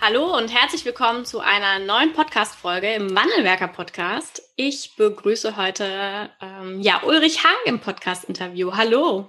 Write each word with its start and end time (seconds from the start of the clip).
Hallo 0.00 0.36
und 0.36 0.54
herzlich 0.54 0.84
willkommen 0.84 1.24
zu 1.24 1.40
einer 1.40 1.80
neuen 1.80 2.12
Podcast-Folge 2.12 2.94
im 2.94 3.16
Wandelwerker-Podcast. 3.16 4.42
Ich 4.54 4.94
begrüße 4.94 5.56
heute 5.56 6.30
ähm, 6.40 6.80
ja, 6.80 7.02
Ulrich 7.02 7.42
Hang 7.42 7.56
im 7.66 7.80
Podcast-Interview. 7.80 8.76
Hallo. 8.76 9.28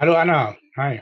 Hallo 0.00 0.16
Anna. 0.16 0.56
Hi. 0.76 1.00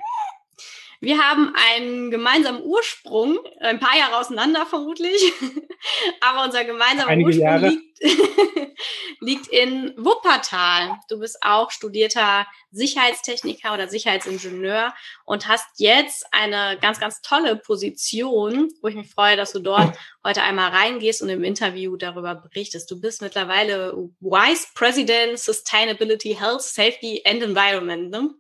Wir 1.01 1.19
haben 1.19 1.53
einen 1.55 2.11
gemeinsamen 2.11 2.63
Ursprung, 2.63 3.39
ein 3.61 3.79
paar 3.79 3.97
Jahre 3.97 4.19
auseinander 4.19 4.67
vermutlich, 4.67 5.33
aber 6.21 6.45
unser 6.45 6.65
gemeinsamer 6.65 7.09
Einige 7.09 7.29
Ursprung 7.29 7.61
liegt, 7.61 7.87
liegt 9.21 9.47
in 9.49 9.95
Wuppertal. 9.97 10.99
Du 11.09 11.19
bist 11.19 11.39
auch 11.43 11.71
studierter 11.71 12.47
Sicherheitstechniker 12.71 13.75
oder 13.75 13.89
Sicherheitsingenieur 13.89 14.95
und 15.25 15.49
hast 15.49 15.67
jetzt 15.79 16.27
eine 16.33 16.79
ganz, 16.81 17.01
ganz 17.01 17.21
tolle 17.21 17.57
Position, 17.57 18.69
wo 18.81 18.89
ich 18.89 18.95
mich 18.95 19.11
freue, 19.11 19.37
dass 19.37 19.53
du 19.53 19.61
dort 19.61 19.97
heute 20.25 20.43
einmal 20.43 20.71
reingehst 20.71 21.23
und 21.23 21.29
im 21.29 21.45
Interview 21.45 21.97
darüber 21.97 22.35
berichtest. 22.35 22.91
Du 22.91 23.01
bist 23.01 23.23
mittlerweile 23.23 23.93
Vice 24.21 24.73
President 24.75 25.39
Sustainability, 25.39 26.35
Health, 26.35 26.63
Safety 26.63 27.23
and 27.25 27.43
Environment. 27.43 28.11
Ne? 28.11 28.31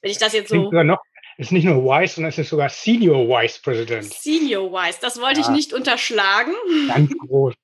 Wenn 0.00 0.10
ich 0.10 0.18
das 0.18 0.32
jetzt 0.32 0.48
Klingt 0.48 0.64
so 0.64 0.70
sogar 0.70 0.84
noch, 0.84 0.98
ist 1.38 1.52
nicht 1.52 1.64
nur 1.64 1.84
Vice, 1.84 2.14
sondern 2.14 2.30
es 2.30 2.38
ist 2.38 2.48
sogar 2.50 2.68
Senior 2.68 3.26
Vice 3.28 3.58
President. 3.60 4.04
Senior 4.04 4.70
Wise, 4.72 4.98
das 5.00 5.20
wollte 5.20 5.40
ich 5.40 5.46
Ja. 5.46 5.52
nicht 5.52 5.72
unterschlagen. 5.72 6.54
Ganz 6.88 7.12
groß. 7.18 7.54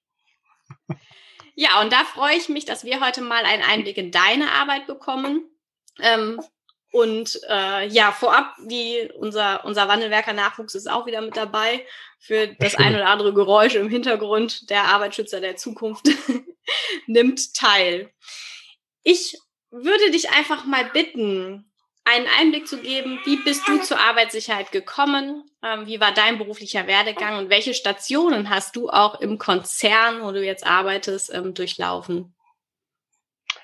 Ja, 1.54 1.80
und 1.82 1.92
da 1.92 2.04
freue 2.04 2.36
ich 2.36 2.48
mich, 2.48 2.64
dass 2.64 2.84
wir 2.84 3.00
heute 3.04 3.20
mal 3.20 3.44
einen 3.44 3.62
Einblick 3.62 3.96
in 3.98 4.10
deine 4.10 4.50
Arbeit 4.52 4.86
bekommen. 4.86 5.48
Ähm, 6.00 6.40
und 6.90 7.40
äh, 7.48 7.86
ja, 7.88 8.12
vorab, 8.12 8.54
die, 8.66 9.10
unser, 9.18 9.64
unser 9.64 9.88
Wandelwerker-Nachwuchs 9.88 10.74
ist 10.74 10.90
auch 10.90 11.06
wieder 11.06 11.20
mit 11.22 11.36
dabei 11.36 11.86
für 12.18 12.48
das 12.58 12.72
stimmt. 12.72 12.88
ein 12.88 12.94
oder 12.94 13.08
andere 13.08 13.32
Geräusch 13.34 13.74
im 13.74 13.88
Hintergrund. 13.88 14.68
Der 14.70 14.84
Arbeitsschützer 14.84 15.40
der 15.40 15.56
Zukunft 15.56 16.06
nimmt 17.06 17.54
teil. 17.54 18.10
Ich 19.02 19.38
würde 19.70 20.10
dich 20.10 20.30
einfach 20.30 20.64
mal 20.66 20.84
bitten, 20.92 21.71
einen 22.04 22.26
Einblick 22.40 22.66
zu 22.66 22.80
geben, 22.80 23.18
wie 23.24 23.36
bist 23.36 23.66
du 23.68 23.78
zur 23.78 23.98
Arbeitssicherheit 23.98 24.72
gekommen? 24.72 25.44
Ähm, 25.64 25.86
wie 25.86 26.00
war 26.00 26.12
dein 26.12 26.38
beruflicher 26.38 26.86
Werdegang 26.86 27.38
und 27.38 27.50
welche 27.50 27.74
Stationen 27.74 28.50
hast 28.50 28.76
du 28.76 28.90
auch 28.90 29.20
im 29.20 29.38
Konzern, 29.38 30.22
wo 30.22 30.32
du 30.32 30.44
jetzt 30.44 30.66
arbeitest, 30.66 31.32
ähm, 31.32 31.54
durchlaufen? 31.54 32.34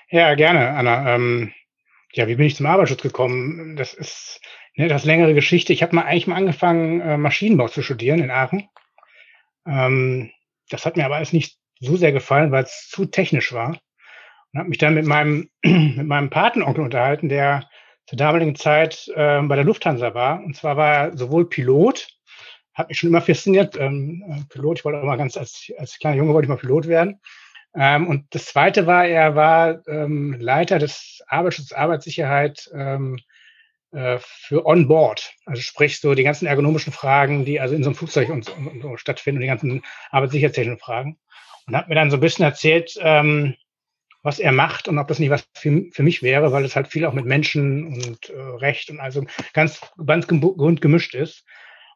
Ja, 0.09 0.33
gerne, 0.35 0.69
Anna. 0.69 1.15
Ähm, 1.15 1.53
ja, 2.13 2.27
wie 2.27 2.35
bin 2.35 2.47
ich 2.47 2.55
zum 2.55 2.65
Arbeitsschutz 2.65 3.01
gekommen? 3.01 3.75
Das 3.75 3.93
ist 3.93 4.41
ne, 4.75 4.85
eine 4.85 4.97
längere 5.03 5.33
Geschichte. 5.33 5.73
Ich 5.73 5.83
habe 5.83 5.95
mal 5.95 6.03
eigentlich 6.03 6.27
mal 6.27 6.35
angefangen, 6.35 7.01
äh, 7.01 7.17
Maschinenbau 7.17 7.67
zu 7.67 7.83
studieren 7.83 8.23
in 8.23 8.31
Aachen. 8.31 8.69
Ähm, 9.67 10.31
das 10.69 10.85
hat 10.85 10.97
mir 10.97 11.05
aber 11.05 11.17
alles 11.17 11.33
nicht 11.33 11.57
so 11.79 11.97
sehr 11.97 12.11
gefallen, 12.11 12.51
weil 12.51 12.63
es 12.63 12.87
zu 12.89 13.05
technisch 13.05 13.53
war. 13.53 13.79
Und 14.51 14.59
habe 14.59 14.69
mich 14.69 14.79
dann 14.79 14.95
mit 14.95 15.05
meinem 15.05 15.49
mit 15.63 16.07
meinem 16.07 16.29
Patenonkel 16.29 16.83
unterhalten, 16.83 17.29
der 17.29 17.68
zur 18.09 18.17
damaligen 18.17 18.55
Zeit 18.55 19.07
äh, 19.15 19.39
bei 19.43 19.55
der 19.55 19.63
Lufthansa 19.65 20.15
war. 20.15 20.43
Und 20.43 20.55
zwar 20.55 20.77
war 20.77 20.93
er 20.95 21.17
sowohl 21.17 21.47
Pilot, 21.47 22.07
hat 22.73 22.89
mich 22.89 22.97
schon 22.97 23.09
immer 23.09 23.21
fasziniert. 23.21 23.77
Ähm, 23.79 24.23
äh, 24.27 24.41
Pilot, 24.51 24.79
ich 24.79 24.85
wollte 24.85 24.99
auch 24.99 25.03
mal 25.03 25.15
ganz 25.15 25.37
als, 25.37 25.71
als 25.77 25.99
kleiner 25.99 26.17
Junge 26.17 26.33
wollte 26.33 26.47
ich 26.47 26.49
mal 26.49 26.57
Pilot 26.57 26.87
werden. 26.87 27.21
Ähm, 27.75 28.07
und 28.07 28.25
das 28.31 28.45
zweite 28.45 28.87
war, 28.87 29.05
er 29.05 29.35
war 29.35 29.87
ähm, 29.87 30.35
Leiter 30.39 30.79
des 30.79 31.21
Arbeitsschutzes 31.27 31.73
Arbeitssicherheit 31.73 32.67
ähm, 32.73 33.19
äh, 33.91 34.17
für 34.19 34.65
On-Board. 34.65 35.31
Also 35.45 35.61
sprich 35.61 35.99
so 35.99 36.15
die 36.15 36.23
ganzen 36.23 36.47
ergonomischen 36.47 36.91
Fragen, 36.91 37.45
die 37.45 37.59
also 37.59 37.75
in 37.75 37.83
so 37.83 37.89
einem 37.89 37.95
Flugzeug 37.95 38.29
und 38.29 38.45
so, 38.45 38.53
und 38.53 38.81
so 38.81 38.97
stattfinden, 38.97 39.41
die 39.41 39.47
ganzen 39.47 39.83
arbeitssicherheitstechnischen 40.09 40.79
Fragen. 40.79 41.19
Und 41.67 41.77
hat 41.77 41.89
mir 41.89 41.95
dann 41.95 42.09
so 42.09 42.17
ein 42.17 42.21
bisschen 42.21 42.43
erzählt, 42.43 42.97
ähm, 43.03 43.53
was 44.21 44.39
er 44.39 44.51
macht 44.51 44.87
und 44.87 44.97
ob 44.97 45.07
das 45.07 45.19
nicht 45.19 45.29
was 45.29 45.47
für, 45.53 45.85
für 45.91 46.03
mich 46.03 46.21
wäre, 46.21 46.51
weil 46.51 46.65
es 46.65 46.75
halt 46.75 46.87
viel 46.87 47.05
auch 47.05 47.13
mit 47.13 47.25
Menschen 47.25 47.87
und 47.87 48.29
äh, 48.29 48.39
Recht 48.39 48.89
und 48.89 48.99
also 48.99 49.25
ganz, 49.53 49.81
ganz 50.05 50.27
bunt 50.27 50.81
gemischt 50.81 51.15
ist. 51.15 51.45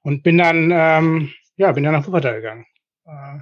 Und 0.02 0.24
bin 0.24 0.38
dann, 0.38 0.70
ähm, 0.72 1.34
ja, 1.56 1.72
bin 1.72 1.84
dann 1.84 1.94
nach 1.94 2.06
Wuppertal 2.06 2.36
gegangen. 2.36 2.66
Äh, 3.06 3.40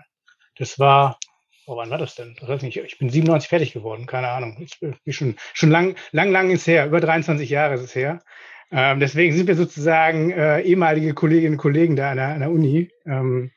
das 0.58 0.78
war, 0.78 1.18
oh, 1.66 1.76
wann 1.76 1.90
war 1.90 1.98
das 1.98 2.16
denn? 2.16 2.36
Das 2.40 2.50
weiß 2.50 2.58
ich 2.64 2.76
nicht. 2.76 2.78
Ich 2.78 3.00
bin 3.00 3.10
97 3.10 3.50
fertig 3.50 3.74
geworden, 3.74 4.06
keine 4.06 4.30
Ahnung. 4.30 4.58
Ich 4.60 4.80
bin 4.80 4.96
schon, 5.08 5.36
schon 5.54 5.72
lang, 5.72 5.96
lang, 6.12 6.32
lang 6.32 6.52
ist 6.52 6.68
her. 6.68 6.86
Über 6.86 7.00
23 7.00 7.50
Jahre 7.50 7.76
ist 7.76 7.82
es 7.82 7.96
her. 7.96 8.20
Ähm, 8.72 9.00
deswegen 9.00 9.36
sind 9.36 9.48
wir 9.48 9.56
sozusagen 9.56 10.32
äh, 10.32 10.62
ehemalige 10.62 11.14
Kolleginnen 11.14 11.56
und 11.56 11.60
Kollegen 11.60 11.96
da 11.96 12.12
an 12.12 12.18
der, 12.18 12.28
an 12.30 12.40
der 12.40 12.52
Uni. 12.52 12.90
Ähm, 13.06 13.52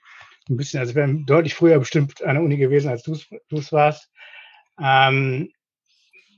ein 0.48 0.56
bisschen, 0.56 0.80
also 0.80 0.94
wir 0.94 1.02
wären 1.02 1.24
deutlich 1.24 1.54
früher 1.54 1.78
bestimmt 1.78 2.22
an 2.22 2.34
der 2.34 2.44
Uni 2.44 2.56
gewesen, 2.56 2.90
als 2.90 3.02
du 3.02 3.12
es 3.12 3.72
warst. 3.72 4.10
Ähm, 4.80 5.52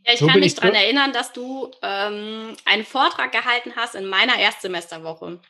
Ja, 0.04 0.12
ich 0.12 0.20
So 0.20 0.26
kann 0.26 0.40
mich 0.40 0.52
ich 0.52 0.54
daran 0.54 0.74
erinnern, 0.74 1.12
dass 1.12 1.32
du 1.32 1.70
ähm, 1.82 2.56
einen 2.64 2.84
Vortrag 2.84 3.32
gehalten 3.32 3.72
hast 3.76 3.94
in 3.94 4.06
meiner 4.06 4.38
Erstsemesterwoche. 4.38 5.40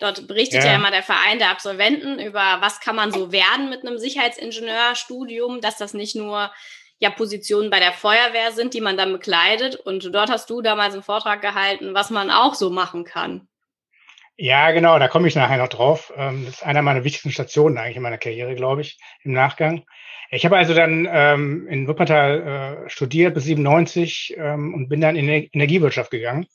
Dort 0.00 0.26
berichtet 0.26 0.64
ja. 0.64 0.70
Ja. 0.70 0.74
immer 0.76 0.90
der 0.90 1.02
Verein 1.02 1.38
der 1.38 1.50
Absolventen 1.50 2.18
über, 2.18 2.58
was 2.60 2.80
kann 2.80 2.96
man 2.96 3.12
so 3.12 3.30
werden 3.30 3.70
mit 3.70 3.86
einem 3.86 3.98
Sicherheitsingenieurstudium, 3.98 5.60
dass 5.60 5.76
das 5.76 5.94
nicht 5.94 6.16
nur 6.16 6.50
ja 6.98 7.10
Positionen 7.10 7.70
bei 7.70 7.80
der 7.80 7.92
Feuerwehr 7.92 8.52
sind, 8.52 8.74
die 8.74 8.80
man 8.80 8.96
dann 8.96 9.12
bekleidet. 9.12 9.76
Und 9.76 10.14
dort 10.14 10.30
hast 10.30 10.48
du 10.50 10.62
damals 10.62 10.94
einen 10.94 11.02
Vortrag 11.02 11.42
gehalten, 11.42 11.94
was 11.94 12.10
man 12.10 12.30
auch 12.30 12.54
so 12.54 12.70
machen 12.70 13.04
kann. 13.04 13.48
Ja, 14.36 14.72
genau, 14.72 14.98
da 14.98 15.06
komme 15.06 15.28
ich 15.28 15.36
nachher 15.36 15.58
noch 15.58 15.68
drauf. 15.68 16.12
Ähm, 16.16 16.44
Das 16.44 16.56
ist 16.56 16.62
einer 16.64 16.82
meiner 16.82 17.04
wichtigsten 17.04 17.30
Stationen 17.30 17.78
eigentlich 17.78 17.96
in 17.96 18.02
meiner 18.02 18.18
Karriere, 18.18 18.54
glaube 18.56 18.80
ich, 18.80 18.98
im 19.22 19.32
Nachgang. 19.32 19.84
Ich 20.30 20.44
habe 20.44 20.56
also 20.56 20.74
dann 20.74 21.08
ähm, 21.10 21.68
in 21.68 21.86
Wuppertal 21.86 22.84
äh, 22.86 22.90
studiert 22.90 23.34
bis 23.34 23.44
97 23.44 24.34
ähm, 24.36 24.74
und 24.74 24.88
bin 24.88 25.00
dann 25.00 25.16
in 25.16 25.26
die 25.26 25.50
Energiewirtschaft 25.52 26.10
gegangen. 26.10 26.46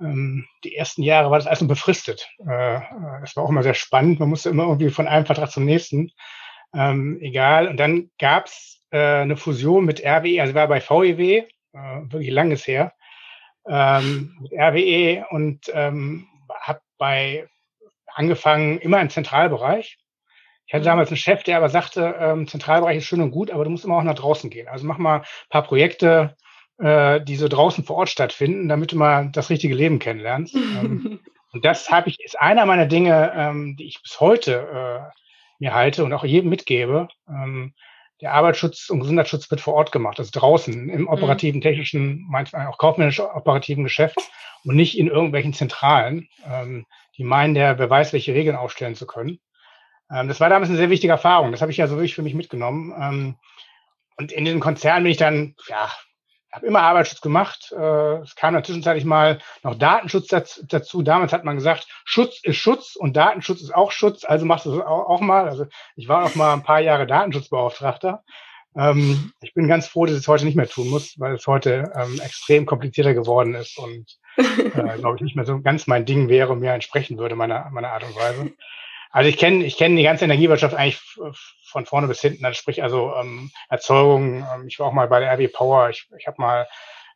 Ähm, 0.00 0.46
die 0.64 0.76
ersten 0.76 1.02
Jahre 1.02 1.30
war 1.30 1.38
das 1.38 1.46
alles 1.46 1.60
nur 1.60 1.68
befristet. 1.68 2.28
Äh, 2.46 2.76
äh, 2.76 2.80
das 3.20 3.36
war 3.36 3.44
auch 3.44 3.50
immer 3.50 3.62
sehr 3.62 3.74
spannend. 3.74 4.20
Man 4.20 4.28
musste 4.28 4.50
immer 4.50 4.64
irgendwie 4.64 4.90
von 4.90 5.08
einem 5.08 5.26
Vertrag 5.26 5.50
zum 5.50 5.64
nächsten. 5.64 6.10
Ähm, 6.74 7.18
egal. 7.20 7.68
Und 7.68 7.78
dann 7.78 8.10
gab's 8.18 8.82
äh, 8.90 8.98
eine 8.98 9.36
Fusion 9.36 9.84
mit 9.84 10.04
RWE, 10.04 10.40
also 10.40 10.54
war 10.54 10.68
bei 10.68 10.80
VEW, 10.80 11.20
äh, 11.20 11.46
wirklich 11.72 12.30
langes 12.30 12.66
her, 12.66 12.92
ähm, 13.68 14.36
mit 14.40 14.52
RWE 14.52 15.26
und 15.30 15.70
ähm, 15.74 16.26
habe 16.60 16.80
bei 16.98 17.48
angefangen 18.14 18.78
immer 18.78 19.00
im 19.00 19.10
Zentralbereich. 19.10 19.98
Ich 20.70 20.74
hatte 20.74 20.84
damals 20.84 21.08
einen 21.08 21.16
Chef, 21.16 21.42
der 21.42 21.56
aber 21.56 21.68
sagte, 21.68 22.14
ähm, 22.20 22.46
Zentralbereich 22.46 22.98
ist 22.98 23.04
schön 23.06 23.20
und 23.20 23.32
gut, 23.32 23.50
aber 23.50 23.64
du 23.64 23.70
musst 23.70 23.84
immer 23.84 23.96
auch 23.96 24.04
nach 24.04 24.14
draußen 24.14 24.50
gehen. 24.50 24.68
Also 24.68 24.86
mach 24.86 24.98
mal 24.98 25.18
ein 25.18 25.24
paar 25.48 25.64
Projekte, 25.64 26.36
äh, 26.78 27.20
die 27.20 27.34
so 27.34 27.48
draußen 27.48 27.82
vor 27.82 27.96
Ort 27.96 28.08
stattfinden, 28.08 28.68
damit 28.68 28.92
du 28.92 28.96
mal 28.96 29.30
das 29.32 29.50
richtige 29.50 29.74
Leben 29.74 29.98
kennenlernst. 29.98 30.54
ähm, 30.54 31.18
und 31.52 31.64
das 31.64 31.90
habe 31.90 32.08
ich, 32.08 32.20
ist 32.20 32.40
einer 32.40 32.66
meiner 32.66 32.86
Dinge, 32.86 33.32
ähm, 33.34 33.74
die 33.76 33.88
ich 33.88 34.00
bis 34.00 34.20
heute 34.20 35.10
äh, 35.12 35.12
mir 35.58 35.74
halte 35.74 36.04
und 36.04 36.12
auch 36.12 36.22
jedem 36.22 36.50
mitgebe. 36.50 37.08
Ähm, 37.28 37.74
der 38.20 38.34
Arbeitsschutz 38.34 38.90
und 38.90 39.00
Gesundheitsschutz 39.00 39.50
wird 39.50 39.60
vor 39.60 39.74
Ort 39.74 39.90
gemacht, 39.90 40.20
also 40.20 40.30
draußen 40.32 40.88
im 40.88 41.08
operativen, 41.08 41.60
technischen, 41.60 42.28
manchmal 42.30 42.68
auch 42.68 42.78
kaufmännisch 42.78 43.18
operativen 43.18 43.82
Geschäft 43.82 44.20
und 44.62 44.76
nicht 44.76 44.96
in 44.96 45.08
irgendwelchen 45.08 45.52
Zentralen, 45.52 46.28
ähm, 46.48 46.86
die 47.16 47.24
meinen, 47.24 47.54
der 47.54 47.80
wer 47.80 47.90
weiß, 47.90 48.12
welche 48.12 48.34
Regeln 48.34 48.54
aufstellen 48.54 48.94
zu 48.94 49.08
können. 49.08 49.40
Ähm, 50.12 50.28
das 50.28 50.40
war 50.40 50.48
damals 50.48 50.68
eine 50.70 50.78
sehr 50.78 50.90
wichtige 50.90 51.12
Erfahrung. 51.12 51.52
Das 51.52 51.60
habe 51.60 51.72
ich 51.72 51.78
ja 51.78 51.86
so 51.86 51.96
wirklich 51.96 52.14
für 52.14 52.22
mich 52.22 52.34
mitgenommen. 52.34 52.94
Ähm, 53.00 53.36
und 54.16 54.32
in 54.32 54.44
den 54.44 54.60
Konzernen 54.60 55.04
bin 55.04 55.12
ich 55.12 55.18
dann, 55.18 55.54
ja, 55.68 55.90
habe 56.52 56.66
immer 56.66 56.82
Arbeitsschutz 56.82 57.20
gemacht. 57.20 57.72
Äh, 57.76 58.16
es 58.22 58.34
kam 58.34 58.54
dann 58.54 58.64
zwischenzeitlich 58.64 59.04
mal 59.04 59.38
noch 59.62 59.76
Datenschutz 59.76 60.26
daz- 60.28 60.64
dazu. 60.68 61.02
Damals 61.02 61.32
hat 61.32 61.44
man 61.44 61.56
gesagt, 61.56 61.86
Schutz 62.04 62.40
ist 62.42 62.56
Schutz 62.56 62.96
und 62.96 63.16
Datenschutz 63.16 63.60
ist 63.62 63.74
auch 63.74 63.92
Schutz. 63.92 64.24
Also 64.24 64.46
machst 64.46 64.66
du 64.66 64.74
es 64.74 64.84
auch, 64.84 65.20
mal. 65.20 65.48
Also 65.48 65.66
ich 65.96 66.08
war 66.08 66.24
auch 66.24 66.34
mal 66.34 66.52
ein 66.54 66.62
paar 66.64 66.80
Jahre 66.80 67.06
Datenschutzbeauftragter. 67.06 68.24
Ähm, 68.76 69.32
ich 69.40 69.54
bin 69.54 69.68
ganz 69.68 69.86
froh, 69.86 70.06
dass 70.06 70.14
ich 70.16 70.22
es 70.22 70.28
heute 70.28 70.44
nicht 70.44 70.56
mehr 70.56 70.68
tun 70.68 70.88
muss, 70.88 71.18
weil 71.18 71.34
es 71.34 71.46
heute 71.46 71.92
extrem 72.22 72.66
komplizierter 72.66 73.14
geworden 73.14 73.54
ist 73.54 73.78
und 73.78 74.18
äh, 74.36 74.44
glaube 74.98 75.16
ich 75.16 75.22
nicht 75.22 75.36
mehr 75.36 75.44
so 75.46 75.60
ganz 75.60 75.86
mein 75.86 76.04
Ding 76.04 76.28
wäre 76.28 76.52
und 76.52 76.60
mir 76.60 76.72
entsprechen 76.72 77.18
würde 77.18 77.36
meiner 77.36 77.68
meiner 77.70 77.92
Art 77.92 78.04
und 78.04 78.14
Weise. 78.16 78.52
Also 79.10 79.28
ich 79.28 79.38
kenne 79.38 79.64
ich 79.64 79.76
kenne 79.76 79.96
die 79.96 80.04
ganze 80.04 80.24
Energiewirtschaft 80.24 80.74
eigentlich 80.74 81.00
von 81.64 81.86
vorne 81.86 82.06
bis 82.06 82.20
hinten. 82.20 82.44
Also 82.44 82.56
sprich 82.56 82.82
also 82.82 83.14
ähm, 83.16 83.50
Erzeugung. 83.68 84.46
Ähm, 84.54 84.68
ich 84.68 84.78
war 84.78 84.86
auch 84.86 84.92
mal 84.92 85.08
bei 85.08 85.20
der 85.20 85.32
RW 85.32 85.48
Power. 85.48 85.90
Ich, 85.90 86.08
ich 86.16 86.26
habe 86.26 86.40
mal 86.40 86.68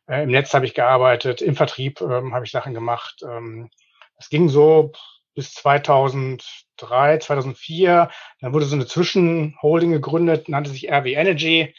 äh, 0.07 0.23
im 0.23 0.29
Netz 0.29 0.53
habe 0.53 0.65
ich 0.65 0.73
gearbeitet, 0.73 1.41
im 1.41 1.55
Vertrieb 1.55 2.01
ähm, 2.01 2.33
habe 2.33 2.45
ich 2.45 2.51
Sachen 2.51 2.73
gemacht. 2.73 3.23
Ähm, 3.23 3.69
das 4.17 4.29
ging 4.29 4.49
so 4.49 4.91
bis 5.35 5.53
2003, 5.53 7.19
2004. 7.19 8.09
Dann 8.41 8.53
wurde 8.53 8.65
so 8.65 8.75
eine 8.75 8.87
Zwischenholding 8.87 9.91
gegründet, 9.91 10.49
nannte 10.49 10.69
sich 10.69 10.91
RW 10.91 11.13
Energy. 11.13 11.75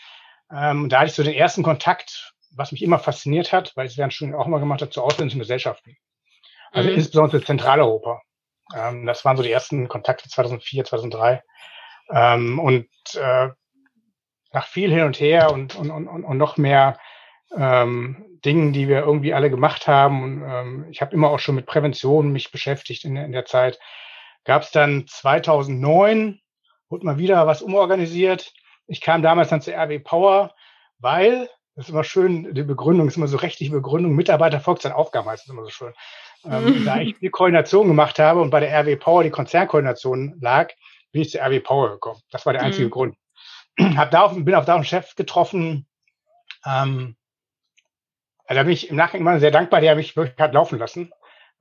Ähm, 0.50 0.88
da 0.88 1.00
hatte 1.00 1.10
ich 1.10 1.14
so 1.14 1.22
den 1.22 1.34
ersten 1.34 1.62
Kontakt, 1.62 2.34
was 2.52 2.72
mich 2.72 2.82
immer 2.82 2.98
fasziniert 2.98 3.52
hat, 3.52 3.72
weil 3.76 3.86
ich 3.86 3.92
es 3.92 3.98
während 3.98 4.12
Studium 4.12 4.38
auch 4.38 4.46
immer 4.46 4.60
gemacht 4.60 4.80
habe, 4.80 4.90
zu 4.90 5.02
ausländischen 5.02 5.40
Gesellschaften. 5.40 5.96
Also 6.72 6.90
mhm. 6.90 6.96
insbesondere 6.96 7.42
Zentraleuropa. 7.42 8.22
Ähm, 8.74 9.06
das 9.06 9.24
waren 9.24 9.36
so 9.36 9.42
die 9.42 9.52
ersten 9.52 9.88
Kontakte 9.88 10.28
2004, 10.28 10.84
2003. 10.84 11.42
Ähm, 12.10 12.58
und 12.58 12.88
äh, 13.14 13.48
nach 14.52 14.66
viel 14.66 14.90
hin 14.90 15.02
und 15.02 15.20
her 15.20 15.52
und, 15.52 15.76
und, 15.76 15.90
und, 15.90 16.08
und 16.08 16.38
noch 16.38 16.56
mehr 16.56 16.98
ähm, 17.56 18.38
Dingen, 18.44 18.72
die 18.72 18.88
wir 18.88 19.00
irgendwie 19.00 19.34
alle 19.34 19.50
gemacht 19.50 19.86
haben. 19.86 20.22
Und, 20.22 20.42
ähm, 20.42 20.86
ich 20.90 21.00
habe 21.00 21.14
immer 21.14 21.30
auch 21.30 21.38
schon 21.38 21.54
mit 21.54 21.66
Prävention 21.66 22.32
mich 22.32 22.50
beschäftigt 22.50 23.04
in, 23.04 23.16
in 23.16 23.32
der 23.32 23.44
Zeit. 23.44 23.78
Gab 24.44 24.62
es 24.62 24.70
dann 24.70 25.06
2009, 25.06 26.40
wurde 26.88 27.06
mal 27.06 27.18
wieder 27.18 27.46
was 27.46 27.62
umorganisiert. 27.62 28.52
Ich 28.86 29.00
kam 29.00 29.22
damals 29.22 29.48
dann 29.48 29.60
zur 29.60 29.74
RW 29.74 29.98
Power, 29.98 30.54
weil, 30.98 31.48
das 31.74 31.86
ist 31.86 31.90
immer 31.90 32.04
schön, 32.04 32.54
die 32.54 32.62
Begründung 32.62 33.08
ist 33.08 33.16
immer 33.16 33.26
so 33.26 33.36
rechtliche 33.36 33.72
Begründung, 33.72 34.14
Mitarbeiter 34.14 34.60
folgt 34.60 34.82
seinen 34.82 34.92
Aufgaben, 34.92 35.28
heißt 35.28 35.44
es 35.44 35.50
immer 35.50 35.64
so 35.64 35.70
schön. 35.70 35.92
Ähm, 36.44 36.84
da 36.84 37.00
ich 37.00 37.18
die 37.18 37.30
Koordination 37.30 37.88
gemacht 37.88 38.18
habe 38.18 38.40
und 38.40 38.50
bei 38.50 38.60
der 38.60 38.72
RW 38.72 38.96
Power 38.96 39.22
die 39.22 39.30
Konzernkoordination 39.30 40.38
lag, 40.40 40.72
bin 41.12 41.22
ich 41.22 41.30
zur 41.30 41.40
RW 41.40 41.60
Power 41.60 41.90
gekommen. 41.90 42.20
Das 42.30 42.46
war 42.46 42.52
der 42.52 42.62
einzige 42.62 42.86
mhm. 42.86 42.90
Grund. 42.90 43.16
Hab 43.96 44.10
da 44.10 44.22
auf, 44.22 44.34
bin 44.34 44.54
auf 44.54 44.64
da 44.64 44.74
einen 44.74 44.84
Chef 44.84 45.14
getroffen, 45.16 45.86
ähm, 46.64 47.16
also 48.46 48.60
da 48.60 48.62
bin 48.62 48.72
ich 48.72 48.90
im 48.90 48.96
Nachhinein 48.96 49.22
immer 49.22 49.40
sehr 49.40 49.50
dankbar, 49.50 49.80
der 49.80 49.96
mich 49.96 50.16
wirklich 50.16 50.38
hat 50.38 50.54
laufen 50.54 50.78
lassen. 50.78 51.12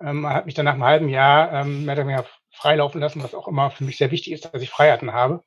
Ähm, 0.01 0.27
hat 0.27 0.45
mich 0.45 0.55
dann 0.55 0.65
nach 0.65 0.73
einem 0.73 0.83
halben 0.83 1.09
Jahr 1.09 1.51
ähm, 1.51 1.85
mehr 1.85 1.95
oder 1.95 2.05
weniger 2.05 2.25
freilaufen 2.51 3.01
lassen, 3.01 3.23
was 3.23 3.33
auch 3.33 3.47
immer 3.47 3.71
für 3.71 3.83
mich 3.83 3.97
sehr 3.97 4.11
wichtig 4.11 4.33
ist, 4.33 4.53
dass 4.53 4.61
ich 4.61 4.69
Freiheiten 4.69 5.13
habe. 5.13 5.43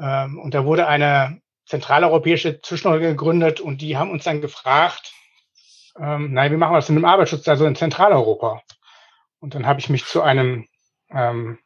Ähm, 0.00 0.38
und 0.38 0.54
da 0.54 0.64
wurde 0.64 0.86
eine 0.88 1.40
zentraleuropäische 1.66 2.60
Zwischenordnung 2.62 3.10
gegründet 3.10 3.60
und 3.60 3.80
die 3.80 3.96
haben 3.96 4.10
uns 4.10 4.24
dann 4.24 4.40
gefragt, 4.40 5.12
ähm, 5.98 6.32
nein, 6.32 6.52
wie 6.52 6.56
machen 6.56 6.72
wir 6.72 6.78
das 6.78 6.86
denn 6.86 6.96
im 6.96 7.04
Arbeitsschutz, 7.04 7.46
also 7.48 7.66
in 7.66 7.76
Zentraleuropa? 7.76 8.62
Und 9.40 9.54
dann 9.54 9.66
habe 9.66 9.80
ich 9.80 9.88
mich 9.88 10.04
zu 10.04 10.22
einem, 10.22 10.66
ähm, 11.10 11.58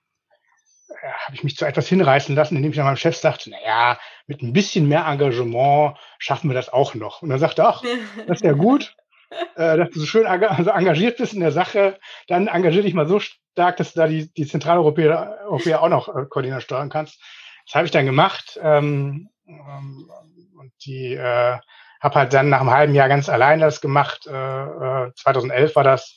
habe 1.02 1.34
ich 1.34 1.44
mich 1.44 1.56
zu 1.56 1.64
etwas 1.64 1.88
hinreißen 1.88 2.34
lassen, 2.34 2.56
indem 2.56 2.70
ich 2.70 2.76
dann 2.76 2.84
meinem 2.84 2.96
Chef 2.96 3.16
sagte, 3.16 3.50
naja, 3.50 3.98
mit 4.26 4.42
ein 4.42 4.52
bisschen 4.52 4.88
mehr 4.88 5.06
Engagement 5.06 5.96
schaffen 6.18 6.50
wir 6.50 6.54
das 6.54 6.68
auch 6.68 6.94
noch. 6.94 7.22
Und 7.22 7.30
er 7.30 7.38
sagte, 7.38 7.66
ach, 7.66 7.82
das 8.26 8.38
ist 8.38 8.44
ja 8.44 8.52
gut, 8.52 8.94
äh, 9.56 9.76
dass 9.76 9.90
du 9.90 10.00
so 10.00 10.06
schön 10.06 10.26
also 10.26 10.70
engagiert 10.70 11.18
bist 11.18 11.32
in 11.32 11.40
der 11.40 11.52
Sache, 11.52 11.98
dann 12.26 12.48
engagier 12.48 12.82
dich 12.82 12.94
mal 12.94 13.08
so 13.08 13.20
stark, 13.20 13.76
dass 13.76 13.92
du 13.92 14.00
da 14.00 14.06
die, 14.06 14.32
die 14.32 14.46
Zentraleuropäer 14.46 15.38
Europäer 15.44 15.82
auch 15.82 15.88
noch 15.88 16.08
äh, 16.08 16.26
koordinieren 16.26 16.60
steuern 16.60 16.90
kannst. 16.90 17.20
Das 17.66 17.74
habe 17.74 17.86
ich 17.86 17.92
dann 17.92 18.06
gemacht 18.06 18.58
ähm, 18.62 19.30
ähm, 19.46 20.10
und 20.58 20.72
die 20.84 21.14
äh, 21.14 21.58
habe 22.00 22.14
halt 22.16 22.32
dann 22.32 22.48
nach 22.48 22.60
einem 22.60 22.70
halben 22.70 22.94
Jahr 22.94 23.08
ganz 23.08 23.28
allein 23.28 23.60
das 23.60 23.80
gemacht. 23.80 24.26
Äh, 24.26 25.12
2011 25.14 25.70
äh, 25.72 25.76
war 25.76 25.84
das 25.84 26.16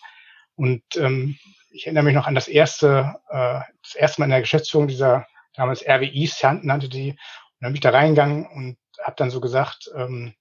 und 0.56 0.84
ähm, 0.96 1.38
ich 1.70 1.86
erinnere 1.86 2.04
mich 2.04 2.16
noch 2.16 2.28
an 2.28 2.36
das 2.36 2.48
erste, 2.48 3.16
äh, 3.30 3.60
das 3.82 3.96
erste 3.96 4.22
Mal 4.22 4.26
in 4.26 4.32
der 4.32 4.42
Geschäftsführung 4.42 4.88
dieser 4.88 5.28
damals 5.56 5.86
RWI 5.86 6.30
nannte 6.62 6.90
die 6.90 7.12
und 7.12 7.18
dann 7.60 7.70
bin 7.70 7.76
ich 7.76 7.82
da 7.82 7.90
reingegangen 7.90 8.46
und 8.46 8.78
habe 9.04 9.16
dann 9.18 9.30
so 9.30 9.42
gesagt, 9.42 9.92
ähm, 9.96 10.34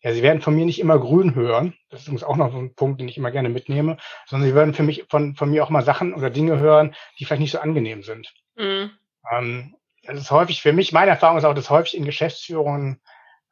ja, 0.00 0.12
Sie 0.12 0.22
werden 0.22 0.42
von 0.42 0.54
mir 0.54 0.64
nicht 0.64 0.80
immer 0.80 0.98
grün 0.98 1.34
hören. 1.36 1.74
Das 1.88 2.00
ist 2.00 2.08
übrigens 2.08 2.24
auch 2.24 2.36
noch 2.36 2.50
so 2.50 2.58
ein 2.58 2.74
Punkt, 2.74 3.00
den 3.00 3.08
ich 3.08 3.16
immer 3.16 3.30
gerne 3.30 3.48
mitnehme, 3.48 3.98
sondern 4.26 4.48
Sie 4.48 4.54
werden 4.54 4.74
für 4.74 4.82
mich 4.82 5.04
von, 5.08 5.36
von 5.36 5.50
mir 5.50 5.62
auch 5.62 5.70
mal 5.70 5.84
Sachen 5.84 6.12
oder 6.12 6.28
Dinge 6.28 6.58
hören, 6.58 6.94
die 7.18 7.24
vielleicht 7.24 7.40
nicht 7.40 7.52
so 7.52 7.60
angenehm 7.60 8.02
sind. 8.02 8.34
Mhm. 8.56 8.90
Ähm, 9.30 9.76
das 10.04 10.18
ist 10.18 10.30
häufig 10.32 10.60
für 10.60 10.72
mich, 10.72 10.92
meine 10.92 11.12
Erfahrung 11.12 11.38
ist 11.38 11.44
auch, 11.44 11.54
dass 11.54 11.70
häufig 11.70 11.96
in 11.96 12.04
Geschäftsführungen 12.04 13.00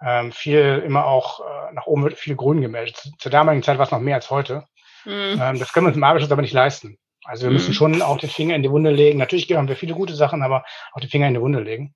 ähm, 0.03 0.33
viel 0.33 0.83
immer 0.85 1.05
auch 1.05 1.41
äh, 1.41 1.73
nach 1.73 1.87
oben 1.87 2.05
wird 2.05 2.19
viel 2.19 2.37
grün 2.37 2.61
gemeldet. 2.61 2.97
Zu, 2.97 3.11
zur 3.19 3.31
damaligen 3.31 3.63
Zeit 3.63 3.79
war 3.79 3.85
es 3.85 3.93
noch 3.93 4.01
mehr 4.01 4.17
als 4.17 4.31
heute. 4.31 4.65
Mhm. 5.05 5.41
Ähm, 5.41 5.59
das 5.59 5.73
können 5.73 5.87
wir 5.87 5.89
uns 5.89 5.97
im 5.97 6.05
Arbeitsschutz 6.05 6.33
aber 6.33 6.43
nicht 6.43 6.55
leisten. 6.55 6.99
Also 7.25 7.43
wir 7.43 7.51
mhm. 7.51 7.55
müssen 7.55 7.75
schon 7.75 8.03
auch 8.03 8.19
den 8.19 8.31
Finger 8.31 8.55
in 8.55 8.63
die 8.63 8.71
Wunde 8.71 8.91
legen. 8.91 9.19
Natürlich 9.19 9.51
haben 9.53 9.69
wir 9.69 9.77
viele 9.77 9.95
gute 9.95 10.15
Sachen, 10.15 10.43
aber 10.43 10.65
auch 10.93 11.01
den 11.01 11.11
Finger 11.11 11.29
in 11.29 11.35
die 11.35 11.41
Wunde 11.41 11.61
legen. 11.61 11.95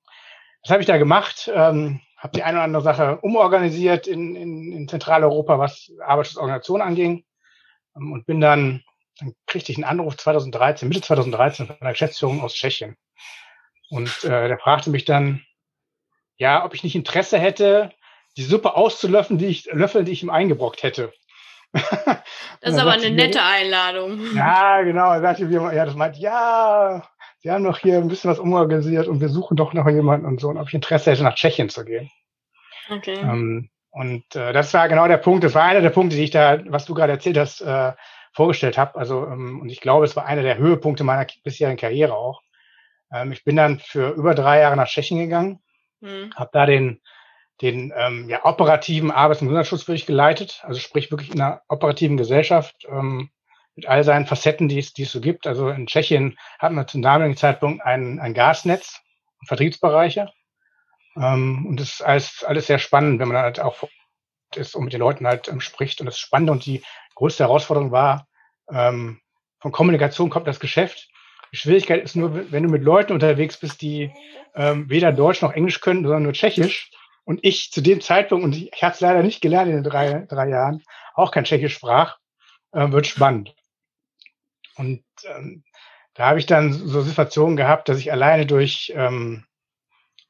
Das 0.61 0.71
habe 0.71 0.81
ich 0.81 0.87
da 0.87 0.97
gemacht. 0.97 1.51
Ähm, 1.53 2.01
habe 2.17 2.35
die 2.35 2.43
eine 2.43 2.57
oder 2.57 2.63
andere 2.63 2.83
Sache 2.83 3.17
umorganisiert 3.21 4.07
in, 4.07 4.35
in, 4.35 4.71
in 4.71 4.87
Zentraleuropa, 4.87 5.59
was 5.59 5.91
Arbeitsschutzorganisation 6.03 6.81
anging. 6.81 7.25
Ähm, 7.95 8.11
und 8.11 8.25
bin 8.25 8.39
dann, 8.39 8.83
dann 9.19 9.33
kriegte 9.47 9.71
ich 9.71 9.77
einen 9.77 9.85
Anruf 9.85 10.17
2013, 10.17 10.87
Mitte 10.87 11.01
2013 11.01 11.67
von 11.67 11.81
einer 11.81 11.91
Geschäftsführung 11.91 12.41
aus 12.41 12.53
Tschechien. 12.53 12.97
Und 13.89 14.23
äh, 14.23 14.47
der 14.47 14.59
fragte 14.59 14.89
mich 14.89 15.05
dann, 15.05 15.43
ja, 16.37 16.65
ob 16.65 16.73
ich 16.73 16.83
nicht 16.83 16.95
Interesse 16.95 17.37
hätte, 17.37 17.91
die 18.37 18.43
Suppe 18.43 18.75
auszulöffeln, 18.75 19.39
die 19.39 19.47
ich, 19.47 19.65
löffeln, 19.71 20.05
die 20.05 20.11
ich 20.11 20.23
ihm 20.23 20.29
eingebrockt 20.29 20.83
hätte. 20.83 21.13
das 21.73 22.73
ist 22.73 22.79
aber 22.79 22.93
eine 22.93 23.11
nette 23.11 23.41
Einladung. 23.43 24.19
Ja, 24.35 24.81
genau. 24.81 25.11
Er 25.11 25.21
sagte, 25.21 25.45
ja, 25.45 25.85
das 25.85 25.95
meint, 25.95 26.17
ja, 26.17 27.03
Sie 27.45 27.51
haben 27.51 27.63
doch 27.63 27.77
hier 27.77 27.97
ein 27.99 28.07
bisschen 28.07 28.31
was 28.31 28.39
umorganisiert 28.39 29.07
und 29.07 29.21
wir 29.21 29.29
suchen 29.29 29.55
doch 29.55 29.71
noch 29.73 29.87
jemanden 29.87 30.25
und 30.25 30.39
so, 30.39 30.49
und 30.49 30.57
ob 30.57 30.67
ich 30.67 30.73
Interesse 30.73 31.11
hätte, 31.11 31.21
nach 31.21 31.35
Tschechien 31.35 31.69
zu 31.69 31.85
gehen. 31.85 32.09
Okay. 32.89 33.19
Ähm, 33.21 33.69
und 33.91 34.23
äh, 34.35 34.51
das 34.51 34.73
war 34.73 34.89
genau 34.89 35.07
der 35.07 35.17
Punkt, 35.17 35.43
das 35.43 35.53
war 35.53 35.61
einer 35.61 35.81
der 35.81 35.91
Punkte, 35.91 36.15
die 36.15 36.23
ich 36.23 36.31
da, 36.31 36.59
was 36.65 36.85
du 36.85 36.95
gerade 36.95 37.13
erzählt 37.13 37.37
hast, 37.37 37.61
äh, 37.61 37.93
vorgestellt 38.33 38.79
habe. 38.79 38.95
Also, 38.97 39.27
ähm, 39.27 39.61
und 39.61 39.69
ich 39.69 39.79
glaube, 39.79 40.05
es 40.05 40.15
war 40.15 40.25
einer 40.25 40.41
der 40.41 40.57
Höhepunkte 40.57 41.03
meiner 41.03 41.27
bisherigen 41.43 41.77
Karriere 41.77 42.15
auch. 42.15 42.41
Ähm, 43.13 43.31
ich 43.31 43.43
bin 43.43 43.55
dann 43.55 43.77
für 43.77 44.09
über 44.15 44.33
drei 44.33 44.61
Jahre 44.61 44.75
nach 44.75 44.87
Tschechien 44.87 45.19
gegangen, 45.19 45.59
mhm. 46.05 46.33
habe 46.35 46.49
da 46.53 46.65
den 46.65 47.01
den 47.61 47.93
ähm, 47.95 48.29
ja, 48.29 48.43
operativen 48.43 49.11
Arbeits- 49.11 49.41
und 49.41 49.47
Gesundheitsschutz 49.47 49.87
wirklich 49.87 50.05
geleitet, 50.05 50.61
also 50.63 50.79
sprich 50.79 51.09
wirklich 51.11 51.33
in 51.33 51.41
einer 51.41 51.61
operativen 51.69 52.17
Gesellschaft 52.17 52.85
ähm, 52.89 53.29
mit 53.75 53.87
all 53.87 54.03
seinen 54.03 54.25
Facetten, 54.25 54.67
die 54.67 54.79
es, 54.79 54.93
die 54.93 55.03
es 55.03 55.11
so 55.11 55.21
gibt. 55.21 55.47
Also 55.47 55.69
in 55.69 55.87
Tschechien 55.87 56.37
hatten 56.59 56.75
wir 56.75 56.87
zum 56.87 57.01
damaligen 57.01 57.37
Zeitpunkt 57.37 57.85
ein, 57.85 58.19
ein 58.19 58.33
Gasnetz 58.33 59.01
und 59.39 59.47
Vertriebsbereiche. 59.47 60.31
Ähm, 61.17 61.65
und 61.65 61.79
das 61.79 61.93
ist 61.93 62.01
alles, 62.01 62.43
alles 62.43 62.67
sehr 62.67 62.79
spannend, 62.79 63.19
wenn 63.19 63.29
man 63.29 63.37
halt 63.37 63.59
auch 63.59 63.83
ist 64.55 64.75
und 64.75 64.85
mit 64.85 64.93
den 64.93 64.99
Leuten 64.99 65.27
halt 65.27 65.47
ähm, 65.47 65.61
spricht. 65.61 65.99
Und 65.99 66.07
das 66.07 66.19
Spannende 66.19 66.51
und 66.51 66.65
die 66.65 66.83
größte 67.15 67.43
Herausforderung 67.43 67.91
war, 67.91 68.27
ähm, 68.69 69.21
von 69.59 69.71
Kommunikation 69.71 70.29
kommt 70.29 70.47
das 70.47 70.59
Geschäft. 70.59 71.09
Die 71.55 71.61
Schwierigkeit 71.61 72.03
ist 72.03 72.17
nur, 72.17 72.51
wenn 72.51 72.63
du 72.63 72.69
mit 72.69 72.83
Leuten 72.83 73.13
unterwegs 73.13 73.55
bist, 73.55 73.81
die 73.81 74.11
ähm, 74.55 74.89
weder 74.89 75.13
Deutsch 75.13 75.41
noch 75.41 75.53
Englisch 75.53 75.79
können, 75.79 76.03
sondern 76.03 76.23
nur 76.23 76.33
Tschechisch. 76.33 76.91
Und 77.23 77.39
ich 77.45 77.71
zu 77.71 77.79
dem 77.79 78.01
Zeitpunkt, 78.01 78.43
und 78.43 78.53
ich, 78.57 78.73
ich 78.73 78.83
habe 78.83 78.93
es 78.93 78.99
leider 78.99 79.23
nicht 79.23 79.39
gelernt 79.39 79.69
in 79.69 79.75
den 79.77 79.83
drei, 79.85 80.25
drei 80.27 80.49
Jahren, 80.49 80.83
auch 81.13 81.31
kein 81.31 81.45
Tschechisch 81.45 81.75
sprach, 81.75 82.17
äh, 82.73 82.91
wird 82.91 83.07
spannend. 83.07 83.55
Und 84.75 85.05
ähm, 85.33 85.63
da 86.13 86.25
habe 86.27 86.39
ich 86.39 86.45
dann 86.45 86.73
so 86.73 86.99
Situationen 86.99 87.55
gehabt, 87.55 87.87
dass 87.87 87.99
ich 87.99 88.11
alleine 88.11 88.45
durch 88.45 88.91
ähm, 88.93 89.45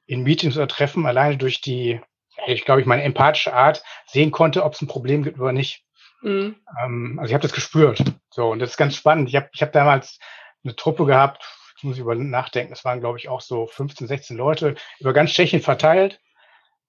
in 0.05 0.21
Meetings 0.21 0.55
oder 0.57 0.67
Treffen, 0.67 1.07
alleine 1.07 1.37
durch 1.37 1.59
die, 1.59 2.01
ich 2.45 2.65
glaube 2.65 2.81
ich, 2.81 2.85
meine 2.85 3.01
empathische 3.01 3.55
Art 3.55 3.83
sehen 4.05 4.29
konnte, 4.29 4.63
ob 4.63 4.73
es 4.73 4.81
ein 4.83 4.87
Problem 4.87 5.23
gibt 5.23 5.39
oder 5.39 5.53
nicht. 5.53 5.85
Mhm. 6.21 6.57
Ähm, 6.83 7.17
also 7.17 7.29
ich 7.29 7.33
habe 7.33 7.41
das 7.41 7.53
gespürt. 7.53 8.03
So, 8.29 8.51
und 8.51 8.59
das 8.59 8.69
ist 8.69 8.77
ganz 8.77 8.95
spannend. 8.95 9.27
Ich 9.29 9.35
habe 9.35 9.49
ich 9.53 9.63
hab 9.63 9.71
damals 9.71 10.19
eine 10.65 10.75
Truppe 10.75 11.05
gehabt, 11.05 11.43
jetzt 11.75 11.83
muss 11.83 11.95
ich 11.95 12.01
über 12.01 12.15
nachdenken, 12.15 12.71
das 12.71 12.83
waren, 12.83 12.99
glaube 12.99 13.17
ich, 13.17 13.29
auch 13.29 13.41
so 13.41 13.67
15, 13.67 14.07
16 14.07 14.37
Leute, 14.37 14.75
über 14.99 15.13
ganz 15.13 15.31
Tschechien 15.31 15.61
verteilt. 15.61 16.19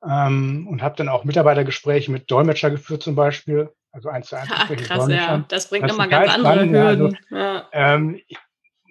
Ähm, 0.07 0.69
und 0.69 0.83
habe 0.83 0.97
dann 0.97 1.09
auch 1.09 1.25
Mitarbeitergespräche 1.25 2.11
mit 2.11 2.31
Dolmetscher 2.31 2.71
geführt 2.71 3.03
zum 3.03 3.15
Beispiel 3.15 3.71
also 3.97 4.11
eins 4.11 4.29
zu 4.29 4.37
eins. 4.37 4.51
Ach, 4.53 4.69
krass, 4.69 5.09
ja. 5.09 5.45
Das 5.49 5.71
bringt 5.71 5.87
nochmal 5.87 6.09
ganz 6.11 6.31
andere 6.31 6.69
Hürden. 6.69 6.77
Also, 6.77 7.17
ja. 7.31 7.67
ähm, 7.73 8.21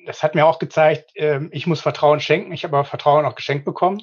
das 0.08 0.24
hat 0.24 0.34
mir 0.34 0.48
auch 0.48 0.58
gezeigt, 0.58 1.12
ähm, 1.14 1.50
ich 1.52 1.68
muss 1.68 1.80
Vertrauen 1.80 2.20
schenken. 2.20 2.52
Ich 2.52 2.64
habe 2.64 2.76
aber 2.76 2.86
Vertrauen 2.86 3.26
auch 3.26 3.36
geschenkt 3.36 3.66
bekommen. 3.66 4.02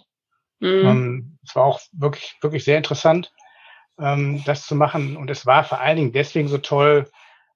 Mhm. 0.61 0.87
Ähm, 0.87 1.39
es 1.45 1.57
war 1.57 1.65
auch 1.65 1.81
wirklich, 1.93 2.37
wirklich 2.41 2.65
sehr 2.65 2.77
interessant, 2.77 3.33
ähm, 3.99 4.45
das 4.45 4.65
zu 4.65 4.77
machen. 4.77 5.17
Und 5.17 5.29
es 5.29 5.45
war 5.45 5.65
vor 5.65 5.81
allen 5.81 5.97
Dingen 5.97 6.13
deswegen 6.13 6.47
so 6.47 6.59
toll, 6.59 7.11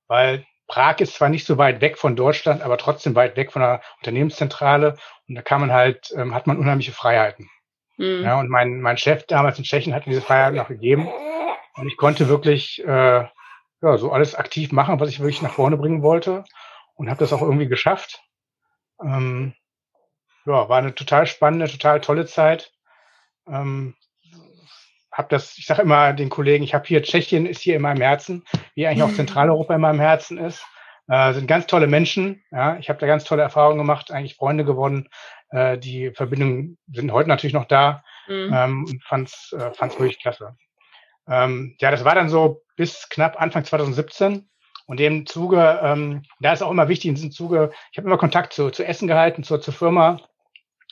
weil 0.08 0.44
Prag 0.66 1.00
ist 1.00 1.14
zwar 1.14 1.28
nicht 1.28 1.46
so 1.46 1.58
weit 1.58 1.80
weg 1.80 1.98
von 1.98 2.16
Deutschland, 2.16 2.62
aber 2.62 2.76
trotzdem 2.78 3.14
weit 3.14 3.36
weg 3.36 3.52
von 3.52 3.62
der 3.62 3.82
Unternehmenszentrale. 3.98 4.96
Und 5.28 5.34
da 5.34 5.42
kann 5.42 5.60
man 5.60 5.72
halt, 5.72 6.12
ähm, 6.16 6.34
hat 6.34 6.46
man 6.46 6.58
unheimliche 6.58 6.92
Freiheiten. 6.92 7.48
Mhm. 7.96 8.22
Ja, 8.24 8.38
und 8.38 8.48
mein, 8.48 8.80
mein 8.80 8.98
Chef 8.98 9.26
damals 9.26 9.58
in 9.58 9.64
Tschechien 9.64 9.94
hat 9.94 10.06
mir 10.06 10.12
diese 10.12 10.26
Freiheiten 10.26 10.58
auch 10.58 10.68
gegeben. 10.68 11.08
Und 11.76 11.88
ich 11.88 11.96
konnte 11.96 12.28
wirklich 12.28 12.82
äh, 12.84 13.26
ja, 13.82 13.98
so 13.98 14.10
alles 14.10 14.34
aktiv 14.34 14.72
machen, 14.72 14.98
was 15.00 15.10
ich 15.10 15.20
wirklich 15.20 15.42
nach 15.42 15.52
vorne 15.52 15.76
bringen 15.76 16.02
wollte 16.02 16.44
und 16.94 17.10
habe 17.10 17.20
das 17.20 17.32
auch 17.32 17.42
irgendwie 17.42 17.68
geschafft. 17.68 18.22
Ähm, 19.02 19.54
ja, 20.46 20.68
war 20.68 20.78
eine 20.78 20.94
total 20.94 21.26
spannende, 21.26 21.68
total 21.68 22.00
tolle 22.00 22.26
Zeit. 22.26 22.72
Ähm, 23.46 23.94
hab 25.16 25.30
das, 25.30 25.56
ich 25.56 25.66
sage 25.66 25.82
immer 25.82 26.12
den 26.12 26.28
Kollegen, 26.28 26.62
ich 26.62 26.74
habe 26.74 26.86
hier 26.86 27.02
Tschechien 27.02 27.46
ist 27.46 27.62
hier 27.62 27.76
in 27.76 27.82
meinem 27.82 28.02
Herzen, 28.02 28.44
wie 28.74 28.86
eigentlich 28.86 29.02
auch 29.02 29.14
Zentraleuropa 29.14 29.74
in 29.74 29.80
meinem 29.80 30.00
Herzen 30.00 30.36
ist. 30.36 30.62
Äh, 31.08 31.32
sind 31.32 31.46
ganz 31.46 31.66
tolle 31.66 31.86
Menschen. 31.86 32.44
Ja, 32.50 32.76
ich 32.78 32.90
habe 32.90 32.98
da 32.98 33.06
ganz 33.06 33.24
tolle 33.24 33.42
Erfahrungen 33.42 33.78
gemacht, 33.78 34.10
eigentlich 34.10 34.34
Freunde 34.34 34.64
gewonnen. 34.64 35.08
Äh, 35.50 35.78
die 35.78 36.10
Verbindungen 36.10 36.76
sind 36.92 37.12
heute 37.12 37.30
natürlich 37.30 37.54
noch 37.54 37.64
da. 37.64 38.04
Mhm. 38.28 38.52
Ähm, 38.52 39.00
fand's, 39.06 39.52
äh, 39.52 39.72
fand's 39.72 39.98
wirklich 39.98 40.20
klasse. 40.20 40.56
Ähm, 41.28 41.76
ja, 41.80 41.90
das 41.90 42.04
war 42.04 42.14
dann 42.14 42.28
so 42.28 42.62
bis 42.76 43.08
knapp 43.08 43.40
Anfang 43.40 43.64
2017. 43.64 44.50
Und 44.86 45.00
im 45.00 45.24
Zuge, 45.26 45.80
ähm, 45.82 46.24
da 46.40 46.52
ist 46.52 46.62
auch 46.62 46.70
immer 46.70 46.88
wichtig 46.88 47.08
in 47.08 47.14
diesem 47.14 47.32
Zuge, 47.32 47.72
ich 47.90 47.98
habe 47.98 48.06
immer 48.06 48.18
Kontakt 48.18 48.52
zu, 48.52 48.70
zu 48.70 48.84
Essen 48.84 49.08
gehalten, 49.08 49.44
zur, 49.44 49.60
zur 49.62 49.74
Firma. 49.74 50.20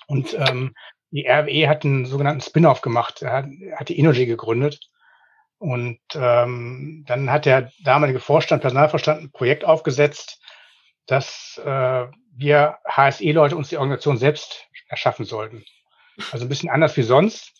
Und 0.06 0.34
ähm, 0.34 0.74
die 1.14 1.28
RWE 1.28 1.68
hat 1.68 1.84
einen 1.84 2.06
sogenannten 2.06 2.40
Spin-off 2.40 2.80
gemacht, 2.80 3.22
er 3.22 3.32
hat, 3.32 3.46
hat 3.76 3.88
die 3.88 3.98
Energy 3.98 4.26
gegründet. 4.26 4.80
Und 5.58 6.00
ähm, 6.14 7.04
dann 7.06 7.30
hat 7.30 7.46
der 7.46 7.70
damalige 7.84 8.18
Vorstand, 8.18 8.62
Personalvorstand, 8.62 9.22
ein 9.22 9.30
Projekt 9.30 9.64
aufgesetzt, 9.64 10.42
dass 11.06 11.60
äh, 11.64 12.06
wir 12.36 12.78
HSE-Leute 12.88 13.56
uns 13.56 13.68
die 13.68 13.76
Organisation 13.76 14.18
selbst 14.18 14.66
erschaffen 14.88 15.24
sollten. 15.24 15.64
Also 16.32 16.44
ein 16.44 16.48
bisschen 16.48 16.68
anders 16.68 16.96
wie 16.96 17.02
sonst. 17.02 17.52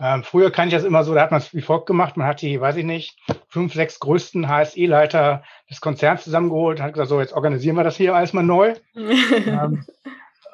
Ähm, 0.00 0.24
früher 0.24 0.50
kann 0.50 0.68
ich 0.68 0.74
das 0.74 0.84
immer 0.84 1.04
so, 1.04 1.12
da 1.12 1.20
hat 1.20 1.30
man 1.30 1.40
es 1.40 1.52
wie 1.52 1.60
folgt 1.60 1.86
gemacht. 1.86 2.16
Man 2.16 2.26
hat 2.26 2.40
die, 2.40 2.58
weiß 2.58 2.76
ich 2.76 2.84
nicht, 2.84 3.18
fünf, 3.48 3.74
sechs 3.74 4.00
größten 4.00 4.48
HSE-Leiter 4.48 5.42
des 5.70 5.82
Konzerns 5.82 6.24
zusammengeholt, 6.24 6.80
hat 6.80 6.94
gesagt, 6.94 7.10
so, 7.10 7.20
jetzt 7.20 7.34
organisieren 7.34 7.76
wir 7.76 7.84
das 7.84 7.96
hier 7.96 8.14
alles 8.14 8.32
mal 8.32 8.42
neu. 8.42 8.74
ähm, 8.94 9.84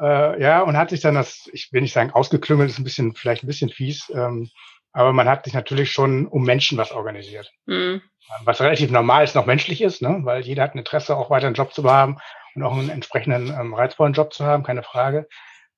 äh, 0.00 0.40
ja, 0.40 0.62
und 0.62 0.76
hat 0.76 0.90
sich 0.90 1.00
dann 1.00 1.14
das, 1.14 1.48
ich 1.52 1.72
will 1.72 1.82
nicht 1.82 1.92
sagen 1.92 2.10
ausgeklüngelt, 2.10 2.70
ist 2.70 2.78
ein 2.78 2.84
bisschen, 2.84 3.14
vielleicht 3.14 3.44
ein 3.44 3.48
bisschen 3.48 3.70
fies, 3.70 4.10
ähm, 4.14 4.50
aber 4.92 5.12
man 5.12 5.28
hat 5.28 5.44
sich 5.44 5.54
natürlich 5.54 5.90
schon 5.90 6.26
um 6.26 6.44
Menschen 6.44 6.78
was 6.78 6.92
organisiert. 6.92 7.52
Mhm. 7.66 8.02
Was 8.44 8.60
relativ 8.60 8.90
normal 8.90 9.24
ist, 9.24 9.34
noch 9.34 9.46
menschlich 9.46 9.82
ist, 9.82 10.00
ne? 10.00 10.20
weil 10.22 10.42
jeder 10.42 10.62
hat 10.62 10.74
ein 10.74 10.78
Interesse, 10.78 11.16
auch 11.16 11.30
weiter 11.30 11.46
einen 11.46 11.56
Job 11.56 11.74
zu 11.74 11.84
haben 11.90 12.18
und 12.54 12.62
auch 12.62 12.72
einen 12.72 12.88
entsprechenden 12.88 13.48
ähm, 13.48 13.74
reizvollen 13.74 14.14
Job 14.14 14.32
zu 14.32 14.44
haben, 14.44 14.62
keine 14.62 14.82
Frage. 14.82 15.28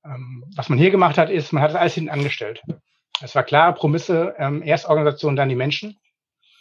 Ähm, 0.04 0.44
was 0.54 0.68
man 0.68 0.78
hier 0.78 0.90
gemacht 0.90 1.18
hat, 1.18 1.30
ist, 1.30 1.52
man 1.52 1.62
hat 1.62 1.70
das 1.70 1.80
alles 1.80 1.94
hinten 1.94 2.10
angestellt. 2.10 2.62
Es 3.20 3.34
war 3.34 3.42
klar, 3.42 3.74
Promisse, 3.74 4.34
ähm, 4.38 4.62
erst 4.62 4.86
Organisation, 4.86 5.36
dann 5.36 5.48
die 5.48 5.56
Menschen. 5.56 5.98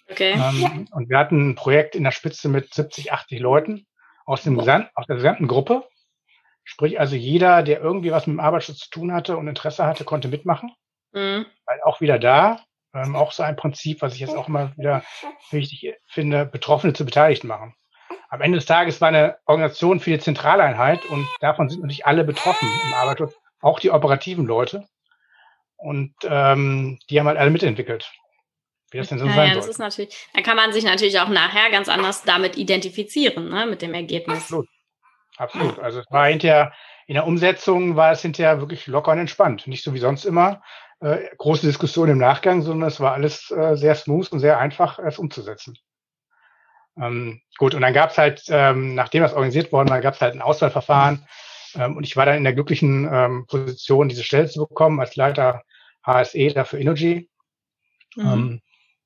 Okay. 0.10 0.34
Ähm, 0.34 0.88
und 0.92 1.10
wir 1.10 1.18
hatten 1.18 1.50
ein 1.50 1.56
Projekt 1.56 1.96
in 1.96 2.04
der 2.04 2.12
Spitze 2.12 2.48
mit 2.50 2.74
70, 2.74 3.12
80 3.12 3.40
Leuten 3.40 3.86
aus, 4.26 4.44
dem 4.44 4.58
Gesamt, 4.58 4.90
aus 4.96 5.06
der 5.08 5.18
gesamten 5.18 5.48
Gruppe. 5.48 5.84
Sprich 6.66 7.00
also 7.00 7.16
jeder, 7.16 7.64
der 7.64 7.80
irgendwie 7.80 8.12
was 8.12 8.28
mit 8.28 8.36
dem 8.36 8.40
Arbeitsschutz 8.40 8.80
zu 8.80 8.90
tun 8.90 9.14
hatte 9.14 9.38
und 9.38 9.48
Interesse 9.48 9.86
hatte, 9.86 10.04
konnte 10.04 10.28
mitmachen. 10.28 10.72
Mhm. 11.14 11.46
Weil 11.66 11.82
auch 11.84 12.02
wieder 12.02 12.20
da, 12.20 12.60
ähm, 12.94 13.16
auch 13.16 13.32
so 13.32 13.44
ein 13.44 13.56
Prinzip, 13.56 14.02
was 14.02 14.14
ich 14.14 14.20
jetzt 14.20 14.36
auch 14.36 14.48
immer 14.48 14.76
wieder 14.76 15.04
wichtig 15.52 15.94
finde, 16.08 16.46
Betroffene 16.46 16.94
zu 16.94 17.06
Beteiligten 17.06 17.48
machen. 17.48 17.76
Am 18.30 18.42
Ende 18.42 18.58
des 18.58 18.66
Tages 18.66 19.00
war 19.00 19.10
eine 19.10 19.38
Organisation 19.46 20.00
für 20.00 20.10
die 20.10 20.20
Zentraleinheit 20.20 21.06
und 21.06 21.28
davon 21.40 21.70
sind 21.70 21.82
natürlich 21.82 22.06
alle 22.06 22.24
betroffen 22.24 22.68
im 22.86 22.94
Arbeitsschutz, 22.94 23.36
auch 23.62 23.80
die 23.80 23.92
operativen 23.92 24.46
Leute. 24.46 24.88
Und 25.78 26.16
ähm, 26.24 27.00
die 27.10 27.20
haben 27.20 27.28
halt 27.28 27.38
alle 27.38 27.52
mitentwickelt. 27.52 28.12
Wie 28.92 28.98
das 28.98 29.10
denn 29.10 29.20
so 29.20 29.26
ja, 29.26 29.34
sein 29.34 29.50
ja, 29.50 29.56
das 29.56 29.68
ist 29.68 29.78
natürlich, 29.78 30.28
da 30.34 30.42
kann 30.42 30.56
man 30.56 30.74
sich 30.74 30.84
natürlich 30.84 31.20
auch 31.20 31.28
nachher 31.28 31.70
ganz 31.70 31.90
anders 31.90 32.24
damit 32.24 32.58
identifizieren, 32.58 33.50
ne, 33.50 33.66
mit 33.66 33.82
dem 33.82 33.94
Ergebnis. 33.94 34.38
Absolut. 34.38 34.68
Absolut. 35.38 35.80
Also 35.80 36.00
es 36.00 36.06
war 36.10 36.28
hinterher, 36.28 36.74
in 37.08 37.16
der 37.16 37.28
Umsetzung 37.28 37.96
war 37.96 38.12
es 38.12 38.22
hinterher 38.22 38.60
wirklich 38.60 38.88
locker 38.88 39.12
und 39.12 39.20
entspannt. 39.20 39.68
Nicht 39.68 39.84
so 39.84 39.94
wie 39.94 40.00
sonst 40.00 40.26
immer 40.26 40.62
äh, 41.02 41.18
große 41.38 41.66
Diskussion 41.66 42.10
im 42.10 42.18
Nachgang, 42.18 42.62
sondern 42.62 42.88
es 42.88 43.00
war 43.00 43.14
alles 43.14 43.52
äh, 43.52 43.76
sehr 43.76 43.96
smooth 43.96 44.32
und 44.32 44.40
sehr 44.40 44.60
einfach, 44.60 45.00
es 45.00 45.20
umzusetzen. 45.20 45.78
Ähm, 46.98 47.42
gut, 47.58 47.76
und 47.76 47.82
dann 47.82 47.94
gab 47.94 48.12
es 48.12 48.18
halt, 48.18 48.44
ähm, 48.48 48.96
nachdem 48.96 49.24
das 49.24 49.34
organisiert 49.34 49.72
worden 49.72 49.90
war, 49.90 50.00
gab 50.02 50.14
es 50.14 50.22
halt 50.22 50.34
ein 50.34 50.42
Auswahlverfahren. 50.42 51.28
Ähm, 51.76 51.98
und 51.98 52.06
ich 52.06 52.16
war 52.16 52.26
dann 52.26 52.38
in 52.38 52.44
der 52.44 52.54
glücklichen 52.54 53.10
ähm, 53.12 53.46
Position, 53.48 54.08
diese 54.08 54.24
Stelle 54.24 54.48
zu 54.48 54.66
bekommen 54.66 55.00
als 55.00 55.16
Leiter 55.16 55.64
HSE 56.06 56.54
dafür 56.54 56.80
Energy. 56.80 57.30
Mhm. 58.16 58.26
Ähm, 58.26 58.62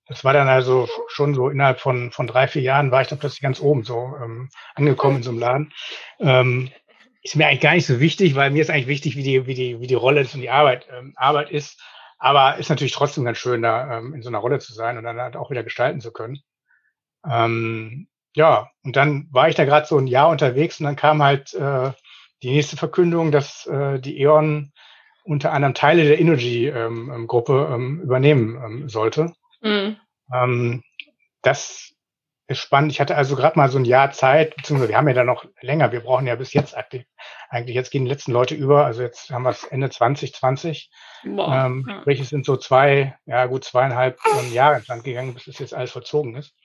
das 0.09 0.23
war 0.23 0.33
dann 0.33 0.47
also 0.47 0.89
schon 1.07 1.35
so 1.35 1.49
innerhalb 1.49 1.79
von, 1.79 2.11
von 2.11 2.27
drei, 2.27 2.47
vier 2.47 2.63
Jahren 2.63 2.91
war 2.91 3.01
ich 3.01 3.07
dann 3.07 3.19
plötzlich 3.19 3.41
ganz 3.41 3.61
oben 3.61 3.83
so 3.83 4.15
ähm, 4.21 4.49
angekommen 4.73 5.17
in 5.17 5.23
so 5.23 5.29
einem 5.29 5.39
Laden. 5.39 5.73
Ähm, 6.19 6.71
ist 7.21 7.35
mir 7.35 7.47
eigentlich 7.47 7.61
gar 7.61 7.73
nicht 7.73 7.85
so 7.85 7.99
wichtig, 7.99 8.35
weil 8.35 8.49
mir 8.49 8.61
ist 8.61 8.71
eigentlich 8.71 8.87
wichtig, 8.87 9.15
wie 9.15 9.23
die, 9.23 9.45
wie 9.45 9.53
die, 9.53 9.79
wie 9.79 9.87
die 9.87 9.93
Rolle 9.93 10.21
ist 10.21 10.33
und 10.33 10.41
die 10.41 10.49
Arbeit, 10.49 10.87
ähm, 10.91 11.13
Arbeit 11.15 11.51
ist. 11.51 11.79
Aber 12.17 12.57
ist 12.57 12.69
natürlich 12.69 12.93
trotzdem 12.93 13.23
ganz 13.23 13.37
schön, 13.37 13.61
da 13.61 13.99
ähm, 13.99 14.13
in 14.15 14.23
so 14.23 14.29
einer 14.29 14.39
Rolle 14.39 14.59
zu 14.59 14.73
sein 14.73 14.97
und 14.97 15.03
dann 15.03 15.21
halt 15.21 15.35
auch 15.35 15.51
wieder 15.51 15.63
gestalten 15.63 16.01
zu 16.01 16.11
können. 16.11 16.39
Ähm, 17.29 18.07
ja, 18.33 18.71
und 18.83 18.95
dann 18.95 19.27
war 19.31 19.47
ich 19.47 19.55
da 19.55 19.65
gerade 19.65 19.85
so 19.85 19.97
ein 19.97 20.07
Jahr 20.07 20.29
unterwegs 20.29 20.79
und 20.79 20.85
dann 20.85 20.95
kam 20.95 21.21
halt 21.21 21.53
äh, 21.53 21.91
die 22.41 22.51
nächste 22.51 22.77
Verkündung, 22.77 23.31
dass 23.31 23.67
äh, 23.67 23.99
die 23.99 24.19
E.ON 24.21 24.71
unter 25.23 25.51
anderem 25.51 25.73
Teile 25.75 26.05
der 26.05 26.19
Energy-Gruppe 26.19 27.69
ähm, 27.69 27.73
ähm, 27.73 28.01
übernehmen 28.01 28.55
ähm, 28.55 28.89
sollte. 28.89 29.33
Mhm. 29.61 29.97
Ähm, 30.33 30.83
das 31.41 31.93
ist 32.47 32.59
spannend. 32.59 32.91
Ich 32.91 32.99
hatte 32.99 33.15
also 33.15 33.35
gerade 33.35 33.57
mal 33.57 33.69
so 33.69 33.77
ein 33.77 33.85
Jahr 33.85 34.11
Zeit, 34.11 34.55
beziehungsweise 34.55 34.89
wir 34.89 34.97
haben 34.97 35.07
ja 35.07 35.13
dann 35.13 35.27
noch 35.27 35.45
länger. 35.61 35.91
Wir 35.91 35.99
brauchen 35.99 36.25
ja 36.25 36.35
bis 36.35 36.51
jetzt 36.53 36.75
aktiv, 36.75 37.03
eigentlich, 37.49 37.75
jetzt 37.75 37.91
gehen 37.91 38.05
die 38.05 38.11
letzten 38.11 38.31
Leute 38.31 38.55
über. 38.55 38.85
Also 38.85 39.03
jetzt 39.03 39.29
haben 39.29 39.43
wir 39.43 39.51
es 39.51 39.63
Ende 39.65 39.89
2020. 39.89 40.89
Boah. 41.23 41.65
Ähm, 41.65 41.87
sprich, 42.01 42.19
es 42.19 42.29
sind 42.29 42.45
so 42.45 42.57
zwei, 42.57 43.17
ja 43.25 43.45
gut, 43.45 43.63
zweieinhalb 43.63 44.19
ähm, 44.39 44.51
Jahre 44.51 44.77
ins 44.77 44.87
Land 44.87 45.03
gegangen, 45.03 45.33
bis 45.33 45.47
es 45.47 45.59
jetzt 45.59 45.73
alles 45.73 45.91
verzogen 45.91 46.35
ist. 46.35 46.55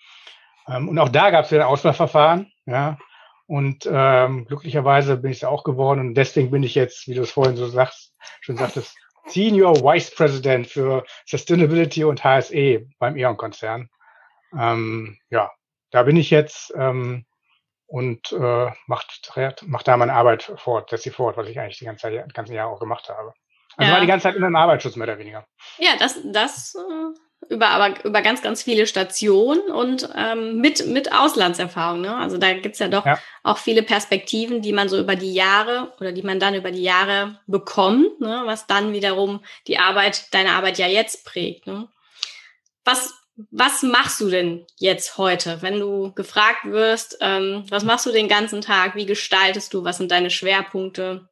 Ähm, 0.68 0.88
und 0.88 0.98
auch 0.98 1.10
da 1.10 1.30
gab 1.30 1.44
es 1.44 1.50
ja 1.50 1.60
ein 1.60 1.66
Auswahlverfahren, 1.66 2.50
ja. 2.64 2.98
Und 3.46 3.86
ähm, 3.90 4.46
glücklicherweise 4.46 5.18
bin 5.18 5.30
ich 5.30 5.38
es 5.38 5.44
auch 5.44 5.64
geworden 5.64 6.00
und 6.00 6.14
deswegen 6.14 6.50
bin 6.50 6.62
ich 6.62 6.74
jetzt, 6.74 7.06
wie 7.08 7.14
du 7.14 7.20
es 7.20 7.30
vorhin 7.30 7.56
so 7.56 7.66
sagst, 7.66 8.14
schon 8.40 8.56
sagtest, 8.56 8.96
Senior 9.26 9.76
Vice 9.76 10.14
President 10.14 10.66
für 10.66 11.04
Sustainability 11.26 12.04
und 12.04 12.22
HSE 12.22 12.86
beim 12.98 13.16
E.ON-Konzern. 13.16 13.88
Ähm, 14.56 15.18
ja, 15.30 15.50
da 15.90 16.02
bin 16.02 16.16
ich 16.16 16.30
jetzt 16.30 16.72
ähm, 16.76 17.24
und 17.86 18.32
äh, 18.32 18.70
macht, 18.86 19.32
macht 19.62 19.88
da 19.88 19.96
meine 19.96 20.12
Arbeit 20.12 20.52
fort, 20.56 20.90
setze 20.90 21.04
sie 21.04 21.10
fort, 21.10 21.36
was 21.36 21.48
ich 21.48 21.58
eigentlich 21.58 21.78
die 21.78 21.84
ganze 21.84 22.02
Zeit, 22.02 22.34
ganzen 22.34 22.54
Jahr 22.54 22.68
auch 22.68 22.80
gemacht 22.80 23.08
habe. 23.08 23.34
Also 23.76 23.88
ja. 23.88 23.94
war 23.94 24.00
die 24.00 24.06
ganze 24.06 24.24
Zeit 24.24 24.36
in 24.36 24.44
einem 24.44 24.56
Arbeitsschutz 24.56 24.96
mehr 24.96 25.08
oder 25.08 25.18
weniger. 25.18 25.46
Ja, 25.78 25.96
das, 25.98 26.20
das 26.24 26.74
äh, 26.74 27.18
über 27.48 27.68
aber 27.68 28.04
über 28.04 28.22
ganz, 28.22 28.42
ganz 28.42 28.62
viele 28.62 28.86
Stationen 28.86 29.70
und 29.70 30.08
ähm, 30.16 30.60
mit, 30.60 30.86
mit 30.86 31.12
Auslandserfahrung. 31.12 32.00
Ne? 32.00 32.14
Also 32.16 32.38
da 32.38 32.52
gibt's 32.52 32.78
ja 32.78 32.88
doch 32.88 33.04
ja. 33.04 33.18
auch 33.42 33.58
viele 33.58 33.82
Perspektiven, 33.82 34.62
die 34.62 34.72
man 34.72 34.88
so 34.88 34.98
über 34.98 35.16
die 35.16 35.34
Jahre 35.34 35.92
oder 36.00 36.12
die 36.12 36.22
man 36.22 36.40
dann 36.40 36.54
über 36.54 36.70
die 36.70 36.82
Jahre 36.82 37.38
bekommt, 37.46 38.20
ne? 38.20 38.42
was 38.46 38.66
dann 38.66 38.92
wiederum 38.92 39.40
die 39.66 39.78
Arbeit, 39.78 40.32
deine 40.32 40.52
Arbeit 40.52 40.78
ja 40.78 40.86
jetzt 40.86 41.24
prägt. 41.24 41.66
Ne? 41.66 41.88
Was, 42.84 43.14
was 43.50 43.82
machst 43.82 44.20
du 44.20 44.30
denn 44.30 44.66
jetzt 44.78 45.18
heute, 45.18 45.62
wenn 45.62 45.80
du 45.80 46.12
gefragt 46.12 46.64
wirst, 46.64 47.18
ähm, 47.20 47.64
was 47.68 47.84
machst 47.84 48.06
du 48.06 48.12
den 48.12 48.28
ganzen 48.28 48.60
Tag, 48.60 48.94
wie 48.94 49.06
gestaltest 49.06 49.74
du, 49.74 49.84
was 49.84 49.98
sind 49.98 50.10
deine 50.10 50.30
Schwerpunkte? 50.30 51.28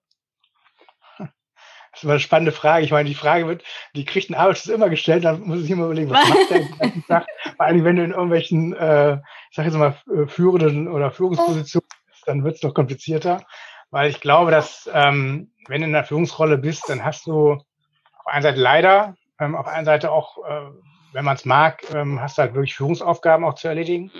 Das 1.93 2.05
war 2.05 2.13
eine 2.13 2.21
spannende 2.21 2.53
Frage. 2.53 2.85
Ich 2.85 2.91
meine, 2.91 3.09
die 3.09 3.15
Frage 3.15 3.47
wird, 3.47 3.63
die 3.95 4.05
kriegt 4.05 4.31
ein 4.31 4.35
Arbeitsschutz 4.35 4.75
immer 4.75 4.89
gestellt, 4.89 5.25
dann 5.25 5.43
muss 5.43 5.63
ich 5.63 5.71
immer 5.71 5.85
überlegen, 5.85 6.11
was 6.11 6.29
macht 6.29 6.51
der 6.51 6.59
den 6.61 6.79
ganzen 6.79 7.07
Tag? 7.07 7.27
Vor 7.57 7.67
allem, 7.67 7.85
wenn 7.85 7.97
du 7.97 8.05
in 8.05 8.11
irgendwelchen, 8.13 8.73
äh, 8.75 9.15
ich 9.51 9.57
sage 9.57 9.69
jetzt 9.69 9.77
mal, 9.77 9.95
äh, 10.11 10.27
führenden 10.27 10.89
oder 10.89 11.11
Führungspositionen 11.11 11.89
bist, 12.07 12.27
dann 12.27 12.45
wird 12.45 12.55
es 12.55 12.61
doch 12.61 12.73
komplizierter. 12.73 13.45
Weil 13.91 14.09
ich 14.09 14.21
glaube, 14.21 14.51
dass 14.51 14.89
ähm, 14.93 15.53
wenn 15.69 15.83
du 15.83 15.89
in 15.89 15.95
einer 15.95 16.05
Führungsrolle 16.05 16.57
bist, 16.57 16.89
dann 16.89 17.05
hast 17.05 17.27
du 17.27 17.53
auf 17.53 18.27
einer 18.27 18.43
Seite 18.43 18.61
leider, 18.61 19.15
ähm, 19.39 19.55
auf 19.55 19.67
einer 19.67 19.85
Seite 19.85 20.11
auch, 20.11 20.39
äh, 20.39 20.71
wenn 21.13 21.27
man 21.27 21.37
es 21.37 21.45
mag, 21.45 21.83
ähm, 21.95 22.21
hast 22.21 22.39
du 22.39 22.43
halt 22.43 22.55
wirklich 22.55 22.75
Führungsaufgaben 22.75 23.45
auch 23.45 23.55
zu 23.55 23.69
erledigen. 23.69 24.11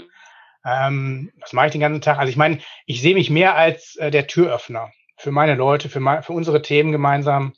Ähm, 0.65 1.33
das 1.41 1.55
mache 1.55 1.67
ich 1.67 1.73
den 1.73 1.81
ganzen 1.81 2.03
Tag. 2.03 2.19
Also 2.19 2.29
ich 2.29 2.37
meine, 2.37 2.59
ich 2.85 3.01
sehe 3.01 3.15
mich 3.15 3.31
mehr 3.31 3.57
als 3.57 3.97
äh, 3.97 4.11
der 4.11 4.27
Türöffner 4.27 4.91
für 5.23 5.31
meine 5.31 5.55
Leute, 5.55 5.89
für, 5.89 6.01
mein, 6.01 6.23
für 6.23 6.33
unsere 6.33 6.63
Themen 6.63 6.91
gemeinsam 6.91 7.55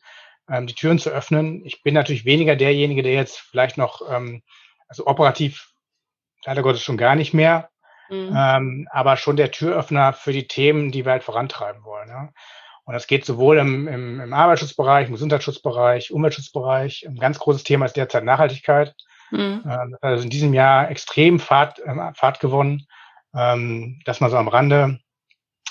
ähm, 0.50 0.66
die 0.66 0.74
Türen 0.74 0.98
zu 0.98 1.10
öffnen. 1.10 1.64
Ich 1.64 1.82
bin 1.82 1.94
natürlich 1.94 2.26
weniger 2.26 2.56
derjenige, 2.56 3.02
der 3.02 3.14
jetzt 3.14 3.38
vielleicht 3.38 3.78
noch, 3.78 4.02
ähm, 4.10 4.42
also 4.86 5.06
operativ, 5.06 5.70
leider 6.44 6.62
Gottes 6.62 6.82
schon 6.82 6.98
gar 6.98 7.14
nicht 7.14 7.32
mehr, 7.32 7.70
mhm. 8.10 8.34
ähm, 8.36 8.88
aber 8.90 9.16
schon 9.16 9.36
der 9.36 9.50
Türöffner 9.50 10.12
für 10.12 10.32
die 10.32 10.46
Themen, 10.46 10.92
die 10.92 11.06
wir 11.06 11.12
halt 11.12 11.24
vorantreiben 11.24 11.84
wollen. 11.84 12.08
Ja. 12.10 12.28
Und 12.84 12.92
das 12.92 13.06
geht 13.06 13.24
sowohl 13.24 13.56
im, 13.56 13.88
im, 13.88 14.20
im 14.20 14.34
Arbeitsschutzbereich, 14.34 15.06
im 15.06 15.14
Gesundheitsschutzbereich, 15.14 16.12
Umweltschutzbereich. 16.12 17.06
Ein 17.08 17.16
ganz 17.16 17.38
großes 17.38 17.64
Thema 17.64 17.86
ist 17.86 17.96
derzeit 17.96 18.24
Nachhaltigkeit. 18.24 18.94
Mhm. 19.30 19.62
Ähm, 19.66 19.96
also 20.02 20.22
in 20.22 20.28
diesem 20.28 20.52
Jahr 20.52 20.90
extrem 20.90 21.40
Fahrt, 21.40 21.80
ähm, 21.86 22.12
Fahrt 22.14 22.40
gewonnen. 22.40 22.86
Ähm, 23.34 24.02
das 24.04 24.20
mal 24.20 24.30
so 24.30 24.36
am 24.36 24.48
Rande. 24.48 24.98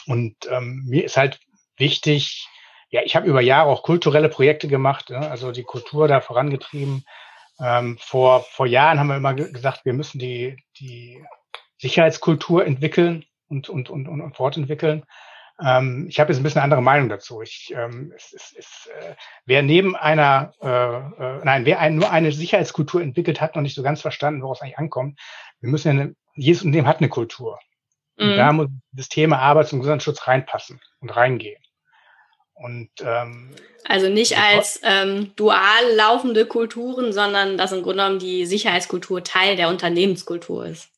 Und 0.08 0.36
ähm, 0.50 0.84
mir 0.88 1.06
ist 1.06 1.18
halt 1.18 1.40
wichtig, 1.78 2.48
ja, 2.90 3.02
ich 3.04 3.16
habe 3.16 3.28
über 3.28 3.42
Jahre 3.42 3.70
auch 3.70 3.84
kulturelle 3.84 4.30
Projekte 4.30 4.68
gemacht, 4.68 5.10
ne? 5.10 5.30
also 5.30 5.52
die 5.52 5.64
Kultur 5.64 6.08
da 6.08 6.22
vorangetrieben. 6.22 7.04
Ähm, 7.60 7.98
vor, 8.00 8.42
vor 8.44 8.68
Jahren 8.68 9.00
haben 9.00 9.08
wir 9.08 9.18
immer 9.18 9.34
gesagt, 9.34 9.86
wir 9.86 9.94
müssen 9.94 10.20
die, 10.20 10.58
die 10.80 11.24
Sicherheitskultur 11.78 12.66
entwickeln 12.66 13.26
und, 13.48 13.70
und, 13.70 13.90
und, 13.90 14.08
und, 14.08 14.22
und 14.22 14.36
fortentwickeln. 14.36 15.04
Ähm, 15.64 16.08
ich 16.10 16.20
habe 16.20 16.32
jetzt 16.32 16.40
ein 16.40 16.44
bisschen 16.44 16.60
eine 16.60 16.66
andere 16.66 16.82
Meinung 16.82 17.10
dazu. 17.10 17.42
Ich, 17.42 17.74
ähm, 17.76 18.12
es, 18.16 18.34
es, 18.34 18.56
es, 18.58 18.90
äh, 19.00 19.16
wer 19.46 19.62
neben 19.62 19.96
einer, 19.96 20.54
äh, 20.62 20.68
äh, 20.68 21.42
nein, 21.44 21.66
wer 21.66 21.80
ein, 21.80 21.96
nur 21.96 22.12
eine 22.12 22.32
Sicherheitskultur 22.32 23.02
entwickelt 23.02 23.40
hat, 23.40 23.56
noch 23.56 23.62
nicht 23.62 23.76
so 23.76 23.84
ganz 23.84 24.02
verstanden, 24.02 24.42
woraus 24.42 24.60
es 24.60 24.62
eigentlich 24.64 24.80
ankommt. 24.80 25.20
Wir 25.60 25.70
müssen 25.70 25.96
ja 25.96 26.04
eine, 26.04 26.16
jedes 26.36 26.64
Unternehmen 26.64 26.88
hat 26.88 26.98
eine 27.00 27.10
Kultur. 27.10 27.60
Und 28.18 28.34
mhm. 28.34 28.38
da 28.38 28.54
muss 28.54 28.68
das 28.92 29.10
Thema 29.10 29.40
Arbeits- 29.40 29.74
und 29.74 29.80
Gesundheitsschutz 29.80 30.28
reinpassen 30.28 30.82
und 31.00 31.16
reingehen. 31.16 31.63
Und, 32.54 32.90
ähm, 33.02 33.56
also 33.88 34.10
nicht 34.10 34.38
als 34.38 34.80
ähm, 34.84 35.32
dual 35.36 35.96
laufende 35.96 36.46
Kulturen, 36.46 37.12
sondern 37.12 37.58
dass 37.58 37.72
im 37.72 37.82
Grunde 37.82 38.04
genommen 38.04 38.20
die 38.20 38.46
Sicherheitskultur 38.46 39.24
Teil 39.24 39.56
der 39.56 39.70
Unternehmenskultur 39.70 40.66
ist. 40.66 40.90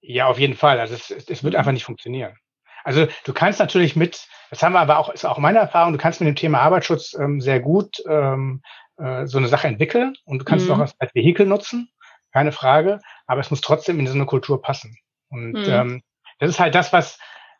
Ja, 0.00 0.26
auf 0.26 0.38
jeden 0.38 0.54
Fall. 0.54 0.78
Also 0.80 0.94
es, 0.94 1.10
es 1.10 1.42
wird 1.42 1.54
mhm. 1.54 1.58
einfach 1.58 1.72
nicht 1.72 1.84
funktionieren. 1.84 2.36
Also 2.84 3.06
du 3.24 3.32
kannst 3.32 3.58
natürlich 3.58 3.96
mit, 3.96 4.26
das 4.50 4.62
haben 4.62 4.72
wir 4.72 4.80
aber 4.80 4.98
auch, 4.98 5.08
ist 5.10 5.26
auch 5.26 5.38
meine 5.38 5.58
Erfahrung, 5.58 5.92
du 5.92 5.98
kannst 5.98 6.20
mit 6.20 6.28
dem 6.28 6.36
Thema 6.36 6.60
Arbeitsschutz 6.60 7.14
ähm, 7.14 7.40
sehr 7.40 7.60
gut 7.60 8.02
ähm, 8.08 8.62
äh, 8.96 9.26
so 9.26 9.38
eine 9.38 9.48
Sache 9.48 9.68
entwickeln 9.68 10.14
und 10.24 10.38
du 10.38 10.44
kannst 10.44 10.66
mhm. 10.66 10.72
es 10.72 10.76
auch 10.76 10.80
als, 10.80 10.94
als 10.98 11.14
Vehikel 11.14 11.46
nutzen, 11.46 11.90
keine 12.32 12.52
Frage, 12.52 13.00
aber 13.26 13.40
es 13.40 13.50
muss 13.50 13.60
trotzdem 13.60 13.98
in 13.98 14.06
so 14.06 14.14
eine 14.14 14.26
Kultur 14.26 14.62
passen. 14.62 14.96
Und 15.28 15.52
mhm. 15.52 15.66
ähm, 15.66 16.02
das 16.38 16.50
ist 16.50 16.60
halt 16.60 16.74
das, 16.74 16.92
was, 16.92 17.18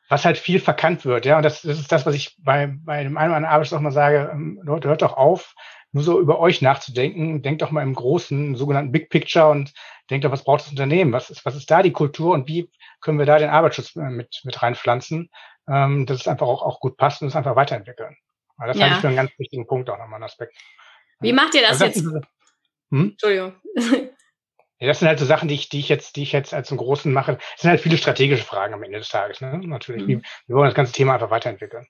was 0.08 0.24
halt 0.24 0.38
viel 0.38 0.60
verkannt 0.60 1.04
wird, 1.04 1.26
ja. 1.26 1.36
Und 1.36 1.42
das, 1.42 1.62
das 1.62 1.78
ist 1.78 1.92
das, 1.92 2.06
was 2.06 2.14
ich 2.14 2.36
bei, 2.38 2.66
bei 2.66 3.02
dem 3.04 3.16
einen 3.16 3.30
oder 3.30 3.36
anderen 3.36 3.52
Arbeitsschutz 3.52 3.78
auch 3.78 3.82
mal 3.82 3.92
sage, 3.92 4.30
ähm, 4.32 4.60
Leute, 4.62 4.88
hört 4.88 5.02
doch 5.02 5.16
auf, 5.16 5.54
nur 5.92 6.02
so 6.02 6.20
über 6.20 6.38
euch 6.38 6.62
nachzudenken. 6.62 7.42
Denkt 7.42 7.62
doch 7.62 7.70
mal 7.70 7.82
im 7.82 7.94
großen, 7.94 8.56
sogenannten 8.56 8.92
Big 8.92 9.10
Picture 9.10 9.48
und 9.48 9.72
denkt 10.10 10.24
doch, 10.24 10.32
was 10.32 10.44
braucht 10.44 10.62
das 10.62 10.70
Unternehmen? 10.70 11.12
Was 11.12 11.30
ist, 11.30 11.44
was 11.44 11.56
ist 11.56 11.70
da 11.70 11.82
die 11.82 11.92
Kultur 11.92 12.34
und 12.34 12.48
wie 12.48 12.70
können 13.00 13.18
wir 13.18 13.26
da 13.26 13.38
den 13.38 13.50
Arbeitsschutz 13.50 13.96
äh, 13.96 14.10
mit, 14.10 14.40
mit 14.44 14.62
reinpflanzen, 14.62 15.30
ähm, 15.68 16.06
dass 16.06 16.20
es 16.20 16.28
einfach 16.28 16.46
auch, 16.46 16.62
auch 16.62 16.80
gut 16.80 16.96
passt 16.96 17.22
und 17.22 17.28
es 17.28 17.36
einfach 17.36 17.56
weiterentwickeln. 17.56 18.16
Aber 18.56 18.68
das 18.68 18.76
ja. 18.78 18.84
halte 18.84 18.96
ich 18.96 19.00
für 19.00 19.08
einen 19.08 19.16
ganz 19.16 19.30
wichtigen 19.38 19.66
Punkt 19.66 19.88
auch 19.90 19.98
nochmal 19.98 20.16
einen 20.16 20.24
Aspekt. 20.24 20.56
Wie 21.20 21.32
macht 21.32 21.54
ihr 21.54 21.62
das, 21.62 21.82
also 21.82 21.86
das 21.86 21.96
jetzt? 21.96 22.06
Ist, 22.06 22.28
hm? 22.90 23.10
Entschuldigung. 23.10 23.54
Ja, 24.80 24.86
das 24.86 25.00
sind 25.00 25.08
halt 25.08 25.18
so 25.18 25.24
Sachen, 25.24 25.48
die 25.48 25.56
ich, 25.56 25.68
die 25.68 25.80
ich 25.80 25.88
jetzt, 25.88 26.14
die 26.14 26.22
ich 26.22 26.32
jetzt 26.32 26.54
als 26.54 26.70
einen 26.70 26.78
großen 26.78 27.12
mache. 27.12 27.34
Das 27.34 27.62
sind 27.62 27.70
halt 27.70 27.80
viele 27.80 27.96
strategische 27.96 28.44
Fragen 28.44 28.74
am 28.74 28.82
Ende 28.84 28.98
des 28.98 29.08
Tages, 29.08 29.40
ne? 29.40 29.60
Natürlich. 29.64 30.06
Mhm. 30.06 30.22
Wir 30.46 30.56
wollen 30.56 30.68
das 30.68 30.74
ganze 30.74 30.92
Thema 30.92 31.14
einfach 31.14 31.30
weiterentwickeln. 31.30 31.86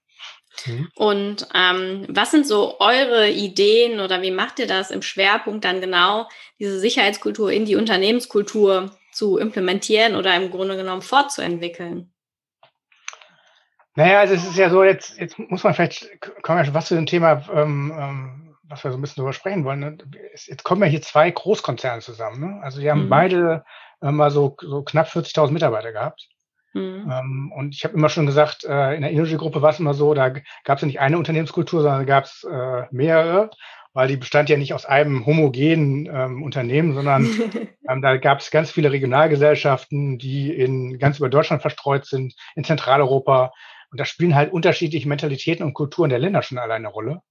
Mhm. 0.65 0.89
Und 0.95 1.49
ähm, 1.55 2.07
was 2.09 2.31
sind 2.31 2.47
so 2.47 2.81
eure 2.81 3.29
Ideen 3.29 4.01
oder 4.01 4.23
wie 4.23 4.31
macht 4.31 4.59
ihr 4.59 4.67
das 4.67 4.91
im 4.91 5.03
Schwerpunkt 5.03 5.65
dann 5.65 5.83
genau, 5.83 6.29
diese 6.59 6.81
Sicherheitskultur 6.81 7.53
in 7.53 7.67
die 7.67 7.77
Unternehmenskultur 7.77 8.91
zu 9.13 9.37
implementieren 9.37 10.17
oder 10.17 10.35
im 10.35 10.51
Grunde 10.51 10.77
genommen 10.77 11.03
fortzuentwickeln? 11.03 12.13
Naja, 13.97 14.21
also 14.21 14.35
es 14.35 14.45
ist 14.45 14.57
ja 14.57 14.71
so, 14.71 14.85
jetzt, 14.85 15.19
jetzt 15.19 15.39
muss 15.39 15.65
man 15.65 15.75
vielleicht, 15.75 16.09
kommen 16.43 16.59
wir 16.59 16.65
schon 16.65 16.75
was 16.75 16.87
zu 16.87 16.95
dem 16.95 17.07
Thema, 17.07 17.45
ähm, 17.53 17.93
ähm, 17.99 18.48
was 18.69 18.85
wir 18.85 18.93
so 18.93 18.99
ein 18.99 19.01
bisschen 19.01 19.23
drüber 19.23 19.33
sprechen 19.33 19.65
wollen. 19.65 19.81
Ne? 19.81 19.99
Jetzt 20.33 20.65
kommen 20.65 20.83
ja 20.83 20.89
hier 20.89 21.03
zwei 21.03 21.31
Großkonzerne 21.31 22.03
zusammen. 22.03 22.41
Ne? 22.41 22.63
Also 22.63 22.81
die 22.81 22.91
haben 22.91 23.05
mhm. 23.05 23.09
beide 23.09 23.65
äh, 24.03 24.11
mal 24.11 24.31
so, 24.31 24.57
so 24.61 24.83
knapp 24.83 25.09
40.000 25.09 25.51
Mitarbeiter 25.51 25.93
gehabt. 25.93 26.29
Mhm. 26.75 27.11
Ähm, 27.11 27.53
und 27.57 27.75
ich 27.75 27.85
habe 27.85 27.95
immer 27.95 28.09
schon 28.09 28.27
gesagt, 28.27 28.65
äh, 28.65 28.95
in 28.95 29.03
der 29.03 29.13
Energy-Gruppe 29.13 29.63
war 29.63 29.71
es 29.71 29.81
immer 29.81 29.95
so, 29.95 30.15
da 30.15 30.29
gab 30.29 30.77
es 30.77 30.83
ja 30.83 30.87
nicht 30.87 31.01
eine 31.01 31.19
Unternehmenskultur, 31.19 31.83
sondern 31.83 32.07
gab 32.07 32.25
es 32.25 32.45
äh, 32.45 32.83
mehrere, 32.91 33.51
weil 33.95 34.09
die 34.09 34.17
bestand 34.17 34.51
ja 34.51 34.57
nicht 34.57 34.75
aus 34.75 34.85
einem 34.85 35.25
homogenen 35.25 36.07
ähm, 36.07 36.43
Unternehmen, 36.43 36.95
sondern 36.95 37.27
ähm, 37.89 38.03
da 38.03 38.17
gab 38.19 38.41
es 38.41 38.51
ganz 38.51 38.71
viele 38.71 38.93
Regionalgesellschaften, 38.93 40.19
die 40.19 40.53
in 40.55 40.99
ganz 40.99 41.19
über 41.19 41.31
Deutschland 41.31 41.63
verstreut 41.63 42.07
sind, 42.07 42.35
in 42.55 42.65
Zentraleuropa. 42.65 43.53
Und 43.91 43.99
da 43.99 44.05
spielen 44.05 44.35
halt 44.35 44.53
unterschiedliche 44.53 45.09
Mentalitäten 45.09 45.65
und 45.65 45.73
Kulturen 45.73 46.11
der 46.11 46.19
Länder 46.19 46.43
schon 46.43 46.59
alleine 46.59 46.87
eine 46.87 46.93
Rolle. 46.93 47.23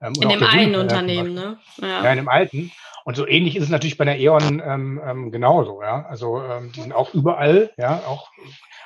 Ähm, 0.00 0.12
in 0.20 0.28
dem 0.28 0.42
einen 0.42 0.74
Unternehmen, 0.76 1.34
ne? 1.34 1.58
Ja. 1.78 2.04
ja, 2.04 2.10
in 2.10 2.18
dem 2.18 2.28
alten. 2.28 2.72
Und 3.04 3.16
so 3.16 3.26
ähnlich 3.26 3.56
ist 3.56 3.64
es 3.64 3.70
natürlich 3.70 3.96
bei 3.96 4.04
der 4.04 4.18
E.ON 4.18 4.60
ähm, 4.64 5.00
ähm, 5.04 5.30
genauso, 5.30 5.80
ja. 5.82 6.04
Also 6.06 6.42
ähm, 6.42 6.72
die 6.72 6.80
sind 6.80 6.92
auch 6.92 7.14
überall, 7.14 7.70
ja, 7.76 8.02
auch 8.06 8.30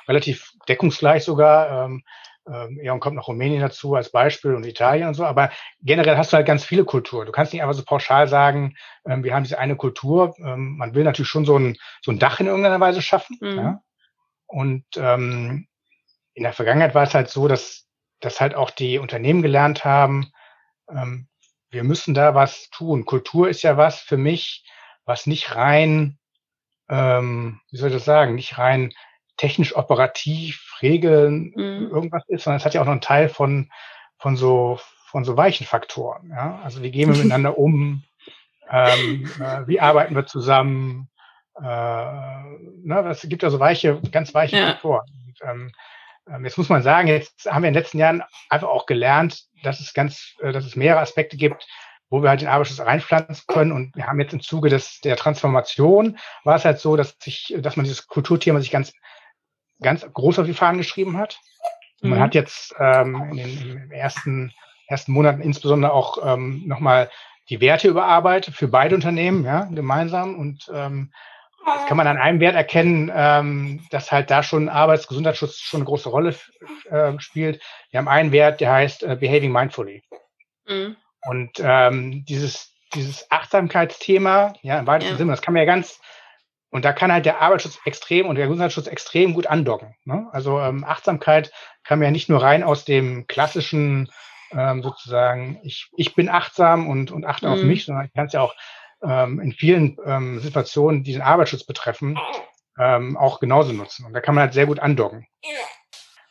relativ 0.07 0.51
deckungsgleich 0.67 1.23
sogar. 1.23 1.85
Ähm, 1.85 2.03
ähm, 2.47 2.79
E.ON 2.81 2.99
kommt 2.99 3.15
noch 3.15 3.27
Rumänien 3.27 3.61
dazu 3.61 3.95
als 3.95 4.11
Beispiel 4.11 4.55
und 4.55 4.65
Italien 4.65 5.07
und 5.07 5.13
so. 5.13 5.25
Aber 5.25 5.51
generell 5.81 6.17
hast 6.17 6.31
du 6.33 6.37
halt 6.37 6.47
ganz 6.47 6.63
viele 6.63 6.85
Kulturen. 6.85 7.25
Du 7.25 7.31
kannst 7.31 7.53
nicht 7.53 7.61
einfach 7.61 7.75
so 7.75 7.83
pauschal 7.83 8.27
sagen, 8.27 8.75
ähm, 9.05 9.23
wir 9.23 9.33
haben 9.33 9.43
diese 9.43 9.59
eine 9.59 9.75
Kultur. 9.75 10.35
Ähm, 10.39 10.77
man 10.77 10.93
will 10.93 11.03
natürlich 11.03 11.29
schon 11.29 11.45
so 11.45 11.57
ein, 11.57 11.77
so 12.01 12.11
ein 12.11 12.19
Dach 12.19 12.39
in 12.39 12.47
irgendeiner 12.47 12.79
Weise 12.79 13.01
schaffen. 13.01 13.37
Mhm. 13.41 13.57
Ja? 13.57 13.81
Und 14.47 14.85
ähm, 14.97 15.67
in 16.33 16.43
der 16.43 16.53
Vergangenheit 16.53 16.95
war 16.95 17.03
es 17.03 17.13
halt 17.13 17.29
so, 17.29 17.47
dass, 17.47 17.87
dass 18.19 18.41
halt 18.41 18.55
auch 18.55 18.69
die 18.69 18.99
Unternehmen 18.99 19.41
gelernt 19.41 19.85
haben, 19.85 20.31
ähm, 20.95 21.27
wir 21.69 21.83
müssen 21.83 22.13
da 22.13 22.35
was 22.35 22.69
tun. 22.69 23.05
Kultur 23.05 23.49
ist 23.49 23.61
ja 23.61 23.77
was 23.77 23.99
für 23.99 24.17
mich, 24.17 24.65
was 25.05 25.25
nicht 25.25 25.55
rein, 25.55 26.19
ähm, 26.89 27.61
wie 27.71 27.77
soll 27.77 27.89
ich 27.89 27.95
das 27.95 28.05
sagen, 28.05 28.35
nicht 28.35 28.57
rein 28.57 28.93
technisch 29.37 29.75
operativ 29.75 30.77
Regeln 30.81 31.53
mhm. 31.55 31.89
irgendwas 31.91 32.23
ist, 32.27 32.43
sondern 32.43 32.57
es 32.57 32.65
hat 32.65 32.73
ja 32.73 32.81
auch 32.81 32.85
noch 32.85 32.91
einen 32.91 33.01
Teil 33.01 33.29
von 33.29 33.71
von 34.17 34.35
so 34.35 34.79
von 35.07 35.23
so 35.25 35.35
weichen 35.35 35.65
Faktoren. 35.65 36.29
Ja? 36.29 36.59
Also 36.63 36.81
wie 36.83 36.91
gehen 36.91 37.09
wir 37.09 37.17
miteinander 37.17 37.57
um? 37.57 38.03
Ähm, 38.69 39.29
äh, 39.39 39.67
wie 39.67 39.79
arbeiten 39.81 40.15
wir 40.15 40.25
zusammen? 40.25 41.09
Äh, 41.55 41.63
ne, 41.63 43.05
es 43.09 43.21
gibt 43.27 43.43
ja 43.43 43.49
so 43.49 43.59
weiche, 43.59 43.99
ganz 44.11 44.33
weiche 44.33 44.57
ja. 44.57 44.67
Faktoren. 44.71 45.05
Und, 45.25 45.49
ähm, 45.49 45.71
jetzt 46.43 46.57
muss 46.57 46.69
man 46.69 46.83
sagen, 46.83 47.07
jetzt 47.07 47.49
haben 47.49 47.63
wir 47.63 47.69
in 47.69 47.73
den 47.73 47.81
letzten 47.81 47.99
Jahren 47.99 48.23
einfach 48.49 48.67
auch 48.67 48.85
gelernt, 48.85 49.45
dass 49.63 49.79
es 49.79 49.93
ganz, 49.93 50.35
äh, 50.41 50.51
dass 50.51 50.65
es 50.65 50.75
mehrere 50.75 51.01
Aspekte 51.01 51.37
gibt, 51.37 51.67
wo 52.09 52.21
wir 52.21 52.29
halt 52.29 52.41
den 52.41 52.47
Arbeitsschutz 52.49 52.79
reinpflanzen 52.79 53.45
können. 53.47 53.71
Und 53.71 53.95
wir 53.95 54.07
haben 54.07 54.19
jetzt 54.19 54.33
im 54.33 54.41
Zuge 54.41 54.69
des, 54.69 54.99
der 55.01 55.15
Transformation 55.15 56.17
war 56.43 56.55
es 56.55 56.65
halt 56.65 56.79
so, 56.79 56.95
dass 56.95 57.15
sich, 57.21 57.55
dass 57.59 57.77
man 57.77 57.85
dieses 57.85 58.07
Kulturthema 58.07 58.59
sich 58.59 58.71
ganz, 58.71 58.93
ganz 59.81 60.05
groß 60.11 60.39
auf 60.39 60.45
die 60.45 60.53
Fahnen 60.53 60.77
geschrieben 60.77 61.17
hat. 61.17 61.39
Und 62.01 62.09
man 62.09 62.19
mhm. 62.19 62.23
hat 62.23 62.35
jetzt 62.35 62.75
ähm, 62.79 63.31
in 63.31 63.37
den 63.37 63.91
ersten, 63.91 64.53
ersten 64.87 65.11
Monaten 65.13 65.41
insbesondere 65.41 65.93
auch 65.93 66.17
ähm, 66.23 66.63
nochmal 66.65 67.09
die 67.49 67.61
Werte 67.61 67.87
überarbeitet 67.87 68.55
für 68.55 68.67
beide 68.67 68.95
Unternehmen, 68.95 69.45
ja, 69.45 69.65
gemeinsam 69.65 70.37
und 70.37 70.69
ähm, 70.73 71.11
das 71.65 71.85
kann 71.85 71.97
man 71.97 72.07
an 72.07 72.17
einem 72.17 72.39
Wert 72.39 72.55
erkennen, 72.55 73.11
ähm, 73.13 73.85
dass 73.91 74.11
halt 74.11 74.31
da 74.31 74.43
schon 74.43 74.69
Arbeits- 74.69 75.07
Gesundheitsschutz 75.07 75.59
schon 75.59 75.79
eine 75.79 75.85
große 75.85 76.09
Rolle 76.09 76.35
äh, 76.89 77.13
spielt. 77.19 77.61
Wir 77.91 77.99
haben 77.99 78.07
einen 78.07 78.31
Wert, 78.31 78.61
der 78.61 78.71
heißt 78.71 79.03
äh, 79.03 79.15
Behaving 79.15 79.51
Mindfully. 79.51 80.03
Mhm. 80.67 80.95
Und 81.23 81.51
ähm, 81.59 82.25
dieses, 82.25 82.73
dieses 82.93 83.29
Achtsamkeitsthema, 83.29 84.53
ja, 84.61 84.79
im 84.79 84.87
weitesten 84.87 85.13
ja. 85.13 85.17
Sinne, 85.17 85.31
das 85.31 85.41
kann 85.41 85.53
man 85.53 85.61
ja 85.61 85.65
ganz, 85.65 85.99
und 86.71 86.85
da 86.85 86.93
kann 86.93 87.11
halt 87.11 87.25
der 87.25 87.41
Arbeitsschutz 87.41 87.79
extrem 87.85 88.27
und 88.27 88.35
der 88.35 88.47
Gesundheitsschutz 88.47 88.87
extrem 88.87 89.33
gut 89.33 89.45
andocken. 89.45 89.95
Ne? 90.05 90.27
Also 90.31 90.59
ähm, 90.59 90.83
Achtsamkeit 90.83 91.51
kann 91.83 91.99
man 91.99 92.05
ja 92.05 92.11
nicht 92.11 92.29
nur 92.29 92.41
rein 92.41 92.63
aus 92.63 92.85
dem 92.85 93.27
klassischen 93.27 94.09
ähm, 94.51 94.81
sozusagen, 94.81 95.59
ich, 95.63 95.89
ich 95.95 96.15
bin 96.15 96.29
achtsam 96.29 96.89
und, 96.89 97.11
und 97.11 97.25
achte 97.25 97.47
mhm. 97.47 97.53
auf 97.53 97.61
mich, 97.61 97.85
sondern 97.85 98.05
ich 98.05 98.13
kann 98.13 98.25
es 98.25 98.33
ja 98.33 98.41
auch 98.41 98.55
ähm, 99.03 99.39
in 99.39 99.51
vielen 99.53 99.97
ähm, 100.05 100.39
Situationen, 100.39 101.03
die 101.03 101.13
den 101.13 101.21
Arbeitsschutz 101.21 101.63
betreffen, 101.63 102.17
ähm, 102.79 103.17
auch 103.17 103.39
genauso 103.39 103.73
nutzen. 103.73 104.05
Und 104.05 104.13
da 104.13 104.21
kann 104.21 104.35
man 104.35 104.43
halt 104.43 104.53
sehr 104.53 104.65
gut 104.65 104.79
andocken. 104.79 105.27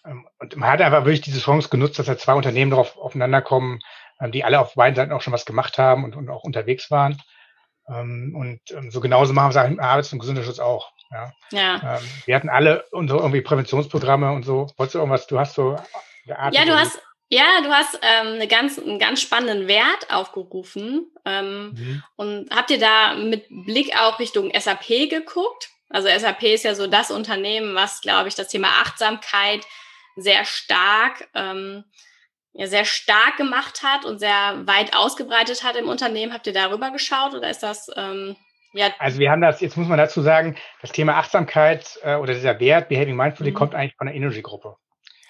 Ähm, 0.06 0.26
und 0.38 0.56
man 0.56 0.70
hat 0.70 0.80
einfach 0.80 1.04
wirklich 1.04 1.20
diese 1.20 1.40
Chance 1.40 1.68
genutzt, 1.68 1.98
dass 1.98 2.08
halt 2.08 2.20
zwei 2.20 2.34
Unternehmen 2.34 2.70
darauf 2.70 2.96
aufeinander 2.96 3.42
kommen, 3.42 3.80
ähm, 4.20 4.32
die 4.32 4.44
alle 4.44 4.60
auf 4.60 4.74
beiden 4.74 4.96
Seiten 4.96 5.12
auch 5.12 5.22
schon 5.22 5.32
was 5.32 5.44
gemacht 5.44 5.78
haben 5.78 6.04
und, 6.04 6.16
und 6.16 6.30
auch 6.30 6.44
unterwegs 6.44 6.90
waren. 6.90 7.20
Ähm, 7.88 8.34
und 8.36 8.92
so 8.92 9.00
genauso 9.00 9.32
machen 9.32 9.54
wir 9.54 9.62
es 9.62 9.70
im 9.70 9.80
Arbeits- 9.80 10.12
und 10.12 10.20
Gesundheitsschutz 10.20 10.60
auch. 10.60 10.92
Ja. 11.10 11.32
ja. 11.50 11.98
Wir 12.24 12.36
hatten 12.36 12.48
alle 12.48 12.84
unsere 12.92 13.18
irgendwie 13.18 13.40
Präventionsprogramme 13.40 14.30
und 14.30 14.44
so. 14.44 14.68
Wolltest 14.76 14.94
du 14.94 14.98
irgendwas, 15.00 15.26
du 15.26 15.40
hast 15.40 15.54
so 15.54 15.76
Ja, 16.54 16.64
du 16.64 16.78
hast, 16.78 17.00
ja, 17.30 17.60
du 17.62 17.70
hast 17.70 17.98
ähm, 18.02 18.34
eine 18.34 18.48
ganz, 18.48 18.78
einen 18.78 18.98
ganz 18.98 19.22
spannenden 19.22 19.68
Wert 19.68 20.10
aufgerufen. 20.10 21.12
Ähm, 21.24 21.72
mhm. 21.72 22.02
Und 22.16 22.50
habt 22.50 22.70
ihr 22.70 22.80
da 22.80 23.14
mit 23.14 23.46
Blick 23.48 23.96
auch 23.96 24.18
Richtung 24.18 24.50
SAP 24.52 25.08
geguckt? 25.08 25.70
Also 25.88 26.08
SAP 26.08 26.42
ist 26.42 26.64
ja 26.64 26.74
so 26.74 26.88
das 26.88 27.12
Unternehmen, 27.12 27.74
was, 27.76 28.00
glaube 28.00 28.28
ich, 28.28 28.34
das 28.34 28.48
Thema 28.48 28.68
Achtsamkeit 28.82 29.64
sehr 30.16 30.44
stark, 30.44 31.28
ähm, 31.34 31.84
ja, 32.52 32.66
sehr 32.66 32.84
stark 32.84 33.36
gemacht 33.36 33.84
hat 33.84 34.04
und 34.04 34.18
sehr 34.18 34.66
weit 34.66 34.96
ausgebreitet 34.96 35.62
hat 35.62 35.76
im 35.76 35.88
Unternehmen. 35.88 36.32
Habt 36.32 36.48
ihr 36.48 36.52
darüber 36.52 36.90
geschaut 36.90 37.34
oder 37.34 37.48
ist 37.48 37.62
das 37.62 37.88
ähm, 37.96 38.36
ja. 38.72 38.88
Also 38.98 39.18
wir 39.18 39.30
haben 39.30 39.40
das, 39.40 39.60
jetzt 39.60 39.76
muss 39.76 39.88
man 39.88 39.98
dazu 39.98 40.20
sagen, 40.20 40.56
das 40.80 40.92
Thema 40.92 41.16
Achtsamkeit 41.16 41.98
äh, 42.02 42.16
oder 42.16 42.34
dieser 42.34 42.58
Wert, 42.60 42.88
Behaving 42.88 43.16
Mindfully, 43.16 43.50
mhm. 43.50 43.54
kommt 43.54 43.74
eigentlich 43.74 43.96
von 43.96 44.06
der 44.06 44.16
Energy-Gruppe. 44.16 44.76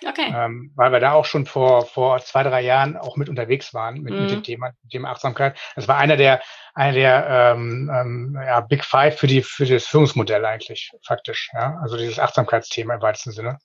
Okay. 0.06 0.32
Ähm, 0.34 0.72
weil 0.76 0.92
wir 0.92 1.00
da 1.00 1.12
auch 1.12 1.24
schon 1.24 1.46
vor, 1.46 1.84
vor 1.84 2.18
zwei, 2.20 2.42
drei 2.42 2.62
Jahren 2.62 2.96
auch 2.96 3.16
mit 3.16 3.28
unterwegs 3.28 3.74
waren 3.74 4.00
mit, 4.00 4.14
mhm. 4.14 4.20
mit 4.22 4.30
dem 4.30 4.42
Thema, 4.42 4.72
mit 4.82 4.94
dem 4.94 5.04
Achtsamkeit. 5.04 5.58
Das 5.76 5.88
war 5.88 5.98
einer 5.98 6.16
der, 6.16 6.40
einer 6.74 6.92
der 6.92 7.26
ähm, 7.28 7.90
ähm, 7.92 8.38
ja, 8.42 8.60
Big 8.60 8.84
Five 8.84 9.18
für 9.18 9.26
die 9.26 9.42
für 9.42 9.66
das 9.66 9.86
Führungsmodell 9.86 10.44
eigentlich 10.44 10.90
faktisch. 11.06 11.50
Ja? 11.52 11.78
Also 11.82 11.96
dieses 11.96 12.18
Achtsamkeitsthema 12.18 12.94
im 12.94 13.02
weitesten 13.02 13.32
Sinne. 13.32 13.58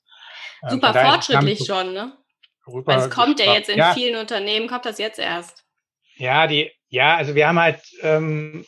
Ähm, 0.63 0.71
Super 0.71 0.95
ähm, 0.95 1.07
fortschrittlich 1.09 1.65
schon, 1.65 1.93
ne? 1.93 2.13
Weil 2.65 2.99
es 2.99 3.09
kommt 3.11 3.39
ja 3.39 3.53
jetzt 3.53 3.69
in 3.69 3.77
ja. 3.77 3.93
vielen 3.93 4.19
Unternehmen, 4.19 4.67
kommt 4.67 4.85
das 4.85 4.97
jetzt 4.97 5.19
erst. 5.19 5.63
Ja, 6.15 6.47
die, 6.47 6.71
ja, 6.87 7.15
also 7.15 7.35
wir 7.35 7.47
haben 7.47 7.59
halt, 7.59 7.81
ähm, 8.01 8.65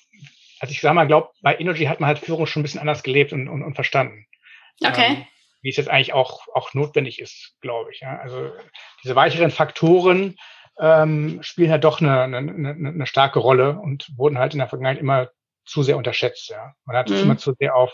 also 0.59 0.71
ich 0.71 0.81
sag 0.81 0.93
mal, 0.93 1.07
glaube, 1.07 1.29
bei 1.41 1.57
Energy 1.57 1.85
hat 1.85 1.99
man 1.99 2.07
halt 2.07 2.19
Führung 2.19 2.45
schon 2.45 2.61
ein 2.61 2.63
bisschen 2.63 2.79
anders 2.79 3.01
gelebt 3.01 3.33
und, 3.33 3.47
und, 3.47 3.63
und 3.63 3.73
verstanden. 3.73 4.25
Okay. 4.83 5.07
Ähm, 5.07 5.25
wie 5.61 5.69
es 5.69 5.77
jetzt 5.77 5.89
eigentlich 5.89 6.13
auch, 6.13 6.47
auch 6.53 6.73
notwendig 6.73 7.19
ist, 7.19 7.55
glaube 7.61 7.91
ich. 7.91 8.01
Ja. 8.01 8.17
Also 8.19 8.51
diese 9.03 9.15
weicheren 9.15 9.51
Faktoren 9.51 10.35
ähm, 10.79 11.39
spielen 11.41 11.71
halt 11.71 11.83
doch 11.83 12.01
eine, 12.01 12.21
eine, 12.21 12.37
eine, 12.37 12.69
eine 12.89 13.07
starke 13.07 13.39
Rolle 13.39 13.79
und 13.79 14.07
wurden 14.15 14.37
halt 14.37 14.53
in 14.53 14.59
der 14.59 14.67
Vergangenheit 14.67 14.99
immer 14.99 15.29
zu 15.65 15.83
sehr 15.83 15.97
unterschätzt. 15.97 16.49
Ja. 16.49 16.73
Man 16.85 16.95
hat 16.95 17.09
mhm. 17.09 17.17
immer 17.17 17.37
zu 17.37 17.53
sehr 17.59 17.75
auf 17.75 17.91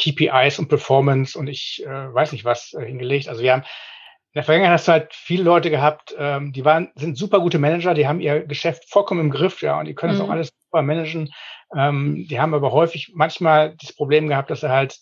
KPIs 0.00 0.58
und 0.58 0.68
Performance 0.68 1.38
und 1.38 1.46
ich 1.46 1.84
äh, 1.86 2.14
weiß 2.14 2.32
nicht 2.32 2.44
was 2.44 2.72
äh, 2.74 2.84
hingelegt. 2.84 3.28
Also 3.28 3.42
wir 3.42 3.52
haben 3.52 3.62
in 3.62 4.40
der 4.40 4.44
Vergangenheit 4.44 4.74
hast 4.74 4.88
du 4.88 4.92
halt 4.92 5.14
viele 5.14 5.44
Leute 5.44 5.70
gehabt, 5.70 6.12
ähm, 6.18 6.52
die 6.52 6.64
waren, 6.64 6.90
sind 6.96 7.16
super 7.16 7.38
gute 7.38 7.60
Manager, 7.60 7.94
die 7.94 8.08
haben 8.08 8.20
ihr 8.20 8.44
Geschäft 8.44 8.90
vollkommen 8.90 9.20
im 9.20 9.30
Griff, 9.30 9.62
ja, 9.62 9.78
und 9.78 9.84
die 9.84 9.94
können 9.94 10.14
mhm. 10.14 10.18
das 10.18 10.26
auch 10.26 10.32
alles 10.32 10.48
super 10.48 10.82
managen. 10.82 11.30
Ähm, 11.76 12.26
die 12.28 12.40
haben 12.40 12.52
aber 12.52 12.72
häufig 12.72 13.12
manchmal 13.14 13.76
das 13.76 13.92
Problem 13.92 14.26
gehabt, 14.26 14.50
dass 14.50 14.62
sie 14.62 14.70
halt 14.70 14.98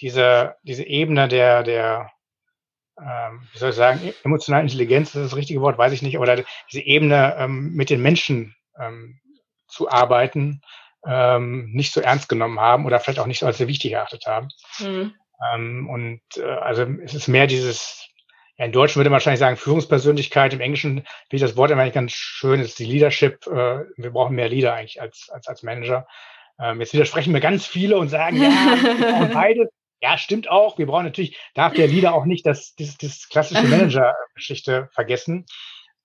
diese, 0.00 0.56
diese 0.62 0.84
Ebene 0.84 1.28
der, 1.28 1.62
der, 1.62 2.10
ähm, 3.00 3.46
wie 3.52 3.58
soll 3.58 3.70
ich 3.70 3.76
sagen, 3.76 4.00
emotionale 4.24 4.64
Intelligenz, 4.64 5.12
das 5.12 5.22
ist 5.22 5.32
das 5.32 5.38
richtige 5.38 5.60
Wort, 5.60 5.78
weiß 5.78 5.92
ich 5.92 6.02
nicht, 6.02 6.16
aber 6.16 6.44
diese 6.70 6.84
Ebene 6.84 7.36
ähm, 7.38 7.72
mit 7.74 7.90
den 7.90 8.02
Menschen 8.02 8.54
ähm, 8.78 9.20
zu 9.66 9.90
arbeiten, 9.90 10.62
ähm, 11.06 11.70
nicht 11.72 11.92
so 11.92 12.00
ernst 12.00 12.28
genommen 12.28 12.60
haben 12.60 12.86
oder 12.86 13.00
vielleicht 13.00 13.20
auch 13.20 13.26
nicht 13.26 13.38
so 13.38 13.46
als 13.46 13.58
sehr 13.58 13.68
wichtig 13.68 13.92
erachtet 13.92 14.26
haben. 14.26 14.48
Mhm. 14.80 15.14
Ähm, 15.52 15.88
und 15.88 16.20
äh, 16.36 16.44
also 16.44 16.82
es 17.04 17.14
ist 17.14 17.28
mehr 17.28 17.46
dieses 17.46 18.08
ja, 18.58 18.64
in 18.64 18.72
Deutschen 18.72 18.96
würde 18.96 19.08
man 19.08 19.14
wahrscheinlich 19.14 19.38
sagen 19.38 19.56
Führungspersönlichkeit. 19.56 20.52
Im 20.52 20.60
Englischen 20.60 20.94
finde 20.94 21.06
ich 21.30 21.40
das 21.42 21.56
Wort 21.56 21.70
immer 21.70 21.84
nicht 21.84 21.94
ganz 21.94 22.12
schön. 22.12 22.60
Ist 22.60 22.78
die 22.80 22.86
Leadership. 22.86 23.46
Äh, 23.46 23.84
wir 23.96 24.10
brauchen 24.10 24.34
mehr 24.34 24.48
Leader 24.48 24.74
eigentlich 24.74 25.00
als, 25.00 25.30
als, 25.30 25.46
als 25.46 25.62
Manager. 25.62 26.08
Ähm, 26.60 26.80
jetzt 26.80 26.92
widersprechen 26.92 27.32
mir 27.32 27.40
ganz 27.40 27.66
viele 27.66 27.98
und 27.98 28.08
sagen, 28.08 28.36
ja, 28.36 28.48
wir 28.48 29.06
brauchen 29.06 29.30
beides. 29.32 29.68
Ja, 30.00 30.16
stimmt 30.16 30.48
auch. 30.48 30.78
Wir 30.78 30.86
brauchen 30.86 31.04
natürlich, 31.04 31.38
darf 31.54 31.72
der 31.72 31.88
Leader 31.88 32.14
auch 32.14 32.24
nicht 32.24 32.46
das, 32.46 32.74
das, 32.76 32.96
das 32.98 33.28
klassische 33.28 33.62
Manager-Geschichte 33.68 34.88
vergessen. 34.92 35.46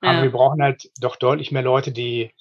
Aber 0.02 0.18
ja. 0.18 0.24
wir 0.24 0.32
brauchen 0.32 0.62
halt 0.62 0.90
doch 1.00 1.16
deutlich 1.16 1.52
mehr 1.52 1.62
Leute, 1.62 1.92
die, 1.92 2.34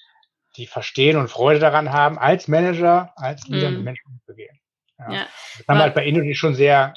die 0.57 0.67
verstehen 0.67 1.17
und 1.17 1.29
Freude 1.29 1.61
daran 1.61 1.93
haben, 1.93 2.19
als 2.19 2.49
Manager, 2.49 3.13
als 3.17 3.47
Leader 3.47 3.71
mm. 3.71 3.75
mit 3.75 3.85
Menschen 3.85 4.11
umzugehen. 4.13 4.61
Ja. 4.99 5.13
ja. 5.13 5.27
Das 5.59 5.69
haben 5.69 5.79
wir 5.79 5.83
halt 5.85 5.95
bei 5.95 6.05
Energy 6.05 6.35
schon 6.35 6.55
sehr, 6.55 6.95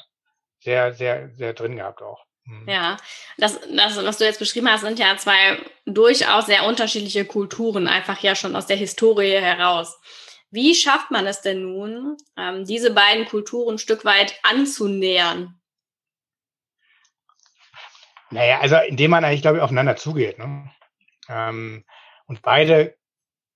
sehr, 0.60 0.92
sehr, 0.94 1.30
sehr 1.30 1.52
drin 1.52 1.76
gehabt 1.76 2.02
auch. 2.02 2.24
Mhm. 2.46 2.68
Ja, 2.68 2.96
das, 3.38 3.60
das, 3.60 4.04
was 4.04 4.18
du 4.18 4.24
jetzt 4.24 4.38
beschrieben 4.38 4.70
hast, 4.70 4.82
sind 4.82 4.98
ja 4.98 5.16
zwei 5.16 5.58
durchaus 5.84 6.46
sehr 6.46 6.64
unterschiedliche 6.64 7.24
Kulturen, 7.24 7.88
einfach 7.88 8.20
ja 8.20 8.34
schon 8.34 8.56
aus 8.56 8.66
der 8.66 8.76
Historie 8.76 9.32
heraus. 9.32 9.98
Wie 10.56 10.74
schafft 10.74 11.10
man 11.10 11.26
es 11.26 11.42
denn 11.42 11.60
nun, 11.60 12.16
ähm, 12.38 12.64
diese 12.64 12.94
beiden 12.94 13.26
Kulturen 13.26 13.74
ein 13.74 13.78
Stück 13.78 14.06
weit 14.06 14.40
anzunähern? 14.42 15.60
Naja, 18.30 18.60
also 18.60 18.76
indem 18.76 19.10
man 19.10 19.22
eigentlich, 19.22 19.42
glaube 19.42 19.58
ich, 19.58 19.62
aufeinander 19.62 19.96
zugeht. 19.96 20.38
Ne? 20.38 20.72
Ähm, 21.28 21.84
und 22.24 22.40
beide, 22.40 22.96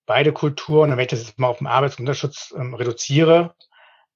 beide 0.04 0.34
Kulturen, 0.34 0.90
wenn 0.90 0.98
ich 0.98 1.06
das 1.08 1.26
jetzt 1.26 1.38
mal 1.38 1.48
auf 1.48 1.58
den 1.58 1.68
Arbeitsunterschutz 1.68 2.52
ähm, 2.54 2.74
reduziere, 2.74 3.56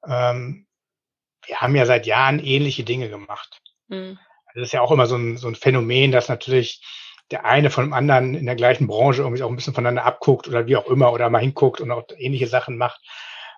wir 0.06 1.56
haben 1.56 1.74
ja 1.74 1.86
seit 1.86 2.04
Jahren 2.04 2.38
ähnliche 2.38 2.84
Dinge 2.84 3.08
gemacht. 3.08 3.62
Mhm. 3.88 4.18
Das 4.52 4.64
ist 4.64 4.72
ja 4.74 4.82
auch 4.82 4.92
immer 4.92 5.06
so 5.06 5.16
ein, 5.16 5.38
so 5.38 5.48
ein 5.48 5.54
Phänomen, 5.54 6.12
dass 6.12 6.28
natürlich 6.28 6.82
der 7.30 7.44
eine 7.44 7.70
von 7.70 7.84
dem 7.84 7.92
anderen 7.92 8.34
in 8.34 8.46
der 8.46 8.54
gleichen 8.54 8.87
Branche 8.87 9.22
irgendwie 9.22 9.42
auch 9.42 9.48
ein 9.48 9.56
bisschen 9.56 9.74
voneinander 9.74 10.04
abguckt 10.04 10.46
oder 10.48 10.66
wie 10.66 10.76
auch 10.76 10.87
immer 10.87 11.12
oder 11.12 11.30
mal 11.30 11.40
hinguckt 11.40 11.80
und 11.80 11.90
auch 11.90 12.04
ähnliche 12.16 12.46
Sachen 12.46 12.76
macht. 12.76 13.00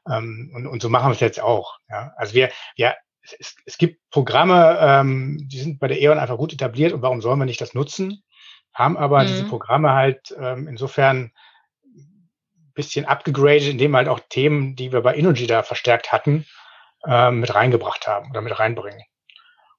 Ähm, 0.08 0.52
und, 0.54 0.66
und 0.66 0.82
so 0.82 0.88
machen 0.88 1.08
wir 1.08 1.14
es 1.14 1.20
jetzt 1.20 1.40
auch. 1.40 1.78
Ja. 1.88 2.12
Also 2.16 2.34
wir, 2.34 2.50
ja, 2.76 2.94
es, 3.22 3.56
es 3.64 3.78
gibt 3.78 4.00
Programme, 4.10 4.78
ähm, 4.80 5.38
die 5.50 5.58
sind 5.58 5.80
bei 5.80 5.88
der 5.88 6.00
E.ON 6.00 6.18
einfach 6.18 6.36
gut 6.36 6.52
etabliert 6.52 6.92
und 6.92 7.02
warum 7.02 7.20
sollen 7.20 7.38
wir 7.38 7.46
nicht 7.46 7.60
das 7.60 7.74
nutzen? 7.74 8.22
Haben 8.72 8.96
aber 8.96 9.22
mhm. 9.22 9.26
diese 9.26 9.44
Programme 9.44 9.92
halt 9.92 10.34
ähm, 10.38 10.68
insofern 10.68 11.32
bisschen 12.76 13.06
abgegradet, 13.06 13.68
indem 13.68 13.92
wir 13.92 13.98
halt 13.98 14.08
auch 14.08 14.20
Themen, 14.28 14.76
die 14.76 14.92
wir 14.92 15.00
bei 15.00 15.16
Energy 15.16 15.46
da 15.46 15.64
verstärkt 15.64 16.12
hatten, 16.12 16.46
ähm, 17.06 17.40
mit 17.40 17.54
reingebracht 17.54 18.06
haben 18.06 18.30
oder 18.30 18.42
mit 18.42 18.56
reinbringen. 18.56 19.02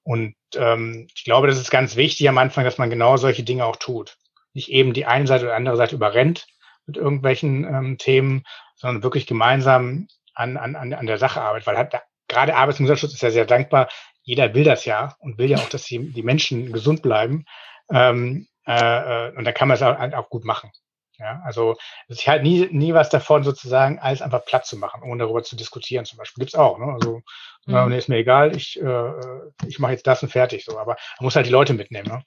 Und 0.08 0.36
ähm, 0.56 1.10
ich 1.14 1.26
glaube, 1.26 1.48
das 1.48 1.60
ist 1.60 1.70
ganz 1.70 1.98
wichtig 1.98 2.30
am 2.30 2.38
Anfang, 2.38 2.64
dass 2.64 2.78
man 2.78 2.90
genau 2.90 3.18
solche 3.18 3.44
Dinge 3.44 3.66
auch 3.66 3.76
tut. 3.76 4.16
Nicht 4.54 4.70
eben 4.72 4.94
die 4.94 5.06
eine 5.06 5.28
Seite 5.28 5.44
oder 5.44 5.56
andere 5.56 5.76
Seite 5.76 5.96
überrennt 5.96 6.48
mit 6.86 6.96
irgendwelchen 6.96 7.66
ähm, 7.66 7.98
Themen, 7.98 8.46
sondern 8.76 9.04
wirklich 9.04 9.28
gemeinsam 9.28 10.08
an, 10.34 10.56
an, 10.56 10.94
an 10.94 11.06
der 11.08 11.18
Sache 11.18 11.42
arbeitet. 11.42 11.68
Weil 11.68 11.76
halt, 11.76 11.94
gerade 12.30 12.56
Arbeitsgesellschaftsschutz 12.56 13.16
ist 13.16 13.22
ja 13.22 13.32
sehr 13.32 13.46
dankbar. 13.46 13.90
Jeder 14.22 14.54
will 14.54 14.64
das 14.64 14.86
ja 14.86 15.18
und 15.20 15.38
will 15.38 15.50
ja 15.50 15.58
auch, 15.58 15.68
dass 15.68 15.84
die, 15.84 16.14
die 16.14 16.24
Menschen 16.24 16.72
gesund 16.72 17.02
bleiben. 17.02 17.44
Ähm, 17.92 18.48
äh, 18.66 19.28
äh 19.28 19.36
und 19.36 19.44
da 19.44 19.52
kann 19.52 19.68
man 19.68 19.76
es 19.76 19.82
auch, 19.82 20.00
auch 20.00 20.30
gut 20.30 20.46
machen. 20.46 20.72
Ja, 21.20 21.42
also 21.44 21.76
es 22.08 22.20
ist 22.20 22.28
halt 22.28 22.44
nie, 22.44 22.68
nie 22.72 22.94
was 22.94 23.10
davon, 23.10 23.44
sozusagen 23.44 23.98
alles 24.00 24.22
einfach 24.22 24.46
platt 24.46 24.68
zu 24.68 24.78
machen, 24.78 25.02
ohne 25.04 25.24
darüber 25.24 25.42
zu 25.44 25.56
diskutieren. 25.56 26.06
Zum 26.06 26.18
Beispiel 26.18 26.42
gibt's 26.42 26.56
auch. 26.56 26.78
Ne? 26.78 26.86
Also 26.94 27.22
mhm. 27.66 27.92
ist 27.92 28.08
mir 28.08 28.18
egal, 28.18 28.56
ich, 28.56 28.80
äh, 28.80 29.12
ich 29.68 29.80
mache 29.80 29.94
jetzt 29.94 30.06
das 30.06 30.22
und 30.22 30.30
fertig. 30.30 30.66
So, 30.66 30.78
aber 30.78 30.96
man 31.20 31.26
muss 31.26 31.36
halt 31.36 31.48
die 31.48 31.52
Leute 31.52 31.74
mitnehmen. 31.74 32.08
Ne? 32.08 32.24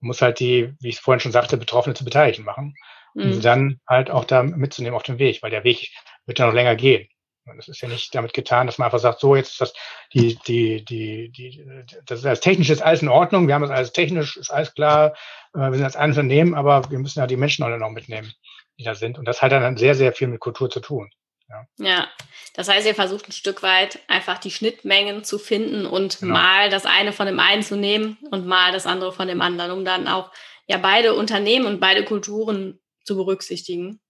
Man 0.00 0.08
muss 0.08 0.20
halt 0.20 0.40
die, 0.40 0.74
wie 0.80 0.88
ich 0.88 0.96
es 0.96 1.00
vorhin 1.00 1.20
schon 1.20 1.32
sagte, 1.32 1.56
Betroffene 1.56 1.94
zu 1.94 2.04
beteiligen 2.04 2.44
machen, 2.44 2.74
mhm. 3.14 3.32
sie 3.32 3.40
dann 3.40 3.80
halt 3.88 4.10
auch 4.10 4.24
da 4.24 4.42
mitzunehmen 4.42 4.96
auf 4.96 5.04
dem 5.04 5.18
Weg, 5.18 5.42
weil 5.42 5.50
der 5.50 5.64
Weg 5.64 5.90
wird 6.26 6.38
ja 6.38 6.46
noch 6.46 6.54
länger 6.54 6.76
gehen. 6.76 7.08
Das 7.46 7.68
ist 7.68 7.80
ja 7.82 7.88
nicht 7.88 8.14
damit 8.14 8.32
getan, 8.32 8.66
dass 8.66 8.78
man 8.78 8.86
einfach 8.86 8.98
sagt, 8.98 9.20
so 9.20 9.36
jetzt 9.36 9.52
ist 9.52 9.60
das 9.60 9.74
die 10.14 10.38
die 10.46 10.84
die 10.84 11.28
die 11.30 11.64
das 12.06 12.20
ist 12.20 12.26
alles 12.26 12.40
technisch 12.40 12.70
ist 12.70 12.82
alles 12.82 13.02
in 13.02 13.08
Ordnung, 13.08 13.46
wir 13.46 13.54
haben 13.54 13.62
das 13.62 13.70
alles 13.70 13.92
technisch 13.92 14.36
ist 14.36 14.50
alles 14.50 14.74
klar, 14.74 15.14
äh, 15.54 15.58
wir 15.58 15.74
sind 15.74 15.84
als 15.84 15.96
Unternehmen, 15.96 16.54
aber 16.54 16.90
wir 16.90 16.98
müssen 16.98 17.18
ja 17.18 17.26
die 17.26 17.36
Menschen 17.36 17.62
alle 17.62 17.78
noch 17.78 17.90
mitnehmen, 17.90 18.32
die 18.78 18.84
da 18.84 18.94
sind 18.94 19.18
und 19.18 19.26
das 19.26 19.42
hat 19.42 19.52
dann 19.52 19.76
sehr 19.76 19.94
sehr 19.94 20.12
viel 20.12 20.28
mit 20.28 20.40
Kultur 20.40 20.70
zu 20.70 20.80
tun. 20.80 21.10
Ja. 21.50 21.66
ja, 21.76 22.08
das 22.54 22.68
heißt, 22.68 22.86
ihr 22.86 22.94
versucht 22.94 23.28
ein 23.28 23.32
Stück 23.32 23.62
weit 23.62 23.98
einfach 24.08 24.38
die 24.38 24.50
Schnittmengen 24.50 25.24
zu 25.24 25.38
finden 25.38 25.84
und 25.84 26.20
genau. 26.20 26.32
mal 26.32 26.70
das 26.70 26.86
eine 26.86 27.12
von 27.12 27.26
dem 27.26 27.38
einen 27.38 27.62
zu 27.62 27.76
nehmen 27.76 28.16
und 28.30 28.46
mal 28.46 28.72
das 28.72 28.86
andere 28.86 29.12
von 29.12 29.28
dem 29.28 29.42
anderen, 29.42 29.70
um 29.70 29.84
dann 29.84 30.08
auch 30.08 30.32
ja 30.66 30.78
beide 30.78 31.12
Unternehmen 31.12 31.66
und 31.66 31.80
beide 31.80 32.04
Kulturen 32.04 32.80
zu 33.04 33.16
berücksichtigen. 33.16 34.00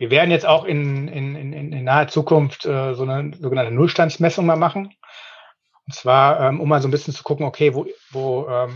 Wir 0.00 0.10
werden 0.10 0.30
jetzt 0.30 0.46
auch 0.46 0.64
in, 0.64 1.08
in, 1.08 1.36
in, 1.36 1.52
in 1.52 1.84
naher 1.84 2.08
Zukunft 2.08 2.64
äh, 2.64 2.94
so 2.94 3.02
eine 3.02 3.36
sogenannte 3.36 3.70
Nullstandsmessung 3.70 4.46
mal 4.46 4.56
machen. 4.56 4.94
Und 5.86 5.94
zwar, 5.94 6.40
ähm, 6.40 6.58
um 6.58 6.70
mal 6.70 6.80
so 6.80 6.88
ein 6.88 6.90
bisschen 6.90 7.12
zu 7.12 7.22
gucken, 7.22 7.44
okay, 7.44 7.74
wo, 7.74 7.86
wo, 8.10 8.48
ähm, 8.48 8.72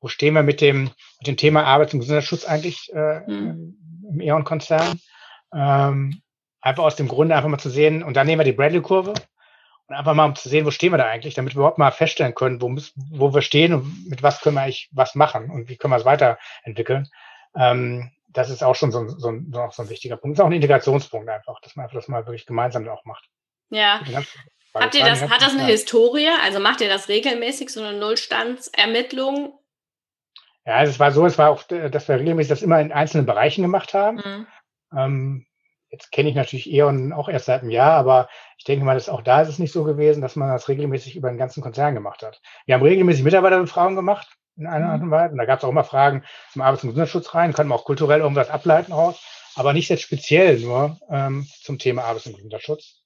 wo 0.00 0.08
stehen 0.08 0.34
wir 0.34 0.42
mit 0.42 0.60
dem, 0.60 0.90
mit 1.20 1.28
dem 1.28 1.36
Thema 1.36 1.62
Arbeits- 1.62 1.94
und 1.94 2.00
Gesundheitsschutz 2.00 2.44
eigentlich 2.44 2.92
äh, 2.92 3.20
mhm. 3.20 3.78
im 4.10 4.20
E.ON-Konzern? 4.20 4.98
Ähm, 5.54 6.20
einfach 6.60 6.82
aus 6.82 6.96
dem 6.96 7.06
Grunde 7.06 7.36
einfach 7.36 7.48
mal 7.48 7.58
zu 7.58 7.70
sehen, 7.70 8.02
und 8.02 8.16
dann 8.16 8.26
nehmen 8.26 8.40
wir 8.40 8.44
die 8.44 8.52
Bradley-Kurve 8.52 9.10
und 9.86 9.94
einfach 9.94 10.14
mal 10.14 10.24
um 10.24 10.34
zu 10.34 10.48
sehen, 10.48 10.66
wo 10.66 10.72
stehen 10.72 10.92
wir 10.92 10.98
da 10.98 11.06
eigentlich, 11.06 11.34
damit 11.34 11.54
wir 11.54 11.60
überhaupt 11.60 11.78
mal 11.78 11.92
feststellen 11.92 12.34
können, 12.34 12.60
wo, 12.60 12.74
wo 13.12 13.32
wir 13.32 13.42
stehen 13.42 13.74
und 13.74 14.08
mit 14.08 14.24
was 14.24 14.40
können 14.40 14.56
wir 14.56 14.62
eigentlich 14.62 14.88
was 14.90 15.14
machen 15.14 15.50
und 15.50 15.68
wie 15.68 15.76
können 15.76 15.92
wir 15.92 15.98
es 15.98 16.04
weiterentwickeln. 16.04 17.06
Ähm, 17.54 18.10
das 18.34 18.50
ist 18.50 18.62
auch 18.62 18.74
schon 18.74 18.92
so, 18.92 19.08
so, 19.08 19.32
so, 19.50 19.68
so 19.70 19.82
ein 19.82 19.88
wichtiger 19.88 20.16
Punkt. 20.16 20.36
Das 20.36 20.42
ist 20.42 20.44
auch 20.44 20.50
ein 20.50 20.56
Integrationspunkt 20.56 21.28
einfach, 21.28 21.60
dass 21.60 21.76
man 21.76 21.84
einfach 21.84 21.96
das 21.96 22.08
mal 22.08 22.26
wirklich 22.26 22.46
gemeinsam 22.46 22.86
auch 22.88 23.04
macht. 23.04 23.28
Ja. 23.70 24.00
Habt 24.74 24.94
ihr 24.96 25.04
das, 25.04 25.22
hat 25.22 25.40
das 25.40 25.52
eine 25.52 25.64
Historie? 25.64 26.28
Also 26.42 26.58
macht 26.58 26.80
ihr 26.80 26.88
das 26.88 27.08
regelmäßig, 27.08 27.70
so 27.70 27.80
eine 27.80 27.96
Nullstandsermittlung? 27.96 29.58
Ja, 30.66 30.74
also 30.76 30.90
es 30.90 30.98
war 30.98 31.12
so, 31.12 31.24
es 31.26 31.38
war 31.38 31.50
auch, 31.50 31.62
dass 31.62 32.08
wir 32.08 32.18
regelmäßig 32.18 32.48
das 32.48 32.62
immer 32.62 32.80
in 32.80 32.90
einzelnen 32.90 33.26
Bereichen 33.26 33.62
gemacht 33.62 33.94
haben. 33.94 34.16
Mhm. 34.16 34.46
Ähm, 34.96 35.46
jetzt 35.90 36.10
kenne 36.10 36.28
ich 36.28 36.34
natürlich 36.34 36.72
E.ON 36.72 37.12
auch 37.12 37.28
erst 37.28 37.46
seit 37.46 37.62
einem 37.62 37.70
Jahr, 37.70 37.92
aber 37.92 38.28
ich 38.58 38.64
denke 38.64 38.84
mal, 38.84 38.94
dass 38.94 39.08
auch 39.08 39.22
da 39.22 39.42
ist 39.42 39.48
es 39.48 39.60
nicht 39.60 39.72
so 39.72 39.84
gewesen, 39.84 40.22
dass 40.22 40.34
man 40.34 40.48
das 40.48 40.68
regelmäßig 40.68 41.14
über 41.14 41.28
den 41.28 41.38
ganzen 41.38 41.62
Konzern 41.62 41.94
gemacht 41.94 42.24
hat. 42.24 42.40
Wir 42.66 42.74
haben 42.74 42.82
regelmäßig 42.82 43.22
Mitarbeiterbefragungen 43.22 43.96
gemacht 43.96 44.36
in 44.56 44.66
einer 44.66 44.90
Art 44.90 44.98
mhm. 44.98 45.06
und 45.06 45.10
Weise. 45.10 45.32
Und 45.32 45.38
da 45.38 45.44
gab 45.44 45.58
es 45.58 45.64
auch 45.64 45.70
immer 45.70 45.84
Fragen 45.84 46.24
zum 46.52 46.62
Arbeits- 46.62 46.84
und 46.84 46.90
Gesundheitsschutz 46.90 47.34
rein, 47.34 47.52
können 47.52 47.70
wir 47.70 47.74
auch 47.74 47.84
kulturell 47.84 48.20
irgendwas 48.20 48.50
ableiten 48.50 48.92
raus, 48.92 49.20
aber 49.56 49.72
nicht 49.72 49.88
jetzt 49.88 50.02
speziell 50.02 50.58
nur 50.60 50.98
ähm, 51.10 51.46
zum 51.62 51.78
Thema 51.78 52.04
Arbeits- 52.04 52.26
und 52.26 52.36
Gesundheitsschutz. 52.36 53.02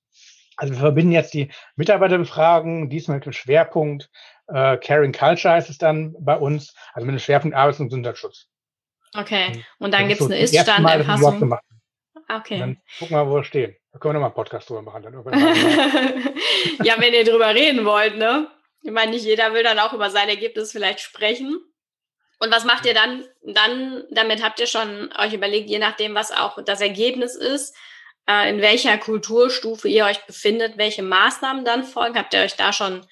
Also 0.57 0.75
wir 0.75 0.81
verbinden 0.81 1.13
jetzt 1.13 1.35
die 1.35 1.53
Mitarbeiterbefragung, 1.77 2.91
diesmal 2.91 3.19
mit 3.19 3.27
dem 3.27 3.33
Schwerpunkt 3.33 4.11
Äh, 4.51 4.79
Caring 4.79 5.13
Culture 5.13 5.53
heißt 5.53 5.69
es 5.69 5.77
dann 5.77 6.17
bei 6.21 6.35
uns, 6.35 6.75
also 6.95 7.05
mit 7.05 7.13
einem 7.13 7.19
Schwerpunkt 7.19 7.55
Arbeits- 7.55 7.81
und 7.81 7.89
Gesundheitsschutz. 7.91 8.47
Okay, 9.15 9.65
und 9.79 9.93
dann 9.93 10.09
gibt 10.09 10.21
es 10.21 10.27
so 10.27 10.33
eine 10.33 10.41
Ist-Stand-Erfassung. 10.41 11.55
Okay. 12.31 12.59
dann 12.59 12.77
gucken 12.99 13.17
wir 13.17 13.25
mal, 13.25 13.31
wo 13.31 13.37
wir 13.37 13.45
stehen. 13.45 13.75
Da 13.93 13.99
können 13.99 14.15
wir 14.15 14.21
nochmal 14.21 14.31
einen 14.31 14.35
Podcast 14.35 14.69
drüber 14.69 14.83
machen. 14.83 15.03
Dann 15.03 15.15
ja, 16.85 16.95
wenn 16.99 17.15
ihr 17.15 17.25
drüber 17.25 17.55
reden 17.55 17.85
wollt, 17.87 18.19
ne? 18.19 18.49
Ich 18.83 18.91
meine, 18.91 19.11
nicht 19.11 19.25
jeder 19.25 19.53
will 19.55 19.63
dann 19.63 19.79
auch 19.79 19.93
über 19.93 20.11
sein 20.11 20.29
Ergebnis 20.29 20.73
vielleicht 20.73 21.01
sprechen. 21.01 21.61
Und 22.39 22.53
was 22.53 22.65
macht 22.65 22.87
ihr 22.87 22.95
dann? 22.95 23.25
Dann, 23.43 24.05
damit 24.11 24.43
habt 24.43 24.61
ihr 24.61 24.67
schon 24.67 25.13
euch 25.19 25.33
überlegt, 25.33 25.69
je 25.69 25.79
nachdem, 25.79 26.15
was 26.15 26.31
auch 26.31 26.63
das 26.65 26.81
Ergebnis 26.81 27.35
ist, 27.35 27.75
äh, 28.29 28.49
in 28.51 28.61
welcher 28.61 28.97
Kulturstufe 28.99 29.89
ihr 29.89 30.05
euch 30.05 30.25
befindet, 30.27 30.79
welche 30.79 31.03
Maßnahmen 31.03 31.65
dann 31.65 31.83
folgen. 31.83 32.17
Habt 32.17 32.35
ihr 32.35 32.41
euch 32.41 32.55
da 32.55 32.73
schon 32.73 33.05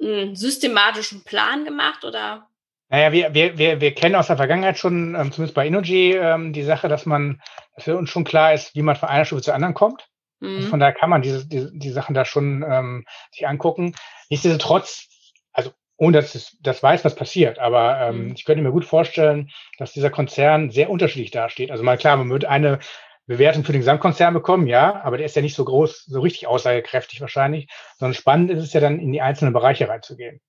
einen 0.00 0.34
systematischen 0.34 1.22
Plan 1.24 1.64
gemacht 1.64 2.04
oder? 2.04 2.48
Naja, 2.88 3.12
wir, 3.12 3.34
wir, 3.34 3.58
wir, 3.58 3.80
wir 3.80 3.94
kennen 3.94 4.14
aus 4.14 4.26
der 4.26 4.36
Vergangenheit 4.36 4.78
schon, 4.78 5.14
ähm, 5.14 5.32
zumindest 5.32 5.54
bei 5.54 5.66
Innogy, 5.66 6.12
ähm, 6.12 6.52
die 6.52 6.62
Sache, 6.62 6.88
dass 6.88 7.06
man, 7.06 7.40
dass 7.74 7.84
für 7.84 7.96
uns 7.96 8.10
schon 8.10 8.24
klar 8.24 8.54
ist, 8.54 8.74
wie 8.74 8.82
man 8.82 8.96
von 8.96 9.08
einer 9.08 9.24
Stufe 9.24 9.42
zur 9.42 9.54
anderen 9.54 9.74
kommt. 9.74 10.08
Mhm. 10.40 10.56
Also 10.56 10.68
von 10.68 10.80
daher 10.80 10.94
kann 10.94 11.10
man 11.10 11.22
diese, 11.22 11.46
die, 11.46 11.68
die 11.72 11.90
Sachen 11.90 12.14
da 12.14 12.24
schon 12.24 12.64
ähm, 12.68 13.04
sich 13.30 13.46
angucken. 13.46 13.94
Nichtsdestotrotz, 14.30 15.08
also 15.52 15.72
ohne 15.96 16.20
dass 16.20 16.34
ich 16.34 16.56
das 16.60 16.82
weiß, 16.82 17.04
was 17.04 17.14
passiert, 17.14 17.58
aber 17.58 18.00
ähm, 18.00 18.26
mhm. 18.26 18.32
ich 18.34 18.44
könnte 18.44 18.62
mir 18.62 18.72
gut 18.72 18.84
vorstellen, 18.84 19.50
dass 19.78 19.92
dieser 19.92 20.10
Konzern 20.10 20.70
sehr 20.70 20.90
unterschiedlich 20.90 21.30
dasteht. 21.30 21.70
Also 21.70 21.84
mal 21.84 21.98
klar, 21.98 22.16
man 22.16 22.30
würde 22.30 22.48
eine 22.48 22.80
Bewertung 23.26 23.64
für 23.64 23.72
den 23.72 23.80
Gesamtkonzern 23.80 24.34
bekommen, 24.34 24.66
ja, 24.66 25.02
aber 25.02 25.16
der 25.16 25.26
ist 25.26 25.36
ja 25.36 25.42
nicht 25.42 25.54
so 25.54 25.64
groß, 25.64 26.04
so 26.04 26.20
richtig 26.20 26.46
aussagekräftig 26.46 27.20
wahrscheinlich, 27.20 27.68
sondern 27.98 28.14
spannend 28.14 28.50
ist 28.50 28.62
es 28.62 28.72
ja 28.72 28.80
dann 28.80 28.98
in 28.98 29.12
die 29.12 29.22
einzelnen 29.22 29.54
Bereiche 29.54 29.88
reinzugehen. 29.88 30.40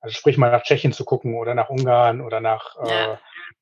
Also 0.00 0.16
sprich 0.16 0.36
mal 0.36 0.50
nach 0.50 0.62
Tschechien 0.62 0.92
zu 0.92 1.04
gucken 1.04 1.34
oder 1.34 1.54
nach 1.54 1.70
Ungarn 1.70 2.20
oder 2.20 2.40
nach, 2.40 2.76
ja. 2.86 3.18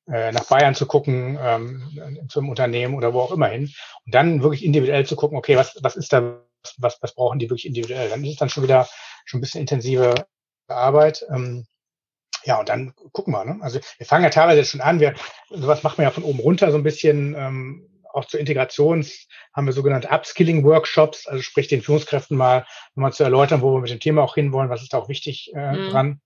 äh, 0.09 0.27
äh 0.27 0.31
nach 0.31 0.45
Bayern 0.45 0.75
zu 0.75 0.85
gucken, 0.87 1.39
ähm, 1.41 2.27
zum 2.27 2.49
Unternehmen 2.49 2.95
oder 2.95 3.13
wo 3.13 3.21
auch 3.21 3.31
immer 3.31 3.47
hin. 3.47 3.71
Und 4.05 4.13
dann 4.13 4.41
wirklich 4.41 4.65
individuell 4.65 5.05
zu 5.05 5.15
gucken, 5.15 5.37
okay, 5.37 5.55
was, 5.55 5.77
was 5.81 5.95
ist 5.95 6.11
da, 6.11 6.41
was, 6.77 6.97
was 7.01 7.15
brauchen 7.15 7.39
die 7.39 7.49
wirklich 7.49 7.65
individuell? 7.65 8.09
Dann 8.09 8.23
ist 8.23 8.31
es 8.31 8.37
dann 8.37 8.49
schon 8.49 8.63
wieder 8.63 8.87
schon 9.25 9.39
ein 9.39 9.41
bisschen 9.41 9.61
intensive 9.61 10.13
Arbeit. 10.67 11.25
Ähm, 11.29 11.65
ja, 12.45 12.59
und 12.59 12.69
dann 12.69 12.93
gucken 13.11 13.33
wir. 13.33 13.45
Ne? 13.45 13.57
Also 13.61 13.79
wir 13.97 14.05
fangen 14.05 14.23
ja 14.23 14.29
teilweise 14.29 14.65
schon 14.65 14.81
an. 14.81 14.99
Wir, 14.99 15.13
sowas 15.49 15.83
macht 15.83 15.97
man 15.97 16.05
ja 16.05 16.11
von 16.11 16.23
oben 16.23 16.39
runter 16.39 16.71
so 16.71 16.77
ein 16.77 16.83
bisschen. 16.83 17.35
Ähm, 17.35 17.89
auch 18.13 18.25
zur 18.25 18.39
Integrations 18.39 19.27
haben 19.53 19.65
wir 19.65 19.73
sogenannte 19.73 20.09
Upskilling-Workshops, 20.09 21.25
also 21.25 21.41
sprich 21.41 21.67
den 21.67 21.81
Führungskräften 21.81 22.37
mal, 22.37 22.65
mal 22.93 23.11
zu 23.11 23.23
erläutern, 23.23 23.63
wo 23.63 23.73
wir 23.73 23.81
mit 23.81 23.89
dem 23.89 23.99
Thema 23.99 24.21
auch 24.21 24.35
hinwollen, 24.35 24.69
was 24.69 24.83
ist 24.83 24.93
da 24.93 24.99
auch 24.99 25.09
wichtig 25.09 25.51
äh, 25.55 25.71
mhm. 25.71 25.89
dran. 25.89 26.21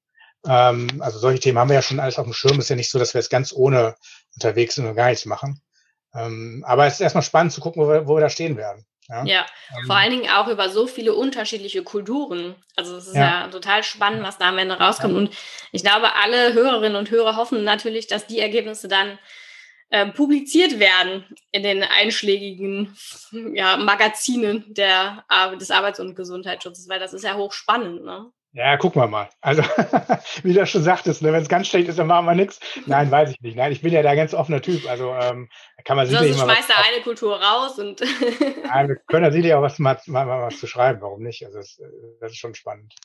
Ähm, 0.46 0.88
also 1.00 1.18
solche 1.18 1.40
Themen 1.40 1.58
haben 1.58 1.70
wir 1.70 1.76
ja 1.76 1.82
schon 1.82 2.02
alles 2.02 2.20
auf 2.20 2.26
dem 2.26 2.34
Schirm. 2.34 2.60
Ist 2.60 2.70
ja 2.70 2.76
nicht 2.76 2.92
so, 2.92 3.00
dass 3.00 3.14
wir 3.14 3.22
jetzt 3.22 3.30
ganz 3.30 3.54
ohne 3.54 3.96
unterwegs 4.36 4.76
sind 4.76 4.86
und 4.86 4.96
gar 4.96 5.08
nichts 5.08 5.26
machen. 5.26 5.62
Ähm, 6.14 6.64
aber 6.68 6.86
es 6.88 6.96
ist 6.96 7.02
erstmal 7.02 7.24
spannend 7.24 7.54
zu 7.54 7.62
gucken, 7.62 7.82
wo 7.82 7.90
wir, 7.90 8.08
wo 8.08 8.16
wir 8.16 8.22
da 8.22 8.30
stehen 8.30 8.58
werden. 8.58 8.86
Ja, 9.10 9.26
ja 9.26 9.46
ähm, 9.78 9.86
vor 9.86 9.96
allen 9.96 10.12
Dingen 10.12 10.30
auch 10.30 10.48
über 10.48 10.70
so 10.70 10.88
viele 10.88 11.14
unterschiedliche 11.14 11.84
Kulturen. 11.84 12.56
Also 12.76 12.98
es 12.98 13.08
ist 13.08 13.16
ja. 13.16 13.42
ja, 13.42 13.48
total 13.48 13.84
spannend, 13.84 14.24
was 14.24 14.38
da 14.38 14.50
am 14.50 14.58
Ende 14.58 14.78
rauskommt. 14.78 15.16
Und 15.16 15.36
ich 15.72 15.84
glaube, 15.84 16.16
alle 16.16 16.54
Hörerinnen 16.54 16.98
und 16.98 17.12
Hörer 17.12 17.36
hoffen 17.36 17.64
natürlich, 17.64 18.08
dass 18.08 18.28
die 18.28 18.40
Ergebnisse 18.40 18.88
dann 18.88 19.18
äh, 19.90 20.06
publiziert 20.08 20.80
werden 20.80 21.26
in 21.52 21.64
den 21.64 21.84
einschlägigen 21.84 22.98
ja, 23.54 23.78
Magazinen 23.78 24.66
der, 24.74 25.24
des 25.60 25.72
Arbeits- 25.72 26.02
und 26.02 26.16
Gesundheitsschutzes, 26.16 26.90
weil 26.90 27.00
das 27.00 27.14
ist 27.14 27.24
ja 27.24 27.36
hochspannend. 27.36 28.04
Ne? 28.04 28.32
Ja, 28.58 28.76
gucken 28.76 29.00
wir 29.00 29.08
mal. 29.08 29.30
Also, 29.40 29.62
wie 30.44 30.52
du 30.52 30.66
schon 30.66 30.82
sagtest, 30.82 31.22
ne, 31.22 31.32
wenn 31.32 31.44
es 31.44 31.48
ganz 31.48 31.68
schlecht 31.68 31.90
ist, 31.90 32.00
dann 32.00 32.08
machen 32.08 32.26
wir 32.26 32.34
nichts. 32.34 32.60
Nein, 32.88 33.12
weiß 33.12 33.30
ich 33.30 33.42
nicht. 33.42 33.56
Nein, 33.56 33.72
ich 33.72 33.84
bin 33.84 33.94
ja 33.94 34.02
da 34.02 34.16
ganz 34.16 34.34
offener 34.34 34.64
Typ. 34.64 34.90
Also 34.90 35.14
ähm, 35.14 35.48
kann 35.86 35.96
man 35.96 36.08
sicherlich 36.08 36.32
also, 36.32 36.48
mal. 36.48 36.56
schmeißt 36.56 36.70
da 36.72 36.74
eine 36.92 37.04
Kultur 37.04 37.40
raus 37.40 37.78
und. 37.78 38.02
Nein, 38.66 38.88
wir 38.88 38.96
können 39.06 39.26
da 39.26 39.32
sicherlich 39.32 39.54
auch 39.54 39.62
was, 39.62 39.78
mal, 39.78 40.02
mal, 40.08 40.26
mal 40.26 40.42
was 40.42 40.60
zu 40.60 40.66
schreiben. 40.66 41.02
Warum 41.02 41.22
nicht? 41.22 41.46
Also 41.46 41.60
das, 41.60 41.80
das 42.20 42.32
ist 42.32 42.40
schon 42.40 42.56
spannend. 42.56 42.96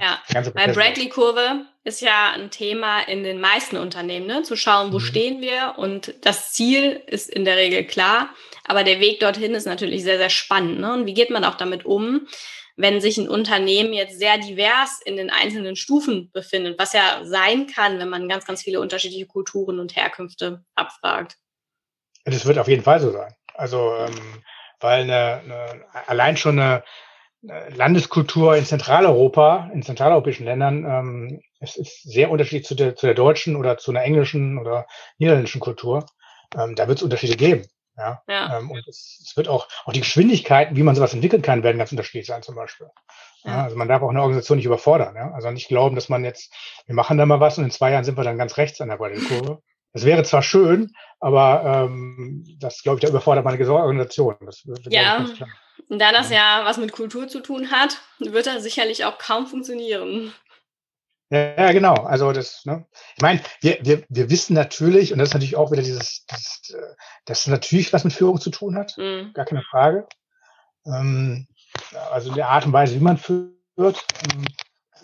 Ja, 0.00 0.22
ja. 0.32 0.54
weil 0.54 0.72
Bradley-Kurve 0.72 1.64
ist 1.82 2.00
ja 2.00 2.30
ein 2.30 2.52
Thema 2.52 3.00
in 3.00 3.24
den 3.24 3.40
meisten 3.40 3.78
Unternehmen, 3.78 4.28
ne? 4.28 4.44
zu 4.44 4.54
schauen, 4.54 4.92
wo 4.92 4.98
mhm. 4.98 5.04
stehen 5.04 5.40
wir 5.40 5.74
und 5.78 6.14
das 6.24 6.52
Ziel 6.52 7.02
ist 7.08 7.28
in 7.28 7.44
der 7.44 7.56
Regel 7.56 7.84
klar, 7.84 8.28
aber 8.64 8.84
der 8.84 9.00
Weg 9.00 9.18
dorthin 9.18 9.56
ist 9.56 9.66
natürlich 9.66 10.04
sehr, 10.04 10.18
sehr 10.18 10.30
spannend. 10.30 10.78
Ne? 10.78 10.92
Und 10.92 11.06
wie 11.06 11.14
geht 11.14 11.30
man 11.30 11.44
auch 11.44 11.56
damit 11.56 11.84
um? 11.84 12.28
Wenn 12.80 13.00
sich 13.00 13.18
ein 13.18 13.28
Unternehmen 13.28 13.92
jetzt 13.92 14.18
sehr 14.18 14.38
divers 14.38 15.00
in 15.04 15.16
den 15.16 15.30
einzelnen 15.30 15.76
Stufen 15.76 16.30
befindet, 16.32 16.78
was 16.78 16.92
ja 16.92 17.20
sein 17.24 17.66
kann, 17.66 17.98
wenn 17.98 18.08
man 18.08 18.28
ganz, 18.28 18.44
ganz 18.44 18.62
viele 18.62 18.80
unterschiedliche 18.80 19.26
Kulturen 19.26 19.78
und 19.78 19.96
Herkünfte 19.96 20.64
abfragt. 20.74 21.36
Das 22.24 22.46
wird 22.46 22.58
auf 22.58 22.68
jeden 22.68 22.82
Fall 22.82 23.00
so 23.00 23.10
sein. 23.10 23.34
Also, 23.54 23.92
ähm, 23.98 24.42
weil 24.78 25.02
eine, 25.02 25.40
eine, 25.44 25.84
allein 26.06 26.36
schon 26.36 26.58
eine, 26.58 26.82
Landeskultur 27.42 28.56
in 28.56 28.66
Zentraleuropa, 28.66 29.70
in 29.72 29.82
zentraleuropäischen 29.82 30.44
Ländern, 30.44 30.84
ähm, 30.84 31.40
es 31.58 31.76
ist 31.76 32.02
sehr 32.02 32.30
unterschiedlich 32.30 32.66
zu 32.66 32.74
der, 32.74 32.96
zu 32.96 33.06
der 33.06 33.14
deutschen 33.14 33.56
oder 33.56 33.78
zu 33.78 33.90
einer 33.90 34.02
englischen 34.02 34.58
oder 34.58 34.86
niederländischen 35.18 35.60
Kultur. 35.60 36.04
Ähm, 36.54 36.74
da 36.74 36.86
wird 36.86 36.98
es 36.98 37.02
Unterschiede 37.02 37.36
geben. 37.36 37.66
Ja. 38.00 38.22
ja. 38.28 38.58
Ähm, 38.58 38.70
und 38.70 38.86
es, 38.88 39.20
es, 39.22 39.36
wird 39.36 39.48
auch, 39.48 39.68
auch 39.84 39.92
die 39.92 40.00
Geschwindigkeiten, 40.00 40.76
wie 40.76 40.82
man 40.82 40.94
sowas 40.94 41.14
entwickeln 41.14 41.42
kann, 41.42 41.62
werden 41.62 41.78
ganz 41.78 41.92
unterschiedlich 41.92 42.26
sein, 42.26 42.42
zum 42.42 42.54
Beispiel. 42.54 42.88
Ja. 43.44 43.50
Ja, 43.50 43.64
also 43.64 43.76
man 43.76 43.88
darf 43.88 44.02
auch 44.02 44.10
eine 44.10 44.20
Organisation 44.20 44.56
nicht 44.56 44.66
überfordern. 44.66 45.14
Ja? 45.14 45.32
Also 45.32 45.50
nicht 45.50 45.68
glauben, 45.68 45.94
dass 45.94 46.08
man 46.08 46.24
jetzt, 46.24 46.52
wir 46.86 46.94
machen 46.94 47.18
da 47.18 47.26
mal 47.26 47.40
was 47.40 47.58
und 47.58 47.64
in 47.64 47.70
zwei 47.70 47.92
Jahren 47.92 48.04
sind 48.04 48.16
wir 48.16 48.24
dann 48.24 48.38
ganz 48.38 48.56
rechts 48.56 48.80
an 48.80 48.88
der 48.88 48.98
Kurve. 48.98 49.62
Das 49.92 50.04
wäre 50.04 50.22
zwar 50.22 50.42
schön, 50.42 50.92
aber 51.18 51.88
ähm, 51.88 52.44
das, 52.60 52.82
glaube 52.82 52.98
ich, 52.98 53.02
da 53.02 53.08
überfordert 53.08 53.44
man 53.44 53.54
eine 53.54 53.72
Organisation. 53.72 54.36
Das, 54.40 54.62
das 54.64 54.78
ja, 54.88 55.26
und 55.88 55.98
da 55.98 56.12
das 56.12 56.30
ja 56.30 56.62
was 56.64 56.76
mit 56.76 56.92
Kultur 56.92 57.26
zu 57.26 57.40
tun 57.40 57.72
hat, 57.72 58.00
wird 58.20 58.46
das 58.46 58.62
sicherlich 58.62 59.04
auch 59.04 59.18
kaum 59.18 59.46
funktionieren. 59.46 60.32
Ja, 61.30 61.70
genau. 61.70 61.94
Also 61.94 62.32
das, 62.32 62.64
ne? 62.64 62.86
Ich 63.16 63.22
meine, 63.22 63.40
wir, 63.60 63.78
wir, 63.82 64.02
wir 64.08 64.30
wissen 64.30 64.54
natürlich, 64.54 65.12
und 65.12 65.20
das 65.20 65.28
ist 65.28 65.34
natürlich 65.34 65.56
auch 65.56 65.70
wieder 65.70 65.82
dieses, 65.82 66.26
äh, 66.70 66.76
das 67.24 67.46
natürlich 67.46 67.92
was 67.92 68.02
mit 68.02 68.12
Führung 68.12 68.40
zu 68.40 68.50
tun 68.50 68.76
hat, 68.76 68.98
mhm. 68.98 69.32
gar 69.32 69.44
keine 69.44 69.62
Frage. 69.62 70.08
Ähm, 70.86 71.46
also 72.12 72.30
in 72.30 72.34
der 72.34 72.48
Art 72.48 72.66
und 72.66 72.72
Weise, 72.72 72.96
wie 72.96 73.04
man 73.04 73.16
führt, 73.16 73.54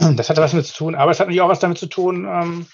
ähm, 0.00 0.16
das 0.16 0.28
hat 0.28 0.36
was 0.38 0.50
damit 0.50 0.66
zu 0.66 0.74
tun, 0.74 0.96
aber 0.96 1.12
es 1.12 1.20
hat 1.20 1.28
natürlich 1.28 1.42
auch 1.42 1.48
was 1.48 1.60
damit 1.60 1.78
zu 1.78 1.86
tun, 1.86 2.26
ähm, 2.28 2.66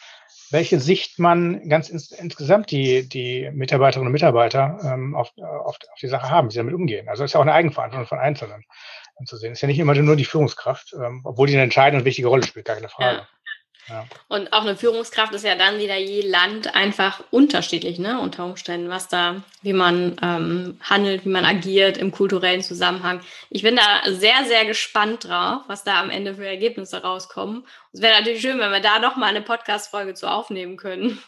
welche 0.51 0.81
Sicht 0.81 1.19
man 1.19 1.69
ganz 1.69 1.89
ins, 1.91 2.11
insgesamt 2.11 2.71
die, 2.71 3.09
die 3.09 3.51
Mitarbeiterinnen 3.53 4.07
und 4.07 4.13
Mitarbeiter 4.13 4.79
ähm, 4.83 5.15
auf, 5.15 5.31
auf, 5.37 5.77
auf 5.77 5.99
die 6.01 6.09
Sache 6.09 6.31
haben, 6.31 6.49
wie 6.49 6.53
sie 6.53 6.59
damit 6.59 6.75
umgehen. 6.75 7.09
Also 7.09 7.25
es 7.25 7.31
ist 7.31 7.35
ja 7.35 7.41
auch 7.41 7.45
eine 7.45 7.55
Eigenverantwortung 7.55 8.07
von 8.07 8.19
Einzelnen 8.19 8.65
anzusehen. 9.17 9.53
Es 9.53 9.59
ist 9.59 9.63
ja 9.63 9.69
nicht 9.69 9.79
immer 9.79 9.95
nur 9.95 10.17
die 10.17 10.25
Führungskraft, 10.25 10.95
ähm, 10.95 11.23
obwohl 11.25 11.47
die 11.47 11.55
eine 11.55 11.63
entscheidende 11.65 12.01
und 12.01 12.05
wichtige 12.05 12.29
Rolle 12.29 12.43
spielt, 12.43 12.67
gar 12.67 12.77
keine 12.77 12.89
Frage. 12.89 13.19
Ja. 13.19 13.29
Ja. 13.89 14.07
Und 14.29 14.53
auch 14.53 14.63
eine 14.63 14.77
Führungskraft 14.77 15.35
ist 15.35 15.45
ja 15.45 15.57
dann 15.57 15.79
wieder 15.79 15.97
je 15.97 16.23
Land 16.23 16.75
einfach 16.75 17.23
unterschiedlich, 17.31 17.99
ne, 17.99 18.21
unter 18.21 18.45
Umständen, 18.45 18.89
was 18.89 19.09
da, 19.09 19.43
wie 19.63 19.73
man 19.73 20.17
ähm, 20.23 20.79
handelt, 20.83 21.25
wie 21.25 21.31
man 21.31 21.45
agiert 21.45 21.99
im 21.99 22.13
kulturellen 22.13 22.63
Zusammenhang. 22.63 23.21
Ich 23.51 23.63
bin 23.63 23.77
da 23.77 24.03
sehr, 24.07 24.45
sehr 24.45 24.65
gespannt 24.67 25.25
drauf, 25.25 25.63
was 25.67 25.85
da 25.85 26.01
am 26.01 26.11
Ende 26.11 26.37
für 26.37 26.47
Ergebnisse 26.47 27.03
rauskommen. 27.03 27.67
Es 27.93 28.01
wäre 28.01 28.19
natürlich 28.19 28.41
schön, 28.41 28.59
wenn 28.59 28.71
wir 28.71 28.81
da 28.81 28.99
noch 29.01 29.17
mal 29.17 29.27
eine 29.27 29.43
Podcast-Folge 29.43 30.15
zu 30.15 30.31
aufnehmen 30.31 30.77
können. 30.77 31.23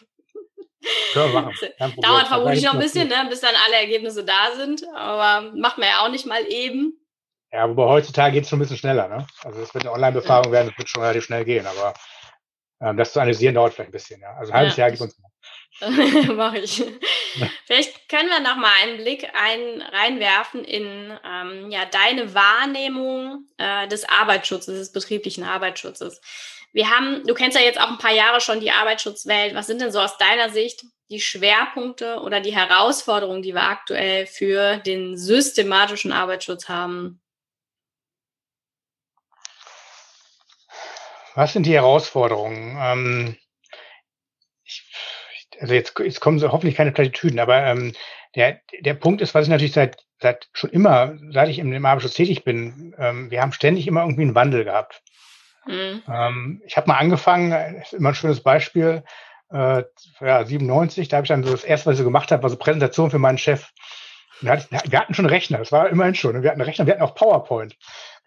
Können 1.13 1.33
wir 1.33 1.41
machen. 1.41 1.55
Dauert 2.01 2.27
vermutlich 2.27 2.63
noch 2.63 2.73
ein 2.73 2.79
bisschen, 2.79 3.07
ne, 3.07 3.25
bis 3.29 3.41
dann 3.41 3.55
alle 3.65 3.75
Ergebnisse 3.75 4.23
da 4.23 4.55
sind, 4.55 4.83
aber 4.95 5.51
macht 5.55 5.77
man 5.77 5.89
ja 5.89 6.05
auch 6.05 6.09
nicht 6.09 6.25
mal 6.25 6.45
eben. 6.47 6.99
Ja, 7.51 7.69
wobei 7.69 7.85
heutzutage 7.85 8.33
geht 8.33 8.43
es 8.43 8.49
schon 8.49 8.59
ein 8.59 8.63
bisschen 8.63 8.77
schneller, 8.77 9.07
ne? 9.07 9.25
Also 9.43 9.61
es 9.61 9.73
wird 9.73 9.85
eine 9.85 9.93
Online-Befragung 9.93 10.51
werden, 10.51 10.69
das 10.69 10.77
wird 10.77 10.89
schon 10.89 11.01
relativ 11.01 11.23
schnell 11.23 11.45
gehen, 11.45 11.65
aber 11.65 11.93
ähm, 12.81 12.97
das 12.97 13.13
zu 13.13 13.19
analysieren 13.19 13.55
dauert 13.55 13.73
vielleicht 13.73 13.89
ein 13.89 13.93
bisschen, 13.93 14.21
ja. 14.21 14.35
Also 14.35 14.51
ein 14.51 14.59
halbes 14.59 14.77
ja. 14.77 14.83
Jahr 14.83 14.91
gibt 14.91 15.01
uns 15.01 15.19
noch. 15.19 15.29
Mache 16.35 16.59
ich. 16.59 16.83
Vielleicht 17.65 18.07
können 18.07 18.29
wir 18.29 18.39
noch 18.39 18.55
mal 18.55 18.71
einen 18.81 18.97
Blick 18.97 19.29
ein, 19.33 19.81
reinwerfen 19.81 20.63
in 20.63 21.17
ähm, 21.25 21.69
ja, 21.69 21.85
deine 21.85 22.33
Wahrnehmung 22.33 23.47
äh, 23.57 23.87
des 23.87 24.07
Arbeitsschutzes, 24.07 24.79
des 24.79 24.91
betrieblichen 24.93 25.43
Arbeitsschutzes. 25.43 26.21
Wir 26.71 26.89
haben, 26.89 27.23
du 27.25 27.33
kennst 27.33 27.57
ja 27.57 27.63
jetzt 27.63 27.79
auch 27.79 27.89
ein 27.89 27.97
paar 27.97 28.13
Jahre 28.13 28.41
schon 28.41 28.59
die 28.59 28.71
Arbeitsschutzwelt. 28.71 29.53
Was 29.55 29.67
sind 29.67 29.81
denn 29.81 29.91
so 29.91 29.99
aus 29.99 30.17
deiner 30.17 30.49
Sicht 30.49 30.85
die 31.09 31.19
Schwerpunkte 31.19 32.19
oder 32.19 32.39
die 32.39 32.55
Herausforderungen, 32.55 33.41
die 33.41 33.53
wir 33.53 33.63
aktuell 33.63 34.25
für 34.25 34.77
den 34.77 35.17
systematischen 35.17 36.11
Arbeitsschutz 36.11 36.67
haben? 36.67 37.21
Was 41.35 41.53
sind 41.53 41.65
die 41.65 41.73
Herausforderungen? 41.73 42.77
Ähm, 42.79 43.35
ich, 44.63 44.83
also 45.59 45.73
jetzt, 45.73 45.97
jetzt 45.99 46.21
kommen 46.21 46.39
so 46.39 46.51
hoffentlich 46.51 46.75
keine 46.75 46.91
Plattitüden, 46.91 47.39
aber 47.39 47.63
ähm, 47.65 47.93
der, 48.35 48.61
der 48.81 48.93
Punkt 48.95 49.21
ist, 49.21 49.35
was 49.35 49.43
ich 49.43 49.49
natürlich 49.49 49.73
seit, 49.73 49.97
seit 50.19 50.47
schon 50.53 50.69
immer, 50.71 51.17
seit 51.31 51.49
ich 51.49 51.59
im 51.59 51.85
Arbeitsschutz 51.85 52.15
tätig 52.15 52.43
bin, 52.43 52.95
ähm, 52.97 53.29
wir 53.31 53.41
haben 53.41 53.51
ständig 53.51 53.87
immer 53.87 54.01
irgendwie 54.01 54.23
einen 54.23 54.35
Wandel 54.35 54.63
gehabt. 54.63 55.03
Mhm. 55.67 56.03
Ähm, 56.07 56.61
ich 56.65 56.77
habe 56.77 56.87
mal 56.87 56.97
angefangen, 56.97 57.51
ist 57.81 57.93
immer 57.93 58.09
ein 58.09 58.15
schönes 58.15 58.41
Beispiel, 58.41 59.03
äh, 59.51 59.83
ja, 60.21 60.45
97, 60.45 61.07
da 61.07 61.17
habe 61.17 61.25
ich 61.25 61.29
dann 61.29 61.43
so 61.43 61.51
das 61.51 61.63
erste, 61.63 61.87
was 61.87 61.93
ich 61.93 61.99
so 61.99 62.05
gemacht 62.05 62.31
habe, 62.31 62.43
war 62.43 62.49
so 62.49 62.57
Präsentation 62.57 63.11
für 63.11 63.19
meinen 63.19 63.37
Chef. 63.37 63.69
Wir 64.41 64.51
hatten 64.51 65.13
schon 65.13 65.27
Rechner, 65.27 65.59
das 65.59 65.71
war 65.71 65.87
immerhin 65.89 66.15
schon. 66.15 66.43
Wir 66.43 66.51
hatten 66.51 66.61
Rechner, 66.61 66.85
wir 66.85 66.93
hatten 66.93 67.03
auch 67.03 67.15
PowerPoint. 67.15 67.77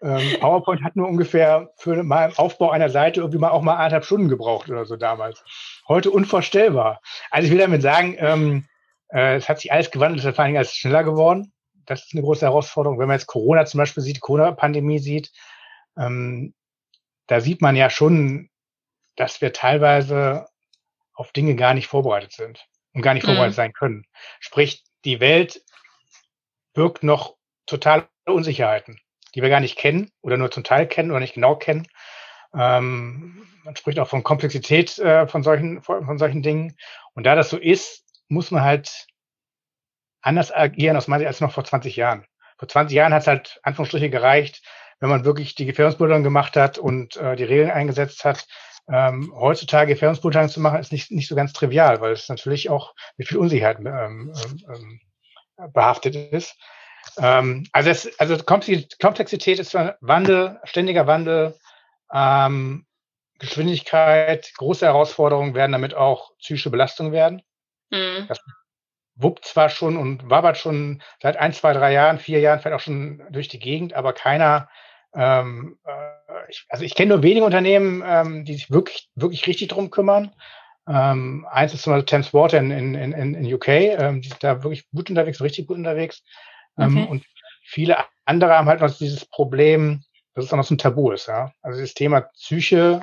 Ähm, 0.01 0.39
PowerPoint 0.39 0.83
hat 0.83 0.95
nur 0.95 1.07
ungefähr 1.07 1.71
für 1.75 2.03
mal 2.03 2.31
Aufbau 2.37 2.69
einer 2.71 2.89
Seite 2.89 3.19
irgendwie 3.19 3.39
mal 3.39 3.49
auch 3.49 3.61
mal 3.61 3.75
anderthalb 3.75 4.05
Stunden 4.05 4.29
gebraucht 4.29 4.69
oder 4.69 4.85
so 4.85 4.95
damals. 4.95 5.43
Heute 5.87 6.11
unvorstellbar. 6.11 7.01
Also 7.31 7.47
ich 7.47 7.51
will 7.51 7.59
damit 7.59 7.81
sagen, 7.81 8.15
ähm, 8.17 8.65
äh, 9.09 9.35
es 9.35 9.49
hat 9.49 9.59
sich 9.59 9.71
alles 9.71 9.91
gewandelt, 9.91 10.21
es 10.21 10.25
ist 10.25 10.35
vor 10.35 10.43
allen 10.43 10.49
Dingen 10.49 10.57
alles 10.57 10.73
schneller 10.73 11.03
geworden. 11.03 11.51
Das 11.85 12.05
ist 12.05 12.13
eine 12.13 12.21
große 12.21 12.45
Herausforderung. 12.45 12.99
Wenn 12.99 13.07
man 13.07 13.17
jetzt 13.17 13.27
Corona 13.27 13.65
zum 13.65 13.79
Beispiel 13.79 14.03
sieht, 14.03 14.21
Corona-Pandemie 14.21 14.99
sieht, 14.99 15.31
ähm, 15.97 16.53
da 17.27 17.41
sieht 17.41 17.61
man 17.61 17.75
ja 17.75 17.89
schon, 17.89 18.49
dass 19.15 19.41
wir 19.41 19.53
teilweise 19.53 20.47
auf 21.13 21.31
Dinge 21.33 21.55
gar 21.55 21.73
nicht 21.73 21.87
vorbereitet 21.87 22.31
sind 22.31 22.65
und 22.93 23.01
gar 23.01 23.13
nicht 23.13 23.23
mhm. 23.23 23.31
vorbereitet 23.31 23.55
sein 23.55 23.73
können. 23.73 24.05
Sprich, 24.39 24.83
die 25.03 25.19
Welt 25.19 25.61
birgt 26.73 27.03
noch 27.03 27.35
totale 27.65 28.07
Unsicherheiten, 28.25 28.99
die 29.35 29.41
wir 29.41 29.49
gar 29.49 29.59
nicht 29.59 29.77
kennen 29.77 30.11
oder 30.21 30.37
nur 30.37 30.51
zum 30.51 30.63
Teil 30.63 30.87
kennen 30.87 31.11
oder 31.11 31.19
nicht 31.19 31.35
genau 31.35 31.55
kennen. 31.55 31.87
Ähm, 32.53 33.45
man 33.63 33.75
spricht 33.75 33.99
auch 33.99 34.07
von 34.07 34.23
Komplexität 34.23 34.97
äh, 34.99 35.27
von 35.27 35.43
solchen 35.43 35.81
von 35.81 36.17
solchen 36.17 36.41
Dingen. 36.41 36.75
Und 37.13 37.25
da 37.25 37.35
das 37.35 37.49
so 37.49 37.57
ist, 37.57 38.03
muss 38.27 38.51
man 38.51 38.63
halt 38.63 39.07
anders 40.21 40.53
agieren 40.53 40.97
aus 40.97 41.07
meiner 41.07 41.19
Sicht 41.19 41.27
als 41.27 41.41
noch 41.41 41.51
vor 41.51 41.63
20 41.63 41.95
Jahren. 41.95 42.25
Vor 42.57 42.67
20 42.67 42.95
Jahren 42.95 43.13
hat 43.13 43.21
es 43.21 43.27
halt 43.27 43.59
Anführungsstriche 43.63 44.09
gereicht, 44.09 44.61
wenn 44.99 45.09
man 45.09 45.25
wirklich 45.25 45.55
die 45.55 45.65
Gefährdungsbeurteilung 45.65 46.23
gemacht 46.23 46.55
hat 46.55 46.77
und 46.77 47.15
äh, 47.17 47.35
die 47.35 47.45
Regeln 47.45 47.71
eingesetzt 47.71 48.25
hat. 48.25 48.47
Ähm, 48.91 49.31
heutzutage 49.35 49.93
Gefährdungsbeurteilung 49.93 50.49
zu 50.49 50.59
machen, 50.59 50.79
ist 50.79 50.91
nicht, 50.91 51.11
nicht 51.11 51.27
so 51.27 51.35
ganz 51.35 51.53
trivial, 51.53 52.01
weil 52.01 52.11
es 52.11 52.27
natürlich 52.27 52.69
auch 52.69 52.95
mit 53.17 53.27
viel 53.27 53.37
Unsicherheit 53.37 53.79
ähm, 53.79 54.33
ähm, 54.67 54.99
behaftet 55.73 56.15
ist. 56.15 56.57
Ähm, 57.17 57.65
also, 57.71 57.89
es, 57.89 58.19
also 58.19 58.37
Komplexität 58.37 59.59
ist 59.59 59.73
Wandel, 59.73 60.59
ständiger 60.63 61.07
Wandel, 61.07 61.55
ähm, 62.13 62.85
Geschwindigkeit, 63.39 64.51
große 64.57 64.85
Herausforderungen 64.85 65.53
werden 65.53 65.71
damit 65.71 65.95
auch 65.95 66.37
psychische 66.39 66.69
Belastungen 66.69 67.11
werden. 67.11 67.41
Mhm. 67.89 68.25
Das 68.27 68.39
wuppt 69.15 69.45
zwar 69.45 69.69
schon 69.69 69.97
und 69.97 70.29
wabert 70.29 70.57
schon 70.57 71.01
seit 71.21 71.37
ein, 71.37 71.53
zwei, 71.53 71.73
drei 71.73 71.91
Jahren, 71.93 72.19
vier 72.19 72.39
Jahren 72.39 72.59
vielleicht 72.59 72.75
auch 72.75 72.83
schon 72.83 73.21
durch 73.29 73.47
die 73.47 73.59
Gegend, 73.59 73.93
aber 73.93 74.13
keiner, 74.13 74.69
ähm, 75.13 75.77
äh, 75.85 76.49
ich, 76.49 76.65
also 76.69 76.83
ich 76.83 76.95
kenne 76.95 77.09
nur 77.09 77.23
wenige 77.23 77.45
Unternehmen, 77.45 78.03
ähm, 78.05 78.45
die 78.45 78.53
sich 78.53 78.71
wirklich, 78.71 79.09
wirklich 79.15 79.45
richtig 79.47 79.69
drum 79.69 79.89
kümmern. 79.89 80.33
Ähm, 80.87 81.45
eins 81.51 81.73
ist 81.73 81.83
zum 81.83 81.93
Beispiel 81.93 82.05
Thames 82.05 82.33
Water 82.33 82.57
in, 82.59 82.71
in, 82.71 82.95
in, 82.95 83.35
in 83.35 83.53
UK, 83.53 83.67
ähm, 83.67 84.21
die 84.21 84.29
sind 84.29 84.43
da 84.43 84.63
wirklich 84.63 84.89
gut 84.91 85.09
unterwegs, 85.09 85.41
richtig 85.41 85.67
gut 85.67 85.77
unterwegs. 85.77 86.23
Ähm, 86.79 86.97
okay. 86.97 87.07
Und 87.09 87.25
viele 87.63 87.97
andere 88.25 88.57
haben 88.57 88.67
halt 88.67 88.81
noch 88.81 88.95
dieses 88.95 89.25
Problem, 89.25 90.03
dass 90.33 90.45
es 90.45 90.53
auch 90.53 90.57
noch 90.57 90.63
so 90.63 90.75
ein 90.75 90.79
Tabu 90.79 91.11
ist. 91.11 91.27
Ja? 91.27 91.53
Also 91.61 91.79
das 91.81 91.93
Thema 91.93 92.21
Psyche 92.21 93.01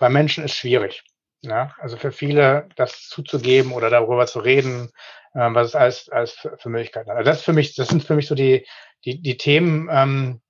bei 0.00 0.08
Menschen 0.08 0.44
ist 0.44 0.54
schwierig. 0.54 1.02
Ja? 1.42 1.74
Also 1.78 1.96
für 1.96 2.12
viele 2.12 2.68
das 2.76 3.08
zuzugeben 3.08 3.72
oder 3.72 3.90
darüber 3.90 4.26
zu 4.26 4.40
reden, 4.40 4.90
ähm, 5.34 5.54
was 5.54 5.68
es 5.68 5.74
alles, 5.74 6.08
alles 6.08 6.32
für, 6.32 6.56
für 6.58 6.68
Möglichkeiten 6.68 7.10
hat. 7.10 7.16
Also 7.16 7.30
das 7.30 7.38
ist 7.38 7.44
für 7.44 7.52
mich, 7.52 7.74
das 7.74 7.88
sind 7.88 8.04
für 8.04 8.14
mich 8.14 8.26
so 8.26 8.34
die, 8.34 8.66
die, 9.04 9.20
die 9.20 9.36
Themen, 9.36 9.88
ähm, 9.90 10.40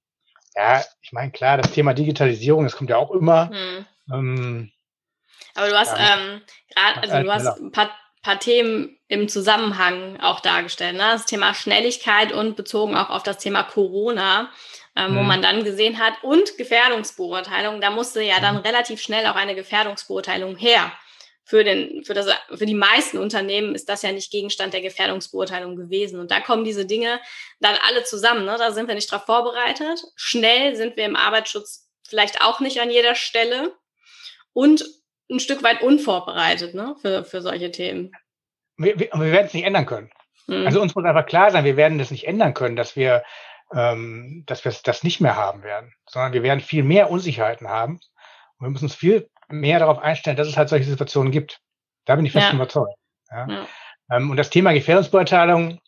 ja, 0.54 0.82
ich 1.00 1.12
meine, 1.12 1.30
klar, 1.30 1.56
das 1.56 1.72
Thema 1.72 1.94
Digitalisierung, 1.94 2.64
das 2.64 2.76
kommt 2.76 2.90
ja 2.90 2.96
auch 2.96 3.10
immer. 3.10 3.48
Hm. 3.50 3.86
Ähm, 4.12 4.72
aber 5.54 5.68
du 5.68 5.78
hast 5.78 5.94
ähm, 5.98 6.42
gerade, 6.74 7.00
also 7.02 7.22
du 7.22 7.32
hast 7.32 7.60
ein 7.60 7.72
paar, 7.72 7.90
paar 8.22 8.38
Themen 8.38 8.98
im 9.08 9.28
Zusammenhang 9.28 10.20
auch 10.20 10.40
dargestellt. 10.40 10.94
Ne? 10.94 11.02
Das 11.12 11.26
Thema 11.26 11.54
Schnelligkeit 11.54 12.32
und 12.32 12.56
bezogen 12.56 12.96
auch 12.96 13.10
auf 13.10 13.22
das 13.22 13.38
Thema 13.38 13.64
Corona, 13.64 14.50
ähm, 14.96 15.12
mhm. 15.12 15.16
wo 15.18 15.22
man 15.22 15.42
dann 15.42 15.64
gesehen 15.64 15.98
hat, 15.98 16.14
und 16.22 16.56
Gefährdungsbeurteilung, 16.56 17.80
da 17.80 17.90
musste 17.90 18.22
ja 18.22 18.40
dann 18.40 18.56
mhm. 18.56 18.62
relativ 18.62 19.02
schnell 19.02 19.26
auch 19.26 19.34
eine 19.34 19.54
Gefährdungsbeurteilung 19.54 20.56
her. 20.56 20.92
Für, 21.44 21.64
den, 21.64 22.04
für, 22.04 22.14
das, 22.14 22.28
für 22.54 22.66
die 22.66 22.74
meisten 22.74 23.18
Unternehmen 23.18 23.74
ist 23.74 23.88
das 23.88 24.02
ja 24.02 24.12
nicht 24.12 24.30
Gegenstand 24.30 24.72
der 24.72 24.80
Gefährdungsbeurteilung 24.80 25.74
gewesen. 25.74 26.20
Und 26.20 26.30
da 26.30 26.38
kommen 26.40 26.64
diese 26.64 26.86
Dinge 26.86 27.20
dann 27.58 27.76
alle 27.86 28.04
zusammen. 28.04 28.44
Ne? 28.44 28.54
Da 28.56 28.70
sind 28.70 28.86
wir 28.86 28.94
nicht 28.94 29.12
darauf 29.12 29.26
vorbereitet. 29.26 30.04
Schnell 30.14 30.76
sind 30.76 30.96
wir 30.96 31.04
im 31.04 31.16
Arbeitsschutz 31.16 31.90
vielleicht 32.08 32.42
auch 32.42 32.60
nicht 32.60 32.80
an 32.80 32.90
jeder 32.90 33.16
Stelle. 33.16 33.74
Und 34.52 34.84
ein 35.32 35.40
Stück 35.40 35.62
weit 35.62 35.82
unvorbereitet 35.82 36.74
ne, 36.74 36.94
für, 37.00 37.24
für 37.24 37.40
solche 37.42 37.70
Themen. 37.70 38.12
Wir, 38.76 38.98
wir, 38.98 39.10
wir 39.12 39.32
werden 39.32 39.46
es 39.46 39.54
nicht 39.54 39.64
ändern 39.64 39.86
können. 39.86 40.10
Mhm. 40.46 40.66
Also 40.66 40.80
uns 40.80 40.94
muss 40.94 41.04
einfach 41.04 41.26
klar 41.26 41.50
sein, 41.50 41.64
wir 41.64 41.76
werden 41.76 41.98
das 41.98 42.10
nicht 42.10 42.26
ändern 42.26 42.54
können, 42.54 42.76
dass 42.76 42.96
wir, 42.96 43.22
ähm, 43.74 44.44
dass 44.46 44.64
wir 44.64 44.72
das 44.84 45.02
nicht 45.02 45.20
mehr 45.20 45.36
haben 45.36 45.62
werden, 45.62 45.92
sondern 46.08 46.32
wir 46.32 46.42
werden 46.42 46.60
viel 46.60 46.82
mehr 46.82 47.10
Unsicherheiten 47.10 47.68
haben. 47.68 48.00
Und 48.58 48.66
wir 48.66 48.70
müssen 48.70 48.86
uns 48.86 48.94
viel 48.94 49.28
mehr 49.48 49.78
darauf 49.78 49.98
einstellen, 49.98 50.36
dass 50.36 50.48
es 50.48 50.56
halt 50.56 50.68
solche 50.68 50.88
Situationen 50.88 51.32
gibt. 51.32 51.60
Da 52.04 52.16
bin 52.16 52.26
ich 52.26 52.32
fest 52.32 52.48
ja. 52.48 52.54
überzeugt. 52.54 52.94
Ja. 53.30 53.46
ja. 53.48 53.66
Ähm, 54.10 54.30
und 54.30 54.36
das 54.36 54.50
Thema 54.50 54.72
Gefährdungsbeurteilung, 54.72 55.80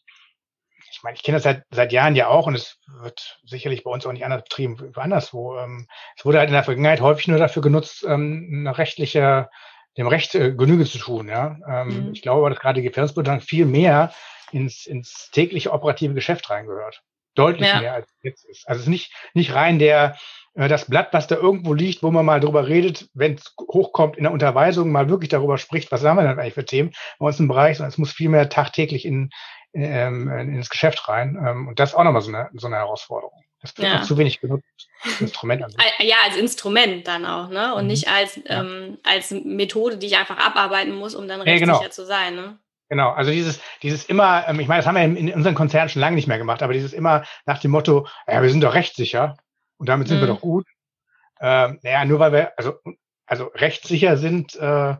meine, 1.04 1.16
ich 1.16 1.22
kenne 1.22 1.36
das 1.36 1.44
seit, 1.44 1.62
seit 1.70 1.92
Jahren 1.92 2.16
ja 2.16 2.28
auch 2.28 2.46
und 2.46 2.54
es 2.54 2.78
wird 3.00 3.38
sicherlich 3.44 3.84
bei 3.84 3.90
uns 3.90 4.06
auch 4.06 4.12
nicht 4.12 4.24
anders 4.24 4.42
betrieben 4.42 4.80
wie 4.80 5.00
anderswo. 5.00 5.56
Ähm, 5.58 5.86
es 6.16 6.24
wurde 6.24 6.38
halt 6.38 6.48
in 6.48 6.54
der 6.54 6.64
Vergangenheit 6.64 7.00
häufig 7.02 7.28
nur 7.28 7.38
dafür 7.38 7.62
genutzt, 7.62 8.04
ähm, 8.08 8.66
rechtliche, 8.66 9.48
dem 9.96 10.08
Recht 10.08 10.34
äh, 10.34 10.52
Genüge 10.54 10.86
zu 10.86 10.98
tun. 10.98 11.28
Ja? 11.28 11.58
Ähm, 11.68 12.06
mhm. 12.06 12.12
Ich 12.14 12.22
glaube 12.22 12.40
aber, 12.40 12.50
dass 12.50 12.58
gerade 12.58 12.80
die 12.80 12.88
Gefährdungsbeurteilung 12.88 13.42
viel 13.42 13.66
mehr 13.66 14.12
ins, 14.50 14.86
ins 14.86 15.30
tägliche 15.30 15.72
operative 15.72 16.14
Geschäft 16.14 16.48
reingehört. 16.48 17.02
Deutlich 17.34 17.68
ja. 17.68 17.80
mehr 17.80 17.94
als 17.94 18.08
jetzt 18.22 18.44
ist. 18.44 18.66
Also 18.66 18.80
es 18.80 18.86
ist 18.86 18.90
nicht, 18.90 19.12
nicht 19.34 19.54
rein 19.54 19.78
der, 19.78 20.16
äh, 20.54 20.68
das 20.68 20.86
Blatt, 20.86 21.08
was 21.12 21.26
da 21.26 21.36
irgendwo 21.36 21.74
liegt, 21.74 22.02
wo 22.02 22.10
man 22.10 22.24
mal 22.24 22.40
drüber 22.40 22.66
redet, 22.66 23.08
wenn 23.12 23.34
es 23.34 23.54
hochkommt 23.60 24.16
in 24.16 24.22
der 24.22 24.32
Unterweisung, 24.32 24.90
mal 24.90 25.10
wirklich 25.10 25.28
darüber 25.28 25.58
spricht, 25.58 25.92
was 25.92 26.02
haben 26.02 26.16
wir 26.16 26.22
denn 26.22 26.38
eigentlich 26.38 26.54
für 26.54 26.64
Themen 26.64 26.92
bei 27.18 27.26
uns 27.26 27.40
im 27.40 27.48
Bereich, 27.48 27.76
sondern 27.76 27.90
es 27.90 27.98
muss 27.98 28.12
viel 28.12 28.30
mehr 28.30 28.48
tagtäglich 28.48 29.04
in, 29.04 29.30
ähm, 29.74 30.28
ins 30.30 30.70
Geschäft 30.70 31.08
rein. 31.08 31.38
Ähm, 31.44 31.68
und 31.68 31.78
das 31.78 31.90
ist 31.90 31.94
auch 31.94 32.04
nochmal 32.04 32.22
so 32.22 32.30
eine, 32.30 32.48
so 32.54 32.66
eine 32.66 32.76
Herausforderung. 32.76 33.44
Das 33.60 33.76
wird 33.78 33.88
ja. 33.88 34.02
zu 34.02 34.18
wenig 34.18 34.40
genutzt. 34.40 34.88
Instrument 35.20 35.62
an 35.62 35.70
sich. 35.70 35.80
Ja, 36.00 36.16
als 36.26 36.36
Instrument 36.36 37.06
dann 37.08 37.24
auch, 37.24 37.48
ne? 37.48 37.74
Und 37.74 37.84
mhm. 37.84 37.88
nicht 37.88 38.08
als, 38.08 38.36
ja. 38.36 38.60
ähm, 38.60 38.98
als 39.04 39.30
Methode, 39.30 39.96
die 39.96 40.06
ich 40.06 40.16
einfach 40.16 40.38
abarbeiten 40.38 40.94
muss, 40.94 41.14
um 41.14 41.26
dann 41.28 41.40
rechtssicher 41.40 41.72
ja, 41.72 41.78
genau. 41.78 41.90
zu 41.90 42.04
sein, 42.04 42.34
ne? 42.34 42.58
Genau, 42.90 43.10
also 43.10 43.30
dieses, 43.30 43.60
dieses 43.82 44.04
immer, 44.04 44.46
ähm, 44.46 44.60
ich 44.60 44.68
meine, 44.68 44.80
das 44.80 44.86
haben 44.86 44.96
wir 44.96 45.02
in, 45.02 45.16
in 45.16 45.32
unseren 45.32 45.54
Konzernen 45.54 45.88
schon 45.88 46.00
lange 46.00 46.16
nicht 46.16 46.28
mehr 46.28 46.38
gemacht, 46.38 46.62
aber 46.62 46.74
dieses 46.74 46.92
immer 46.92 47.24
nach 47.46 47.58
dem 47.58 47.70
Motto, 47.70 48.06
ja, 48.28 48.42
wir 48.42 48.50
sind 48.50 48.60
doch 48.60 48.74
rechtssicher 48.74 49.36
und 49.78 49.88
damit 49.88 50.08
sind 50.08 50.18
mhm. 50.18 50.22
wir 50.22 50.28
doch 50.28 50.40
gut. 50.40 50.66
Ähm, 51.40 51.80
naja, 51.82 52.04
nur 52.04 52.18
weil 52.18 52.32
wir, 52.32 52.52
also, 52.58 52.74
also 53.26 53.46
rechtssicher 53.54 54.18
sind, 54.18 54.54
äh, 54.56 54.94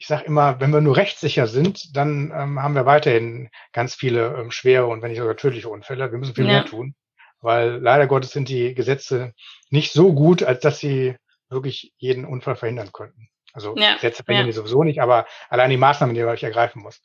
ich 0.00 0.06
sage 0.06 0.24
immer, 0.24 0.58
wenn 0.60 0.72
wir 0.72 0.80
nur 0.80 0.96
rechtssicher 0.96 1.46
sind, 1.46 1.94
dann 1.94 2.32
ähm, 2.34 2.60
haben 2.60 2.74
wir 2.74 2.86
weiterhin 2.86 3.50
ganz 3.72 3.94
viele 3.94 4.34
ähm, 4.38 4.50
schwere 4.50 4.86
und 4.86 5.02
wenn 5.02 5.10
nicht 5.10 5.18
sogar 5.18 5.36
tödliche 5.36 5.68
Unfälle. 5.68 6.10
Wir 6.10 6.18
müssen 6.18 6.34
viel 6.34 6.46
ja. 6.46 6.52
mehr 6.52 6.64
tun, 6.64 6.94
weil 7.40 7.76
leider 7.76 8.06
Gottes 8.06 8.30
sind 8.30 8.48
die 8.48 8.74
Gesetze 8.74 9.34
nicht 9.68 9.92
so 9.92 10.14
gut, 10.14 10.42
als 10.42 10.60
dass 10.60 10.78
sie 10.78 11.16
wirklich 11.50 11.92
jeden 11.98 12.24
Unfall 12.24 12.56
verhindern 12.56 12.92
könnten. 12.92 13.28
Also 13.52 13.76
ja. 13.76 13.94
Gesetze 13.96 14.24
verhindern 14.24 14.46
ja. 14.46 14.52
die 14.52 14.56
sowieso 14.56 14.84
nicht, 14.84 15.02
aber 15.02 15.26
allein 15.50 15.68
die 15.68 15.76
Maßnahmen, 15.76 16.14
die 16.14 16.22
man 16.22 16.34
ergreifen 16.34 16.80
muss. 16.80 17.02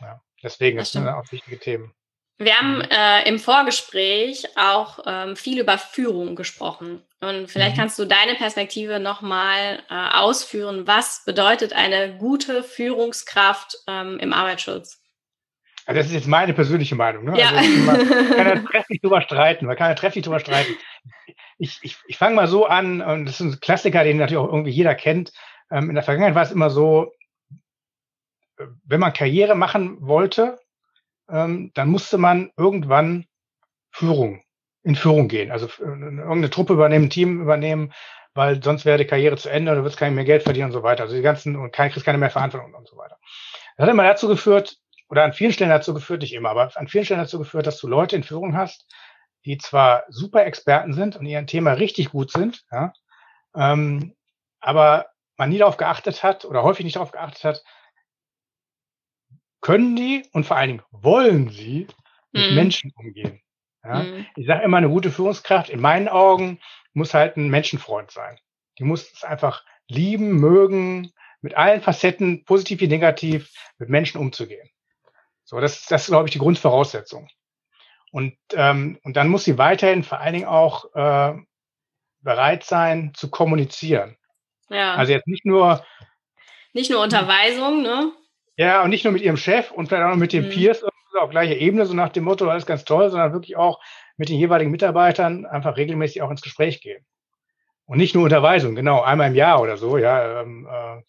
Ja. 0.00 0.20
Deswegen 0.42 0.78
das, 0.78 0.90
das 0.90 1.00
sind 1.00 1.08
auch 1.08 1.30
wichtige 1.30 1.60
Themen. 1.60 1.94
Wir 2.38 2.54
haben 2.54 2.82
äh, 2.82 3.26
im 3.28 3.38
Vorgespräch 3.38 4.46
auch 4.56 4.98
ähm, 5.06 5.36
viel 5.36 5.58
über 5.58 5.78
Führung 5.78 6.36
gesprochen. 6.36 7.02
Und 7.20 7.50
vielleicht 7.50 7.76
mhm. 7.76 7.80
kannst 7.80 7.98
du 7.98 8.04
deine 8.04 8.34
Perspektive 8.34 9.00
nochmal 9.00 9.82
äh, 9.88 9.94
ausführen. 10.18 10.86
Was 10.86 11.24
bedeutet 11.24 11.72
eine 11.72 12.18
gute 12.18 12.62
Führungskraft 12.62 13.76
ähm, 13.88 14.18
im 14.18 14.34
Arbeitsschutz? 14.34 15.00
Also 15.86 16.00
das 16.00 16.08
ist 16.08 16.14
jetzt 16.14 16.26
meine 16.26 16.52
persönliche 16.52 16.94
Meinung. 16.94 17.24
Ne? 17.24 17.40
Ja. 17.40 17.50
Also 17.50 17.70
man 17.78 18.08
kann 18.08 18.46
ja 18.46 18.56
trefflich 18.70 19.00
drüber 19.00 19.22
streiten. 19.22 19.66
Man 19.66 19.76
kann 19.76 19.88
ja 19.88 19.94
trefflich 19.94 20.24
drüber 20.24 20.40
streiten. 20.40 20.74
Ich, 21.58 21.78
ich, 21.80 21.96
ich 22.06 22.18
fange 22.18 22.34
mal 22.34 22.48
so 22.48 22.66
an, 22.66 23.00
und 23.00 23.24
das 23.24 23.40
ist 23.40 23.40
ein 23.40 23.60
Klassiker, 23.60 24.04
den 24.04 24.18
natürlich 24.18 24.42
auch 24.42 24.52
irgendwie 24.52 24.72
jeder 24.72 24.94
kennt. 24.94 25.32
Ähm, 25.70 25.88
in 25.88 25.94
der 25.94 26.04
Vergangenheit 26.04 26.34
war 26.34 26.42
es 26.42 26.52
immer 26.52 26.68
so, 26.68 27.12
wenn 28.84 29.00
man 29.00 29.14
Karriere 29.14 29.54
machen 29.54 29.96
wollte, 30.00 30.58
ähm, 31.30 31.70
dann 31.74 31.88
musste 31.88 32.18
man 32.18 32.50
irgendwann 32.56 33.26
Führung, 33.90 34.42
in 34.82 34.96
Führung 34.96 35.28
gehen. 35.28 35.50
Also 35.50 35.66
äh, 35.66 35.84
irgendeine 35.84 36.50
Truppe 36.50 36.74
übernehmen, 36.74 37.10
Team 37.10 37.40
übernehmen, 37.40 37.92
weil 38.34 38.62
sonst 38.62 38.84
wäre 38.84 38.98
die 38.98 39.06
Karriere 39.06 39.36
zu 39.36 39.48
Ende, 39.48 39.74
du 39.74 39.84
wirst 39.84 39.96
kein 39.96 40.14
mehr 40.14 40.24
Geld 40.24 40.42
verdienen 40.42 40.66
und 40.66 40.72
so 40.72 40.82
weiter. 40.82 41.04
Also 41.04 41.16
die 41.16 41.22
ganzen, 41.22 41.56
und 41.56 41.72
kein, 41.72 41.90
kriegst 41.90 42.04
keine 42.04 42.18
mehr 42.18 42.30
Verantwortung 42.30 42.74
und 42.74 42.86
so 42.86 42.96
weiter. 42.96 43.18
Das 43.76 43.84
hat 43.84 43.92
immer 43.92 44.04
dazu 44.04 44.28
geführt, 44.28 44.76
oder 45.08 45.24
an 45.24 45.32
vielen 45.32 45.52
Stellen 45.52 45.70
dazu 45.70 45.94
geführt, 45.94 46.22
nicht 46.22 46.34
immer, 46.34 46.50
aber 46.50 46.70
an 46.76 46.88
vielen 46.88 47.04
Stellen 47.04 47.20
dazu 47.20 47.38
geführt, 47.38 47.66
dass 47.66 47.78
du 47.78 47.86
Leute 47.86 48.16
in 48.16 48.22
Führung 48.24 48.56
hast, 48.56 48.86
die 49.44 49.58
zwar 49.58 50.04
super 50.08 50.44
Experten 50.44 50.92
sind 50.92 51.16
und 51.16 51.26
ihren 51.26 51.46
Thema 51.46 51.72
richtig 51.72 52.10
gut 52.10 52.30
sind, 52.32 52.64
ja, 52.72 52.92
ähm, 53.54 54.14
aber 54.60 55.06
man 55.36 55.50
nie 55.50 55.58
darauf 55.58 55.76
geachtet 55.76 56.22
hat 56.22 56.44
oder 56.44 56.62
häufig 56.62 56.84
nicht 56.84 56.96
darauf 56.96 57.12
geachtet 57.12 57.44
hat, 57.44 57.64
können 59.60 59.96
die 59.96 60.24
und 60.32 60.44
vor 60.44 60.56
allen 60.56 60.68
Dingen 60.68 60.82
wollen 60.90 61.48
sie 61.48 61.86
mit 62.32 62.50
mhm. 62.50 62.54
Menschen 62.54 62.92
umgehen. 62.96 63.40
Ja? 63.84 64.02
Mhm. 64.02 64.26
Ich 64.36 64.46
sage 64.46 64.64
immer, 64.64 64.76
eine 64.76 64.88
gute 64.88 65.10
Führungskraft 65.10 65.70
in 65.70 65.80
meinen 65.80 66.08
Augen 66.08 66.60
muss 66.92 67.14
halt 67.14 67.36
ein 67.36 67.48
Menschenfreund 67.48 68.10
sein. 68.10 68.38
Die 68.78 68.84
muss 68.84 69.12
es 69.12 69.24
einfach 69.24 69.64
lieben, 69.88 70.36
mögen, 70.36 71.12
mit 71.40 71.56
allen 71.56 71.80
Facetten, 71.80 72.44
positiv 72.44 72.80
wie 72.80 72.88
negativ, 72.88 73.52
mit 73.78 73.88
Menschen 73.88 74.20
umzugehen. 74.20 74.68
So, 75.44 75.60
das, 75.60 75.86
das 75.86 76.02
ist, 76.02 76.08
glaube 76.08 76.28
ich, 76.28 76.32
die 76.32 76.38
Grundvoraussetzung. 76.38 77.28
Und, 78.10 78.36
ähm, 78.54 78.98
und 79.04 79.16
dann 79.16 79.28
muss 79.28 79.44
sie 79.44 79.58
weiterhin 79.58 80.02
vor 80.02 80.20
allen 80.20 80.34
Dingen 80.34 80.48
auch 80.48 80.92
äh, 80.94 81.34
bereit 82.20 82.64
sein 82.64 83.12
zu 83.14 83.30
kommunizieren. 83.30 84.16
Ja. 84.68 84.94
Also 84.94 85.12
jetzt 85.12 85.28
nicht 85.28 85.44
nur 85.44 85.84
nicht 86.76 86.90
nur 86.90 87.02
Unterweisung, 87.02 87.80
ne? 87.80 88.12
Ja, 88.56 88.82
und 88.82 88.90
nicht 88.90 89.04
nur 89.04 89.12
mit 89.12 89.22
ihrem 89.22 89.36
Chef 89.36 89.70
und 89.70 89.86
vielleicht 89.86 90.04
auch 90.04 90.10
noch 90.10 90.16
mit 90.16 90.32
den 90.32 90.46
mhm. 90.46 90.50
Peers 90.50 90.82
auf 90.82 91.30
gleicher 91.30 91.56
Ebene, 91.56 91.86
so 91.86 91.94
nach 91.94 92.10
dem 92.10 92.24
Motto, 92.24 92.48
alles 92.48 92.66
ganz 92.66 92.84
toll, 92.84 93.10
sondern 93.10 93.32
wirklich 93.32 93.56
auch 93.56 93.80
mit 94.16 94.28
den 94.28 94.38
jeweiligen 94.38 94.70
Mitarbeitern 94.70 95.46
einfach 95.46 95.76
regelmäßig 95.76 96.22
auch 96.22 96.30
ins 96.30 96.42
Gespräch 96.42 96.80
gehen. 96.80 97.04
Und 97.86 97.98
nicht 97.98 98.14
nur 98.14 98.24
Unterweisung, 98.24 98.74
genau, 98.74 99.02
einmal 99.02 99.28
im 99.28 99.34
Jahr 99.34 99.60
oder 99.60 99.76
so, 99.76 99.96
ja, 99.96 100.42
ähm, 100.42 100.68
äh, 100.70 101.02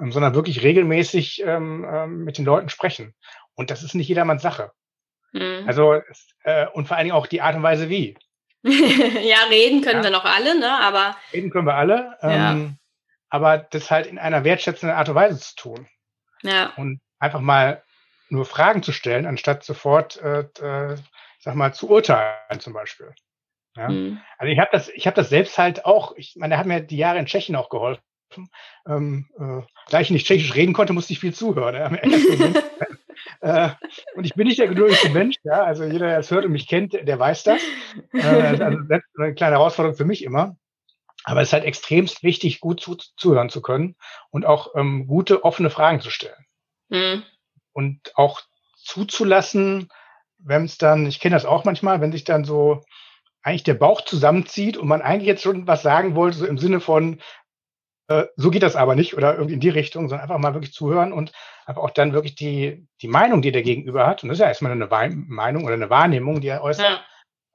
ähm, 0.00 0.12
sondern 0.12 0.34
wirklich 0.34 0.62
regelmäßig 0.62 1.42
ähm, 1.44 1.84
äh, 1.84 2.06
mit 2.06 2.38
den 2.38 2.44
Leuten 2.44 2.70
sprechen. 2.70 3.14
Und 3.54 3.70
das 3.70 3.82
ist 3.82 3.94
nicht 3.94 4.08
jedermanns 4.08 4.42
Sache. 4.42 4.72
Mhm. 5.32 5.64
Also, 5.66 6.00
äh, 6.44 6.66
und 6.72 6.88
vor 6.88 6.96
allen 6.96 7.04
Dingen 7.04 7.16
auch 7.16 7.26
die 7.26 7.42
Art 7.42 7.54
und 7.54 7.62
Weise 7.62 7.88
wie. 7.88 8.16
ja, 8.64 9.36
reden 9.50 9.82
können 9.82 9.98
ja. 9.98 10.04
wir 10.04 10.10
noch 10.10 10.24
alle, 10.24 10.58
ne? 10.58 10.78
Aber. 10.80 11.16
Reden 11.32 11.50
können 11.50 11.66
wir 11.66 11.74
alle. 11.74 12.16
Ja. 12.22 12.52
Ähm, 12.52 12.78
aber 13.28 13.58
das 13.58 13.90
halt 13.90 14.06
in 14.06 14.18
einer 14.18 14.44
wertschätzenden 14.44 14.96
Art 14.96 15.08
und 15.08 15.14
Weise 15.14 15.38
zu 15.38 15.54
tun. 15.56 15.88
Ja. 16.42 16.72
Und 16.76 17.00
einfach 17.18 17.40
mal 17.40 17.82
nur 18.28 18.44
Fragen 18.44 18.82
zu 18.82 18.92
stellen, 18.92 19.26
anstatt 19.26 19.62
sofort, 19.64 20.20
äh, 20.20 20.40
äh, 20.60 20.96
sag 21.38 21.54
mal, 21.54 21.74
zu 21.74 21.88
urteilen 21.88 22.60
zum 22.60 22.72
Beispiel. 22.72 23.12
Ja? 23.76 23.88
Mhm. 23.88 24.20
Also 24.38 24.52
ich 24.52 24.58
habe 24.58 24.70
das, 24.72 24.88
ich 24.88 25.06
habe 25.06 25.16
das 25.16 25.28
selbst 25.28 25.58
halt 25.58 25.84
auch. 25.84 26.16
Ich 26.16 26.34
meine, 26.36 26.54
er 26.54 26.58
hat 26.58 26.66
mir 26.66 26.80
die 26.80 26.96
Jahre 26.96 27.18
in 27.18 27.26
Tschechien 27.26 27.56
auch 27.56 27.68
geholfen. 27.68 28.02
Ähm, 28.86 29.28
äh, 29.38 29.62
da 29.90 30.00
ich 30.00 30.10
nicht 30.10 30.26
Tschechisch 30.26 30.54
reden 30.54 30.72
konnte, 30.72 30.92
musste 30.92 31.12
ich 31.12 31.20
viel 31.20 31.34
zuhören. 31.34 31.98
äh, 33.40 33.68
und 34.14 34.24
ich 34.24 34.34
bin 34.34 34.46
nicht 34.46 34.58
der 34.58 34.68
geduldigste 34.68 35.10
Mensch, 35.10 35.36
ja. 35.44 35.62
Also 35.64 35.84
jeder, 35.84 36.08
der 36.08 36.18
es 36.18 36.30
hört 36.30 36.46
und 36.46 36.52
mich 36.52 36.66
kennt, 36.66 36.94
der 36.94 37.18
weiß 37.18 37.44
das. 37.44 37.60
Äh, 38.14 38.22
also 38.22 38.80
das 38.88 39.02
ist 39.02 39.18
eine 39.18 39.34
kleine 39.34 39.56
Herausforderung 39.56 39.96
für 39.96 40.06
mich 40.06 40.24
immer. 40.24 40.56
Aber 41.24 41.40
es 41.40 41.48
ist 41.48 41.52
halt 41.52 41.64
extremst 41.64 42.22
wichtig, 42.22 42.60
gut 42.60 42.80
zu, 42.80 42.96
zuhören 43.16 43.50
zu 43.50 43.62
können 43.62 43.96
und 44.30 44.46
auch 44.46 44.74
ähm, 44.74 45.06
gute, 45.06 45.44
offene 45.44 45.70
Fragen 45.70 46.00
zu 46.00 46.10
stellen. 46.10 46.46
Mhm. 46.88 47.22
Und 47.72 48.12
auch 48.16 48.40
zuzulassen, 48.76 49.90
wenn 50.38 50.64
es 50.64 50.78
dann, 50.78 51.06
ich 51.06 51.20
kenne 51.20 51.36
das 51.36 51.44
auch 51.44 51.64
manchmal, 51.64 52.00
wenn 52.00 52.12
sich 52.12 52.24
dann 52.24 52.44
so 52.44 52.82
eigentlich 53.42 53.64
der 53.64 53.74
Bauch 53.74 54.02
zusammenzieht 54.02 54.76
und 54.76 54.88
man 54.88 55.02
eigentlich 55.02 55.26
jetzt 55.26 55.42
schon 55.42 55.66
was 55.66 55.82
sagen 55.82 56.14
wollte, 56.14 56.38
so 56.38 56.46
im 56.46 56.58
Sinne 56.58 56.80
von, 56.80 57.20
äh, 58.08 58.26
so 58.36 58.50
geht 58.50 58.62
das 58.62 58.76
aber 58.76 58.94
nicht 58.94 59.16
oder 59.16 59.34
irgendwie 59.34 59.54
in 59.54 59.60
die 59.60 59.68
Richtung, 59.68 60.08
sondern 60.08 60.22
einfach 60.22 60.38
mal 60.38 60.54
wirklich 60.54 60.72
zuhören 60.72 61.12
und 61.12 61.32
aber 61.66 61.82
auch 61.82 61.90
dann 61.90 62.12
wirklich 62.12 62.34
die, 62.34 62.86
die 63.00 63.08
Meinung, 63.08 63.42
die 63.42 63.52
der 63.52 63.62
Gegenüber 63.62 64.06
hat, 64.06 64.22
und 64.22 64.28
das 64.28 64.36
ist 64.36 64.42
ja 64.42 64.48
erstmal 64.48 64.72
eine 64.72 64.86
Meinung 64.86 65.64
oder 65.64 65.74
eine 65.74 65.90
Wahrnehmung, 65.90 66.40
die 66.40 66.48
er 66.48 66.62
äußert, 66.62 66.84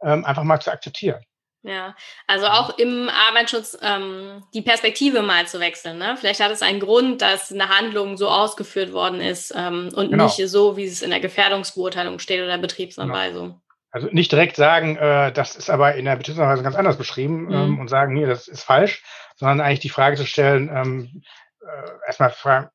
ja. 0.02 0.14
ähm, 0.14 0.26
einfach 0.26 0.44
mal 0.44 0.60
zu 0.60 0.72
akzeptieren. 0.72 1.24
Ja, 1.68 1.96
also 2.28 2.46
auch 2.48 2.78
im 2.78 3.10
Arbeitsschutz 3.10 3.78
ähm, 3.82 4.44
die 4.54 4.62
Perspektive 4.62 5.22
mal 5.22 5.48
zu 5.48 5.60
wechseln. 5.60 5.98
Ne? 5.98 6.16
Vielleicht 6.18 6.40
hat 6.40 6.50
es 6.50 6.62
einen 6.62 6.80
Grund, 6.80 7.22
dass 7.22 7.52
eine 7.52 7.68
Handlung 7.68 8.16
so 8.16 8.30
ausgeführt 8.30 8.94
worden 8.94 9.20
ist 9.20 9.54
ähm, 9.54 9.90
und 9.94 10.12
genau. 10.12 10.24
nicht 10.24 10.48
so, 10.48 10.78
wie 10.78 10.86
es 10.86 11.02
in 11.02 11.10
der 11.10 11.20
Gefährdungsbeurteilung 11.20 12.20
steht 12.20 12.42
oder 12.42 12.58
Betriebsanweisung. 12.58 13.48
Genau. 13.48 13.62
Also 13.92 14.08
nicht 14.12 14.32
direkt 14.32 14.56
sagen, 14.56 14.96
äh, 14.96 15.34
das 15.34 15.58
ist 15.58 15.70
aber 15.70 15.96
in 15.96 16.06
der 16.06 16.16
Betriebsanweisung 16.16 16.64
ganz 16.64 16.78
anders 16.78 16.98
beschrieben 16.98 17.48
mhm. 17.48 17.54
ähm, 17.54 17.80
und 17.80 17.90
sagen, 17.90 18.14
nee, 18.14 18.26
das 18.26 18.48
ist 18.48 18.64
falsch, 18.64 19.04
sondern 19.36 19.60
eigentlich 19.60 19.82
die 19.82 19.90
Frage 19.90 20.16
zu 20.16 20.26
stellen, 20.26 20.70
ähm, 20.74 21.24
äh, 21.62 21.90
erstmal 22.06 22.30
fragen, 22.30 22.70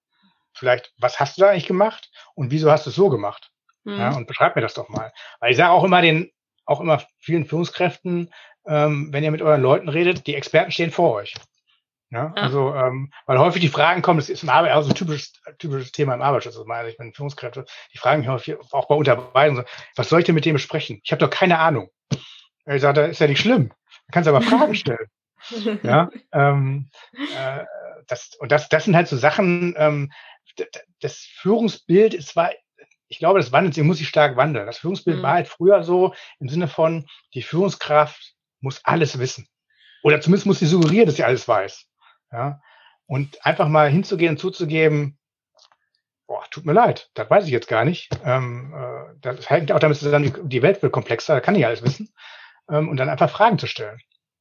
vielleicht, 0.53 0.93
was 0.99 1.18
hast 1.18 1.38
du 1.38 1.43
da 1.43 1.49
eigentlich 1.49 1.66
gemacht 1.66 2.11
und 2.34 2.51
wieso 2.51 2.70
hast 2.70 2.84
du 2.84 2.90
es 2.90 2.97
so 2.97 3.09
gemacht? 3.09 3.51
Mhm. 3.84 3.99
Ja, 3.99 4.14
und 4.14 4.26
beschreib 4.26 4.55
mir 4.55 4.62
das 4.62 4.74
doch 4.74 4.90
mal. 4.90 5.12
Weil 5.40 5.51
ich 5.51 5.57
sage 5.57 5.72
auch 5.72 5.84
immer 5.84 6.03
den, 6.03 6.30
auch 6.66 6.80
immer 6.80 7.03
vielen 7.18 7.47
Führungskräften, 7.47 8.32
ähm, 8.66 9.08
wenn 9.12 9.24
ihr 9.24 9.30
mit 9.30 9.42
euren 9.42 9.62
Leuten 9.62 9.88
redet, 9.88 10.26
die 10.26 10.34
Experten 10.34 10.72
stehen 10.72 10.90
vor 10.90 11.14
euch. 11.14 11.34
Ja. 12.12 12.30
Also, 12.34 12.74
ähm, 12.74 13.10
weil 13.24 13.38
häufig 13.38 13.62
die 13.62 13.68
Fragen 13.68 14.02
kommen, 14.02 14.18
das 14.18 14.28
ist 14.28 14.42
im 14.42 14.50
Arbeit, 14.50 14.72
also 14.72 14.90
ein 14.90 14.94
typisches, 14.94 15.32
typisches 15.58 15.92
Thema 15.92 16.12
im 16.12 16.20
Arbeitsschutz, 16.20 16.56
also 16.56 16.66
meine 16.66 16.90
ich 16.90 16.98
bin 16.98 17.14
Führungskräfte, 17.14 17.64
die 17.92 17.98
fragen 17.98 18.20
mich 18.20 18.28
häufig, 18.28 18.56
auch 18.70 18.86
bei 18.86 18.94
Unterweisung, 18.94 19.64
was 19.96 20.10
soll 20.10 20.20
ich 20.20 20.26
denn 20.26 20.34
mit 20.34 20.44
dem 20.44 20.52
besprechen? 20.52 21.00
Ich 21.02 21.10
habe 21.10 21.20
doch 21.20 21.30
keine 21.30 21.58
Ahnung. 21.58 21.88
Ich 22.66 22.82
sage, 22.82 23.00
das 23.00 23.12
ist 23.12 23.18
ja 23.18 23.28
nicht 23.28 23.40
schlimm. 23.40 23.68
Du 23.68 24.12
kannst 24.12 24.28
aber 24.28 24.42
Fragen 24.42 24.74
stellen. 24.74 25.08
ja, 25.82 26.10
ähm, 26.32 26.90
äh, 27.36 27.64
das, 28.06 28.32
und 28.38 28.52
das, 28.52 28.68
das 28.68 28.84
sind 28.84 28.94
halt 28.94 29.08
so 29.08 29.16
Sachen, 29.16 29.74
ähm, 29.78 30.12
das 31.00 31.16
Führungsbild 31.16 32.12
ist 32.12 32.28
zwar, 32.28 32.50
ich 33.08 33.18
glaube, 33.18 33.38
das 33.38 33.52
wandelt 33.52 33.74
sich, 33.74 33.84
muss 33.84 33.98
sich 33.98 34.08
stark 34.08 34.36
wandeln. 34.36 34.66
Das 34.66 34.78
Führungsbild 34.78 35.18
mhm. 35.18 35.22
war 35.22 35.32
halt 35.32 35.48
früher 35.48 35.82
so 35.82 36.14
im 36.40 36.48
Sinne 36.48 36.68
von, 36.68 37.06
die 37.32 37.42
Führungskraft 37.42 38.32
muss 38.62 38.80
alles 38.84 39.18
wissen. 39.18 39.48
Oder 40.02 40.20
zumindest 40.20 40.46
muss 40.46 40.58
sie 40.58 40.66
suggerieren, 40.66 41.06
dass 41.06 41.16
sie 41.16 41.24
alles 41.24 41.46
weiß. 41.46 41.84
Ja? 42.32 42.60
Und 43.06 43.44
einfach 43.44 43.68
mal 43.68 43.90
hinzugehen 43.90 44.30
und 44.30 44.38
zuzugeben, 44.38 45.18
boah, 46.26 46.44
tut 46.50 46.64
mir 46.64 46.72
leid, 46.72 47.10
das 47.14 47.28
weiß 47.28 47.44
ich 47.44 47.50
jetzt 47.50 47.68
gar 47.68 47.84
nicht. 47.84 48.08
Ähm, 48.24 48.72
äh, 48.74 49.14
das 49.20 49.50
hängt 49.50 49.70
auch 49.70 49.78
damit 49.78 49.98
zusammen, 49.98 50.32
die, 50.32 50.48
die 50.48 50.62
Welt 50.62 50.82
wird 50.82 50.92
komplexer, 50.92 51.34
da 51.34 51.40
kann 51.40 51.54
ich 51.54 51.66
alles 51.66 51.82
wissen. 51.82 52.12
Ähm, 52.70 52.88
und 52.88 52.96
dann 52.96 53.10
einfach 53.10 53.30
Fragen 53.30 53.58
zu 53.58 53.66
stellen. 53.66 54.00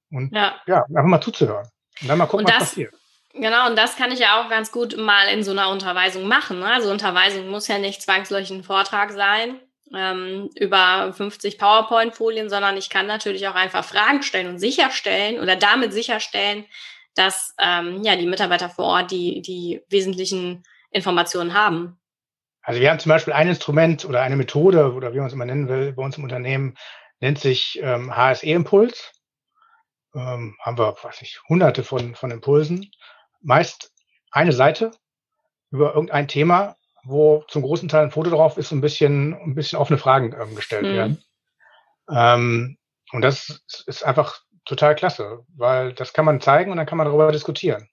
Und 0.09 0.34
ja, 0.34 0.55
ja 0.67 0.86
einfach 0.86 1.03
mal 1.03 1.22
zuzuhören. 1.22 1.67
Und 2.01 2.07
dann 2.07 2.17
mal 2.17 2.28
gucken, 2.28 2.45
das, 2.45 2.55
was 2.55 2.69
passiert. 2.69 2.93
Genau, 3.34 3.67
und 3.67 3.78
das 3.78 3.95
kann 3.95 4.11
ich 4.11 4.19
ja 4.19 4.41
auch 4.41 4.49
ganz 4.49 4.72
gut 4.72 4.97
mal 4.97 5.28
in 5.28 5.43
so 5.43 5.51
einer 5.51 5.69
Unterweisung 5.69 6.28
machen. 6.28 6.59
Ne? 6.59 6.65
Also 6.65 6.91
Unterweisung 6.91 7.49
muss 7.49 7.67
ja 7.67 7.78
nicht 7.78 8.01
zwangsläufig 8.01 8.51
ein 8.51 8.63
Vortrag 8.63 9.11
sein 9.11 9.59
ähm, 9.96 10.50
über 10.56 11.14
50 11.14 11.58
PowerPoint-Folien, 11.58 12.50
sondern 12.50 12.78
ich 12.78 12.89
kann 12.89 13.08
natürlich 13.08 13.48
auch 13.48 13.56
einfach 13.56 13.84
Fragen 13.84 14.24
stellen 14.24 14.48
und 14.48 14.60
sicherstellen 14.60 15.39
oder 15.39 15.56
damit 15.56 15.94
sicherstellen, 15.94 16.66
dass 17.16 17.54
ähm, 17.60 18.02
ja 18.04 18.16
die 18.16 18.26
Mitarbeiter 18.26 18.70
vor 18.70 18.86
Ort 18.86 19.12
die, 19.12 19.42
die 19.42 19.82
wesentlichen 19.89 20.64
Informationen 20.92 21.54
haben. 21.54 21.98
Also 22.64 22.80
wir 22.80 22.89
haben 22.89 23.00
zum 23.00 23.10
Beispiel 23.10 23.34
ein 23.34 23.48
Instrument 23.48 24.06
oder 24.06 24.22
eine 24.22 24.36
Methode 24.36 24.94
oder 24.94 25.14
wie 25.14 25.18
man 25.18 25.28
es 25.28 25.34
immer 25.34 25.46
nennen 25.46 25.68
will, 25.68 25.94
bei 25.94 26.04
uns 26.04 26.18
im 26.18 26.24
Unternehmen 26.24 26.76
nennt 27.20 27.39
sich 27.39 27.80
ähm, 27.82 28.16
HSE-Impuls. 28.16 29.12
Ähm, 30.14 30.58
haben 30.60 30.78
wir, 30.78 30.96
weiß 31.02 31.22
ich, 31.22 31.39
hunderte 31.48 31.84
von, 31.84 32.16
von 32.16 32.32
Impulsen. 32.32 32.92
Meist 33.42 33.92
eine 34.32 34.52
Seite 34.52 34.92
über 35.72 35.96
irgendein 35.96 36.28
Thema, 36.28 36.76
wo 37.04 37.43
zum 37.47 37.64
großen 37.64 37.89
Teil 37.89 38.04
ein 38.04 38.12
Foto 38.12 38.30
drauf 38.30 38.58
ist, 38.58 38.72
ein 38.72 38.82
bisschen, 38.82 39.34
ein 39.34 39.56
bisschen 39.56 39.80
offene 39.80 39.97
Fragen 39.97 40.36
ähm, 40.39 40.56
gestellt 40.56 40.84
mhm. 40.84 40.95
werden. 40.95 41.24
Ähm, 42.10 42.78
und 43.12 43.22
das 43.22 43.62
ist 43.88 44.04
einfach 44.04 44.41
total 44.66 44.95
klasse, 44.95 45.39
weil 45.56 45.93
das 45.93 46.14
kann 46.14 46.26
man 46.26 46.41
zeigen 46.41 46.72
und 46.72 46.78
dann 46.78 46.86
kann 46.86 46.97
man 46.97 47.08
darüber 47.08 47.32
diskutieren. 47.32 47.89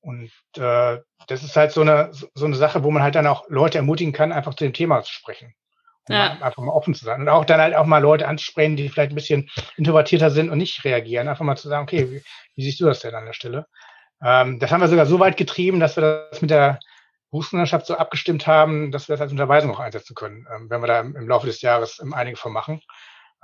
Und 0.00 0.30
äh, 0.56 0.98
das 1.28 1.42
ist 1.42 1.56
halt 1.56 1.72
so 1.72 1.80
eine, 1.80 2.10
so 2.12 2.44
eine 2.44 2.56
Sache, 2.56 2.84
wo 2.84 2.90
man 2.90 3.02
halt 3.02 3.14
dann 3.14 3.26
auch 3.26 3.48
Leute 3.48 3.78
ermutigen 3.78 4.12
kann, 4.12 4.32
einfach 4.32 4.54
zu 4.54 4.64
dem 4.64 4.74
Thema 4.74 5.02
zu 5.02 5.12
sprechen. 5.12 5.54
Um 6.06 6.16
ja. 6.16 6.32
einfach 6.42 6.62
mal 6.62 6.72
offen 6.72 6.94
zu 6.94 7.06
sein. 7.06 7.22
Und 7.22 7.30
auch 7.30 7.46
dann 7.46 7.60
halt 7.60 7.74
auch 7.74 7.86
mal 7.86 8.02
Leute 8.02 8.28
anzusprechen, 8.28 8.76
die 8.76 8.90
vielleicht 8.90 9.12
ein 9.12 9.14
bisschen 9.14 9.48
introvertierter 9.78 10.30
sind 10.30 10.50
und 10.50 10.58
nicht 10.58 10.84
reagieren. 10.84 11.28
Einfach 11.28 11.46
mal 11.46 11.56
zu 11.56 11.68
sagen, 11.68 11.84
okay, 11.84 12.10
wie, 12.10 12.22
wie 12.54 12.62
siehst 12.62 12.80
du 12.80 12.84
das 12.84 13.00
denn 13.00 13.14
an 13.14 13.24
der 13.24 13.32
Stelle? 13.32 13.66
Ähm, 14.22 14.58
das 14.58 14.70
haben 14.70 14.82
wir 14.82 14.88
sogar 14.88 15.06
so 15.06 15.18
weit 15.18 15.38
getrieben, 15.38 15.80
dass 15.80 15.96
wir 15.96 16.28
das 16.30 16.42
mit 16.42 16.50
der 16.50 16.78
Berufsmannschaft 17.34 17.86
so 17.86 17.96
abgestimmt 17.96 18.46
haben, 18.46 18.92
dass 18.92 19.08
wir 19.08 19.14
das 19.14 19.22
als 19.22 19.32
Unterweisung 19.32 19.74
auch 19.74 19.80
einsetzen 19.80 20.14
können, 20.14 20.46
ähm, 20.54 20.70
wenn 20.70 20.80
wir 20.80 20.86
da 20.86 21.00
im, 21.00 21.16
im 21.16 21.28
Laufe 21.28 21.48
des 21.48 21.62
Jahres 21.62 22.00
einige 22.12 22.36
von 22.36 22.52
machen. 22.52 22.80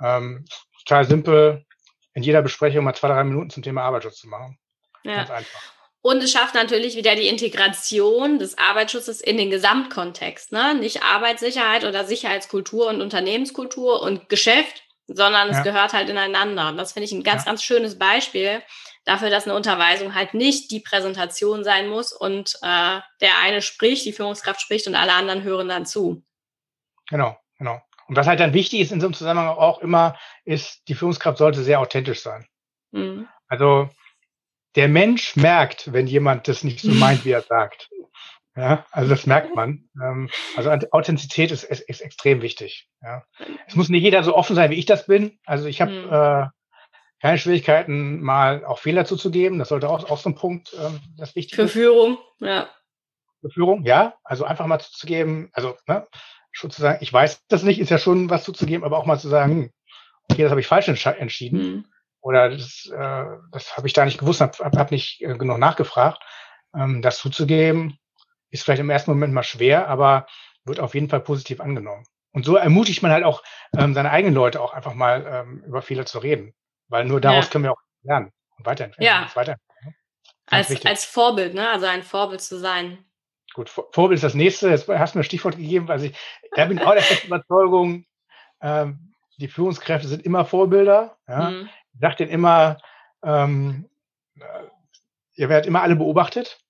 Ähm, 0.01 0.45
total 0.85 1.03
simpel, 1.03 1.65
in 2.13 2.23
jeder 2.23 2.41
Besprechung 2.41 2.85
mal 2.85 2.95
zwei, 2.95 3.09
drei 3.09 3.25
Minuten 3.25 3.49
zum 3.49 3.63
Thema 3.63 3.81
Arbeitsschutz 3.81 4.19
zu 4.19 4.29
machen. 4.29 4.57
Ja. 5.03 5.17
Ganz 5.17 5.31
einfach. 5.31 5.59
Und 6.01 6.23
es 6.23 6.31
schafft 6.31 6.55
natürlich 6.55 6.95
wieder 6.95 7.15
die 7.15 7.27
Integration 7.27 8.39
des 8.39 8.57
Arbeitsschutzes 8.57 9.19
in 9.19 9.35
den 9.35 9.49
Gesamtkontext. 9.49 10.53
Ne? 10.53 10.73
Nicht 10.75 11.03
Arbeitssicherheit 11.03 11.83
oder 11.83 12.05
Sicherheitskultur 12.05 12.87
und 12.87 13.01
Unternehmenskultur 13.01 14.01
und 14.01 14.29
Geschäft, 14.29 14.83
sondern 15.07 15.49
es 15.49 15.57
ja. 15.57 15.63
gehört 15.63 15.91
halt 15.91 16.07
ineinander. 16.07 16.69
Und 16.69 16.77
das 16.77 16.93
finde 16.93 17.07
ich 17.07 17.11
ein 17.11 17.23
ganz, 17.23 17.43
ja. 17.43 17.51
ganz 17.51 17.61
schönes 17.61 17.99
Beispiel 17.99 18.63
dafür, 19.05 19.29
dass 19.29 19.45
eine 19.45 19.55
Unterweisung 19.55 20.15
halt 20.15 20.33
nicht 20.33 20.71
die 20.71 20.79
Präsentation 20.79 21.63
sein 21.63 21.89
muss 21.89 22.13
und 22.13 22.55
äh, 22.61 22.99
der 23.21 23.37
eine 23.41 23.61
spricht, 23.61 24.05
die 24.05 24.13
Führungskraft 24.13 24.61
spricht 24.61 24.87
und 24.87 24.95
alle 24.95 25.13
anderen 25.13 25.43
hören 25.43 25.67
dann 25.67 25.85
zu. 25.85 26.23
Genau, 27.09 27.37
genau. 27.57 27.81
Und 28.07 28.15
was 28.15 28.27
halt 28.27 28.39
dann 28.39 28.53
wichtig 28.53 28.81
ist 28.81 28.91
in 28.91 28.99
so 28.99 29.07
einem 29.07 29.13
Zusammenhang 29.13 29.49
auch 29.49 29.79
immer, 29.79 30.17
ist, 30.43 30.81
die 30.87 30.95
Führungskraft 30.95 31.37
sollte 31.37 31.63
sehr 31.63 31.79
authentisch 31.79 32.21
sein. 32.21 32.45
Mhm. 32.91 33.27
Also 33.47 33.89
der 34.75 34.87
Mensch 34.87 35.35
merkt, 35.35 35.91
wenn 35.93 36.07
jemand 36.07 36.47
das 36.47 36.63
nicht 36.63 36.79
so 36.79 36.91
meint, 36.91 37.25
wie 37.25 37.31
er 37.31 37.41
sagt. 37.41 37.89
Ja, 38.55 38.85
also 38.91 39.09
das 39.09 39.25
merkt 39.25 39.55
man. 39.55 39.89
Ähm, 40.01 40.29
also 40.57 40.71
Authentizität 40.91 41.51
ist, 41.51 41.63
ist, 41.63 41.81
ist 41.81 42.01
extrem 42.01 42.41
wichtig. 42.41 42.89
Ja. 43.01 43.23
Es 43.65 43.75
muss 43.75 43.87
nicht 43.87 44.03
jeder 44.03 44.23
so 44.23 44.35
offen 44.35 44.55
sein, 44.57 44.71
wie 44.71 44.75
ich 44.75 44.85
das 44.85 45.05
bin. 45.05 45.39
Also 45.45 45.67
ich 45.67 45.81
habe 45.81 45.91
mhm. 45.91 46.11
äh, 46.11 46.47
keine 47.21 47.37
Schwierigkeiten, 47.37 48.21
mal 48.21 48.65
auch 48.65 48.79
Fehler 48.79 49.05
zuzugeben. 49.05 49.59
Das 49.59 49.69
sollte 49.69 49.89
auch, 49.89 50.09
auch 50.09 50.17
so 50.17 50.29
ein 50.29 50.35
Punkt, 50.35 50.75
ähm, 50.79 50.99
das 51.17 51.35
wichtig 51.35 51.55
Für 51.55 51.67
Führung, 51.67 52.17
ja. 52.39 52.67
Für 53.41 53.49
Führung, 53.51 53.85
ja. 53.85 54.15
Also 54.23 54.43
einfach 54.43 54.65
mal 54.65 54.79
zuzugeben, 54.79 55.49
also 55.53 55.77
ne, 55.87 56.07
schon 56.51 56.71
zu 56.71 56.81
sagen, 56.81 56.97
ich 57.01 57.13
weiß 57.13 57.45
das 57.47 57.63
nicht, 57.63 57.79
ist 57.79 57.91
ja 57.91 57.99
schon 57.99 58.29
was 58.29 58.43
zuzugeben, 58.43 58.83
aber 58.83 58.97
auch 58.97 59.05
mal 59.05 59.19
zu 59.19 59.29
sagen, 59.29 59.51
hm, 59.51 59.71
okay, 60.29 60.41
das 60.41 60.49
habe 60.49 60.61
ich 60.61 60.67
falsch 60.67 60.87
entschieden. 60.87 61.59
Mhm. 61.59 61.85
Oder 62.21 62.49
das, 62.49 62.91
äh, 62.91 63.25
das 63.51 63.77
habe 63.77 63.87
ich 63.87 63.93
da 63.93 64.03
nicht 64.05 64.19
gewusst, 64.19 64.41
habe 64.41 64.57
hab, 64.59 64.75
hab 64.75 64.91
nicht 64.91 65.21
äh, 65.21 65.37
genug 65.37 65.59
nachgefragt. 65.59 66.21
Ähm, 66.75 67.01
das 67.01 67.19
zuzugeben, 67.19 67.97
ist 68.49 68.63
vielleicht 68.63 68.81
im 68.81 68.89
ersten 68.89 69.11
Moment 69.11 69.33
mal 69.33 69.43
schwer, 69.43 69.87
aber 69.87 70.25
wird 70.65 70.79
auf 70.79 70.95
jeden 70.95 71.09
Fall 71.09 71.21
positiv 71.21 71.61
angenommen. 71.61 72.05
Und 72.31 72.45
so 72.45 72.55
ermutigt 72.55 73.03
man 73.03 73.11
halt 73.11 73.25
auch 73.25 73.43
ähm, 73.77 73.93
seine 73.93 74.11
eigenen 74.11 74.33
Leute 74.33 74.61
auch 74.61 74.73
einfach 74.73 74.93
mal 74.93 75.25
ähm, 75.27 75.63
über 75.65 75.81
Fehler 75.81 76.05
zu 76.05 76.19
reden. 76.19 76.53
Weil 76.91 77.05
nur 77.05 77.21
daraus 77.21 77.45
ja. 77.45 77.51
können 77.51 77.63
wir 77.63 77.71
auch 77.71 77.81
lernen 78.03 78.31
und 78.57 78.65
weiterentwickeln. 78.65 79.05
Ja. 79.05 79.29
weiterentwickeln. 79.33 79.77
Ne? 79.85 79.95
Als, 80.47 80.85
als 80.85 81.05
Vorbild, 81.05 81.53
ne? 81.53 81.69
Also 81.69 81.85
ein 81.87 82.03
Vorbild 82.03 82.41
zu 82.41 82.59
sein. 82.59 83.03
Gut, 83.53 83.69
Vorbild 83.69 84.17
ist 84.17 84.23
das 84.23 84.33
nächste. 84.33 84.69
Jetzt 84.69 84.87
hast 84.87 85.13
du 85.13 85.17
mir 85.17 85.21
ein 85.21 85.25
Stichwort 85.25 85.57
gegeben, 85.57 85.87
weil 85.87 86.03
ich, 86.03 86.17
da 86.55 86.65
bin 86.65 86.77
ich 86.77 86.83
auch 86.83 86.93
der 86.93 87.01
festen 87.01 87.27
Überzeugung, 87.27 88.05
ähm, 88.61 89.13
die 89.37 89.47
Führungskräfte 89.47 90.07
sind 90.07 90.25
immer 90.25 90.45
Vorbilder. 90.45 91.17
Ja? 91.27 91.49
Mhm. 91.49 91.69
Ich 91.93 91.99
sage 91.99 92.17
denen 92.17 92.31
immer, 92.31 92.77
ähm, 93.23 93.89
äh, 94.39 94.43
ihr 95.35 95.49
werdet 95.49 95.65
immer 95.65 95.81
alle 95.81 95.95
beobachtet 95.95 96.61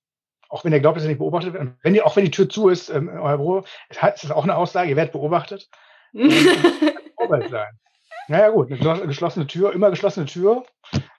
auch 0.52 0.66
wenn 0.66 0.72
ihr 0.72 0.80
glaubt, 0.80 0.98
dass 0.98 1.04
ihr 1.04 1.08
nicht 1.08 1.18
beobachtet 1.18 1.54
werdet, 1.54 1.76
wenn 1.82 1.94
ihr, 1.94 2.06
auch 2.06 2.14
wenn 2.14 2.26
die 2.26 2.30
Tür 2.30 2.46
zu 2.46 2.68
ist 2.68 2.90
ähm, 2.90 3.08
euer 3.08 3.38
Büro, 3.38 3.64
ist 3.88 4.02
das 4.02 4.30
auch 4.30 4.42
eine 4.42 4.54
Aussage, 4.54 4.90
ihr 4.90 4.96
werdet 4.96 5.12
beobachtet. 5.12 5.70
Vorbild 6.12 7.50
sein. 7.50 7.80
Naja 8.28 8.50
gut, 8.50 8.70
eine 8.70 9.06
geschlossene 9.06 9.46
Tür, 9.46 9.72
immer 9.72 9.90
geschlossene 9.90 10.26
Tür. 10.26 10.64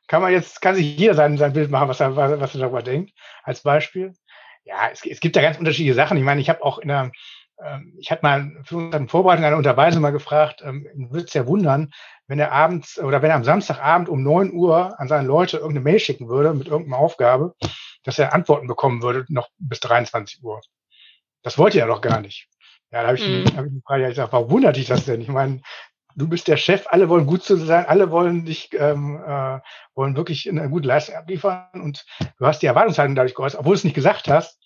Kann 0.07 0.21
man 0.21 0.31
jetzt, 0.31 0.61
kann 0.61 0.75
sich 0.75 0.97
jeder 0.97 1.15
sein, 1.15 1.37
sein 1.37 1.53
Bild 1.53 1.71
machen, 1.71 1.89
was 1.89 1.99
er, 1.99 2.15
was 2.15 2.53
er 2.53 2.61
darüber 2.61 2.83
denkt, 2.83 3.13
als 3.43 3.61
Beispiel. 3.61 4.13
Ja, 4.63 4.89
es, 4.91 5.05
es 5.05 5.19
gibt 5.19 5.35
da 5.35 5.41
ganz 5.41 5.57
unterschiedliche 5.57 5.95
Sachen. 5.95 6.17
Ich 6.17 6.23
meine, 6.23 6.41
ich 6.41 6.49
habe 6.49 6.63
auch 6.63 6.77
in 6.77 6.89
der, 6.89 7.11
ähm, 7.63 7.95
ich 7.99 8.11
hatte 8.11 8.23
mal 8.23 8.51
für 8.63 8.77
unsere 8.77 9.07
Vorbereitung 9.07 9.45
einer 9.45 9.57
Unterweisung 9.57 10.01
mal 10.01 10.11
gefragt, 10.11 10.61
ähm, 10.63 10.87
würde 11.09 11.25
es 11.25 11.33
ja 11.33 11.47
wundern, 11.47 11.91
wenn 12.27 12.39
er 12.39 12.51
abends 12.51 12.99
oder 12.99 13.21
wenn 13.21 13.29
er 13.29 13.35
am 13.35 13.43
Samstagabend 13.43 14.09
um 14.09 14.23
neun 14.23 14.51
Uhr 14.51 14.99
an 14.99 15.07
seine 15.07 15.27
Leute 15.27 15.57
irgendeine 15.57 15.83
Mail 15.83 15.99
schicken 15.99 16.29
würde 16.29 16.53
mit 16.53 16.67
irgendeiner 16.67 17.01
Aufgabe, 17.01 17.55
dass 18.03 18.19
er 18.19 18.33
Antworten 18.33 18.67
bekommen 18.67 19.01
würde 19.01 19.25
noch 19.29 19.49
bis 19.57 19.79
23 19.81 20.43
Uhr. 20.43 20.61
Das 21.41 21.57
wollte 21.57 21.79
er 21.79 21.87
doch 21.87 22.01
gar 22.01 22.21
nicht. 22.21 22.47
Ja, 22.91 23.01
da 23.01 23.07
habe 23.07 23.17
ich, 23.17 23.27
mhm. 23.27 23.57
hab 23.57 23.65
ich 23.65 23.71
die 23.71 23.81
Frage 23.85 24.07
gesagt, 24.07 24.33
warum 24.33 24.51
wundert 24.51 24.75
dich 24.75 24.85
das 24.85 25.05
denn? 25.05 25.19
Ich 25.19 25.27
meine, 25.27 25.61
du 26.15 26.27
bist 26.27 26.47
der 26.47 26.57
Chef, 26.57 26.85
alle 26.87 27.09
wollen 27.09 27.25
gut 27.25 27.43
zu 27.43 27.55
sein, 27.57 27.85
alle 27.85 28.11
wollen 28.11 28.45
dich, 28.45 28.69
ähm, 28.73 29.21
äh, 29.25 29.59
wollen 29.95 30.15
wirklich 30.15 30.49
eine 30.49 30.69
gute 30.69 30.87
Leistung 30.87 31.15
abliefern 31.15 31.69
und 31.73 32.05
du 32.37 32.45
hast 32.45 32.61
die 32.61 32.67
Erwartungshaltung 32.67 33.15
dadurch 33.15 33.35
geäußert, 33.35 33.59
obwohl 33.59 33.73
du 33.73 33.79
es 33.79 33.83
nicht 33.83 33.95
gesagt 33.95 34.27
hast, 34.27 34.59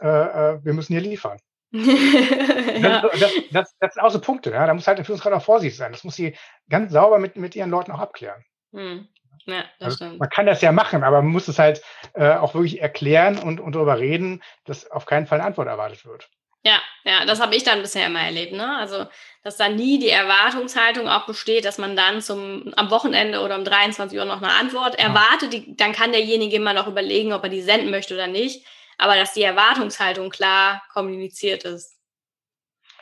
äh, 0.00 0.08
äh, 0.08 0.64
wir 0.64 0.74
müssen 0.74 0.92
hier 0.92 1.02
liefern. 1.02 1.38
ja. 1.72 3.00
das, 3.00 3.20
das, 3.20 3.32
das, 3.50 3.76
das, 3.80 3.94
sind 3.94 4.02
auch 4.02 4.10
so 4.10 4.20
Punkte, 4.20 4.50
ja. 4.50 4.66
Da 4.66 4.74
muss 4.74 4.86
halt 4.86 4.98
der 4.98 5.06
Führungskraft 5.06 5.34
auch 5.34 5.42
vorsichtig 5.42 5.78
sein. 5.78 5.92
Das 5.92 6.04
muss 6.04 6.16
sie 6.16 6.36
ganz 6.68 6.92
sauber 6.92 7.18
mit, 7.18 7.36
mit 7.36 7.56
ihren 7.56 7.70
Leuten 7.70 7.92
auch 7.92 7.98
abklären. 7.98 8.44
Mhm. 8.72 9.08
Ja, 9.46 9.64
das 9.78 9.86
also, 9.86 9.96
stimmt. 9.96 10.20
Man 10.20 10.28
kann 10.28 10.46
das 10.46 10.60
ja 10.60 10.70
machen, 10.70 11.02
aber 11.02 11.22
man 11.22 11.32
muss 11.32 11.48
es 11.48 11.58
halt 11.58 11.82
äh, 12.12 12.34
auch 12.34 12.54
wirklich 12.54 12.80
erklären 12.80 13.38
und, 13.38 13.60
und 13.60 13.74
darüber 13.74 13.98
reden, 13.98 14.42
dass 14.64 14.90
auf 14.90 15.06
keinen 15.06 15.26
Fall 15.26 15.38
eine 15.38 15.46
Antwort 15.46 15.68
erwartet 15.68 16.04
wird. 16.04 16.28
Ja, 16.64 16.80
ja, 17.04 17.24
das 17.24 17.40
habe 17.40 17.56
ich 17.56 17.64
dann 17.64 17.82
bisher 17.82 18.06
immer 18.06 18.20
erlebt, 18.20 18.52
ne? 18.52 18.76
Also, 18.76 19.06
dass 19.42 19.56
da 19.56 19.68
nie 19.68 19.98
die 19.98 20.10
Erwartungshaltung 20.10 21.08
auch 21.08 21.26
besteht, 21.26 21.64
dass 21.64 21.78
man 21.78 21.96
dann 21.96 22.22
zum 22.22 22.72
am 22.76 22.90
Wochenende 22.90 23.40
oder 23.40 23.56
um 23.56 23.64
23 23.64 24.16
Uhr 24.16 24.24
noch 24.24 24.40
eine 24.40 24.52
Antwort 24.52 24.96
ja. 24.98 25.06
erwartet, 25.06 25.52
die, 25.52 25.76
dann 25.76 25.92
kann 25.92 26.12
derjenige 26.12 26.56
immer 26.56 26.72
noch 26.72 26.86
überlegen, 26.86 27.32
ob 27.32 27.42
er 27.42 27.48
die 27.48 27.62
senden 27.62 27.90
möchte 27.90 28.14
oder 28.14 28.28
nicht, 28.28 28.64
aber 28.96 29.16
dass 29.16 29.32
die 29.32 29.42
Erwartungshaltung 29.42 30.30
klar 30.30 30.82
kommuniziert 30.92 31.64
ist. 31.64 31.98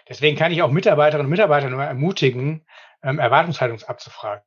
Deswegen 0.08 0.36
kann 0.36 0.52
ich 0.52 0.62
auch 0.62 0.70
Mitarbeiterinnen 0.70 1.26
und 1.26 1.30
Mitarbeiter 1.30 1.68
nur 1.68 1.84
ermutigen, 1.84 2.66
ähm, 3.02 3.18
Erwartungshaltung 3.18 3.82
abzufragen. 3.82 4.42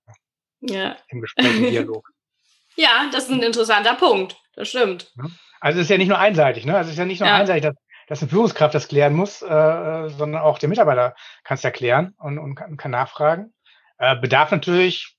Ja. 0.62 0.98
Im 1.10 1.22
Gespräch, 1.22 1.56
im 1.56 1.70
Dialog. 1.70 2.10
ja, 2.76 3.10
das 3.12 3.26
ist 3.26 3.32
ein 3.32 3.44
interessanter 3.44 3.94
Punkt. 3.94 4.36
Das 4.56 4.70
stimmt. 4.70 5.12
Also 5.60 5.80
es 5.80 5.86
ist 5.86 5.90
ja 5.90 5.98
nicht 5.98 6.10
nur 6.10 6.20
einseitig, 6.20 6.66
ne? 6.66 6.76
Also 6.76 6.90
es 6.90 6.94
ist 6.94 7.00
ja 7.00 7.06
nicht 7.06 7.20
nur 7.20 7.30
ja. 7.30 7.36
einseitig, 7.36 7.64
dass, 7.64 7.76
dass 8.08 8.22
eine 8.22 8.30
Führungskraft 8.30 8.76
das 8.76 8.88
klären 8.88 9.14
muss, 9.14 9.42
äh, 9.42 10.10
sondern 10.10 10.42
auch 10.42 10.60
der 10.60 10.70
Mitarbeiter 10.70 11.16
kann 11.44 11.56
es 11.56 11.64
ja 11.64 11.72
klären 11.72 12.14
und, 12.18 12.38
und 12.38 12.56
kann, 12.56 12.78
kann 12.78 12.92
nachfragen. 12.92 13.54
Äh, 13.98 14.16
bedarf 14.18 14.52
natürlich 14.52 15.16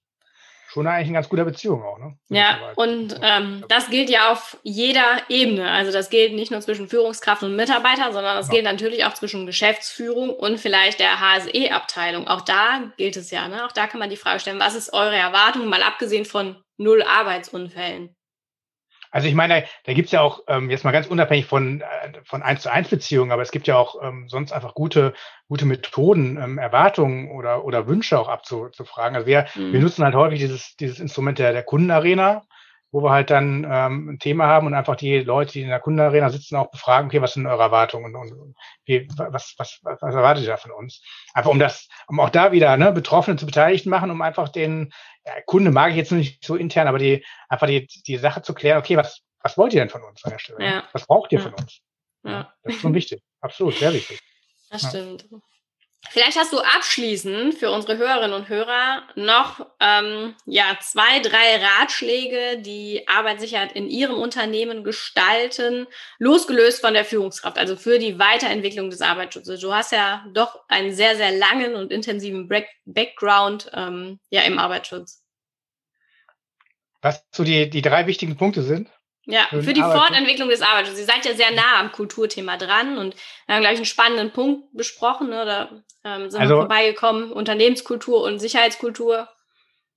schon 0.75 0.89
eigentlich 0.89 1.07
eine 1.07 1.15
ganz 1.15 1.29
guter 1.29 1.45
Beziehung 1.45 1.85
auch. 1.85 1.99
Ne? 1.99 2.19
Ja, 2.31 2.59
und 2.75 3.19
ähm, 3.23 3.65
das 3.69 3.91
gilt 3.91 4.11
ja 4.11 4.33
auf 4.33 4.59
jeder 4.65 5.19
Ebene. 5.29 5.71
Also 5.71 5.93
das 5.93 6.11
gilt 6.11 6.35
nicht 6.35 6.51
nur 6.51 6.61
zwischen 6.61 6.89
Führungskraft 6.89 7.45
und 7.45 7.55
Mitarbeiter, 7.55 8.13
sondern 8.13 8.37
das 8.37 8.49
ja. 8.49 8.55
gilt 8.55 8.65
natürlich 8.65 9.05
auch 9.05 9.15
zwischen 9.15 9.47
Geschäftsführung 9.47 10.31
und 10.31 10.59
vielleicht 10.59 10.99
der 10.99 11.21
HSE-Abteilung. 11.21 12.27
Auch 12.27 12.41
da 12.41 12.91
gilt 12.97 13.17
es 13.17 13.31
ja. 13.31 13.47
Ne? 13.47 13.65
Auch 13.65 13.73
da 13.73 13.87
kann 13.87 14.01
man 14.01 14.11
die 14.11 14.17
Frage 14.17 14.41
stellen, 14.41 14.59
was 14.59 14.75
ist 14.75 14.93
eure 14.93 15.17
Erwartung, 15.17 15.67
mal 15.67 15.83
abgesehen 15.83 16.25
von 16.25 16.57
null 16.77 17.05
Arbeitsunfällen? 17.05 18.17
Also 19.15 19.29
ich 19.29 19.35
meine, 19.37 19.61
da, 19.61 19.67
da 19.85 19.93
gibt 19.93 20.07
es 20.07 20.13
ja 20.13 20.23
auch, 20.23 20.41
ähm, 20.49 20.71
jetzt 20.71 20.85
mal 20.85 20.91
ganz 20.91 21.07
unabhängig 21.07 21.47
von, 21.47 21.83
äh, 21.83 21.85
von 22.25 22.43
eins 22.43 22.63
zu 22.63 22.73
eins 22.73 22.89
Beziehungen, 22.89 23.31
aber 23.31 23.43
es 23.43 23.53
gibt 23.53 23.69
ja 23.69 23.77
auch 23.77 24.03
ähm, 24.03 24.29
sonst 24.29 24.51
einfach 24.51 24.75
gute, 24.75 25.15
gute 25.47 25.67
Methoden, 25.67 26.37
ähm, 26.37 26.59
Erwartungen 26.59 27.31
oder, 27.31 27.65
oder 27.65 27.87
Wünsche 27.87 28.19
auch 28.19 28.27
abzufragen. 28.27 29.15
Also 29.15 29.29
wir, 29.29 29.47
mhm. 29.55 29.73
wir 29.73 29.79
nutzen 29.79 30.05
halt 30.05 30.17
häufig 30.17 30.41
dieses, 30.41 30.75
dieses 30.75 30.99
Instrument 30.99 31.39
der, 31.39 31.53
der 31.53 31.63
Kundenarena, 31.63 32.43
wo 32.95 33.03
wir 33.03 33.11
halt 33.11 33.29
dann 33.31 33.67
ähm, 33.69 34.11
ein 34.11 34.19
Thema 34.21 34.47
haben 34.47 34.69
und 34.69 34.75
einfach 34.75 34.95
die 34.95 35.19
Leute, 35.19 35.55
die 35.55 35.63
in 35.63 35.69
der 35.69 35.81
Kundenarena 35.81 36.31
sitzen, 36.31 36.55
auch 36.55 36.71
befragen, 36.71 37.09
okay, 37.09 37.21
was 37.21 37.33
sind 37.33 37.45
eure 37.45 37.65
Erwartungen 37.65 38.15
und, 38.15 38.33
und 38.33 38.55
wie, 38.85 39.09
was, 39.17 39.57
was, 39.59 39.81
was, 39.83 40.01
was 40.01 40.15
erwartet 40.15 40.45
ihr 40.45 40.51
da 40.51 40.57
von 40.57 40.71
uns? 40.71 41.03
Einfach 41.33 41.51
um 41.51 41.59
das, 41.59 41.89
um 42.07 42.21
auch 42.21 42.31
da 42.31 42.53
wieder 42.53 42.77
ne, 42.77 42.93
Betroffene 42.93 43.37
zu 43.37 43.47
beteiligt 43.47 43.87
machen, 43.87 44.13
um 44.13 44.23
einfach 44.23 44.49
den 44.49 44.93
ja, 45.27 45.33
Kunde 45.45 45.73
mag 45.73 45.91
ich 45.91 45.97
jetzt 45.97 46.13
nicht 46.13 46.45
so 46.45 46.55
intern, 46.55 46.87
aber 46.87 46.99
die 46.99 47.25
einfach 47.49 47.67
die, 47.67 47.89
die 48.07 48.17
Sache 48.17 48.43
zu 48.43 48.55
klären, 48.55 48.79
okay, 48.79 48.97
was, 48.97 49.23
was 49.41 49.59
wollt 49.59 49.75
ihr 49.75 49.81
denn 49.81 49.91
von 49.91 50.05
uns 50.05 50.25
an 50.25 50.31
der 50.31 50.39
Stelle? 50.39 50.65
Ja. 50.65 50.85
Was 50.93 51.05
braucht 51.09 51.33
ihr 51.33 51.41
ja. 51.41 51.45
von 51.47 51.55
uns? 51.55 51.81
Ja. 52.23 52.55
Das 52.63 52.77
ist 52.77 52.81
schon 52.81 52.95
wichtig. 52.95 53.21
Absolut, 53.41 53.75
sehr 53.75 53.93
wichtig. 53.93 54.21
Das 54.71 54.89
stimmt. 54.89 55.27
Vielleicht 56.11 56.39
hast 56.39 56.53
du 56.53 56.59
abschließend 56.59 57.55
für 57.55 57.71
unsere 57.71 57.97
Hörerinnen 57.97 58.35
und 58.35 58.49
Hörer 58.49 59.03
noch 59.17 59.67
ähm, 59.81 60.35
ja, 60.47 60.77
zwei, 60.81 61.19
drei 61.21 61.57
Ratschläge, 61.57 62.63
die 62.63 63.07
Arbeitssicherheit 63.09 63.73
in 63.73 63.89
ihrem 63.89 64.17
Unternehmen 64.17 64.85
gestalten, 64.85 65.87
losgelöst 66.19 66.81
von 66.81 66.95
der 66.95 67.05
Führungskraft, 67.05 67.59
also 67.59 67.77
für 67.77 67.99
die 67.99 68.19
Weiterentwicklung 68.19 68.91
des 68.91 69.01
Arbeitsschutzes. 69.01 69.61
Du 69.61 69.75
hast 69.75 69.93
ja 69.93 70.25
doch 70.33 70.61
einen 70.69 70.95
sehr, 70.95 71.17
sehr 71.17 71.33
langen 71.33 71.75
und 71.75 71.91
intensiven 71.91 72.49
Background 72.85 73.71
ähm, 73.75 74.21
ja, 74.31 74.43
im 74.43 74.59
Arbeitsschutz. 74.59 75.23
Was 77.03 77.27
so 77.33 77.45
die, 77.45 77.69
die 77.69 77.83
drei 77.83 78.07
wichtigen 78.07 78.37
Punkte 78.37 78.63
sind? 78.63 78.89
Ja, 79.27 79.47
für, 79.51 79.73
die 79.73 79.81
Fortentwicklung 79.81 80.49
des 80.49 80.61
Arbeitsschutzes. 80.61 81.07
Ihr 81.07 81.13
seid 81.13 81.25
ja 81.25 81.35
sehr 81.35 81.51
nah 81.53 81.81
am 81.81 81.93
Kulturthema 81.93 82.59
dran 82.59 82.99
und 82.99 83.17
wir 83.47 83.55
haben, 83.55 83.63
glaube 83.63 83.75
ich, 83.75 83.79
einen 83.79 83.87
spannenden 83.87 84.33
Punkt 84.33 84.69
besprochen. 84.75 85.31
Ne? 85.31 85.45
Da 85.47 85.71
ähm, 86.05 86.31
sind 86.31 86.41
also, 86.41 86.55
wir 86.55 86.61
vorbeigekommen. 86.63 87.33
Unternehmenskultur 87.33 88.23
und 88.23 88.39
Sicherheitskultur. 88.39 89.29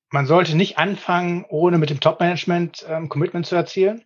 Man 0.09 0.25
sollte 0.25 0.55
nicht 0.55 0.77
anfangen, 0.77 1.45
ohne 1.49 1.77
mit 1.77 1.89
dem 1.89 1.99
Top-Management 1.99 2.85
ähm, 2.87 3.09
Commitment 3.09 3.45
zu 3.45 3.55
erzielen. 3.55 4.05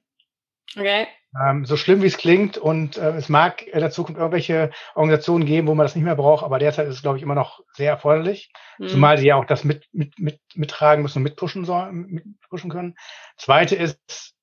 Okay. 0.76 1.08
Ähm, 1.40 1.66
so 1.66 1.78
schlimm 1.78 2.02
wie 2.02 2.08
es 2.08 2.18
klingt 2.18 2.58
und 2.58 2.98
äh, 2.98 3.12
es 3.12 3.30
mag 3.30 3.66
in 3.66 3.80
der 3.80 3.92
Zukunft 3.92 4.20
irgendwelche 4.20 4.72
Organisationen 4.96 5.46
geben, 5.46 5.68
wo 5.68 5.76
man 5.76 5.86
das 5.86 5.96
nicht 5.96 6.04
mehr 6.04 6.16
braucht, 6.16 6.44
aber 6.44 6.60
derzeit 6.60 6.88
ist 6.88 6.96
es, 6.96 7.02
glaube 7.02 7.18
ich, 7.18 7.24
immer 7.24 7.36
noch 7.36 7.62
sehr 7.74 7.92
erforderlich. 7.92 8.52
Mhm. 8.80 8.88
Zumal 8.90 9.18
sie 9.18 9.28
ja 9.28 9.36
auch 9.36 9.46
das 9.46 9.64
mit, 9.64 9.88
mit, 9.94 10.20
mit, 10.20 10.42
mittragen 10.56 11.02
müssen 11.02 11.20
und 11.20 11.24
mitpushen 11.24 11.64
sollen, 11.64 12.08
mitpushen 12.08 12.70
können. 12.70 12.96
Zweite 13.38 13.76
ist, 13.78 14.36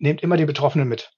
nehmt 0.00 0.22
immer 0.22 0.36
die 0.36 0.46
Betroffenen 0.46 0.88
mit. 0.88 1.12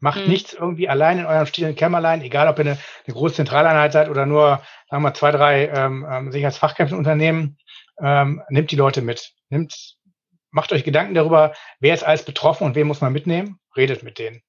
Macht 0.00 0.22
mhm. 0.22 0.28
nichts 0.28 0.52
irgendwie 0.52 0.88
allein 0.88 1.18
in 1.18 1.26
eurem 1.26 1.46
stillen 1.46 1.76
Kämmerlein, 1.76 2.22
egal 2.22 2.48
ob 2.48 2.58
ihr 2.58 2.66
eine, 2.66 2.78
eine 3.06 3.14
große 3.14 3.36
Zentraleinheit 3.36 3.92
seid 3.92 4.08
oder 4.08 4.26
nur, 4.26 4.60
sagen 4.88 5.02
wir 5.02 5.08
mal, 5.08 5.14
zwei, 5.14 5.30
drei 5.30 5.68
ähm, 5.68 6.06
ähm, 6.10 6.32
Sicherheitsfachkräfteunternehmen. 6.32 7.58
Ähm, 8.00 8.42
nehmt 8.48 8.70
die 8.70 8.76
Leute 8.76 9.02
mit. 9.02 9.32
Nimmt, 9.50 9.96
macht 10.50 10.72
euch 10.72 10.84
Gedanken 10.84 11.14
darüber, 11.14 11.54
wer 11.80 11.94
ist 11.94 12.02
alles 12.02 12.24
betroffen 12.24 12.64
und 12.64 12.74
wen 12.74 12.86
muss 12.86 13.00
man 13.00 13.12
mitnehmen. 13.12 13.60
Redet 13.76 14.02
mit 14.02 14.18
denen. 14.18 14.42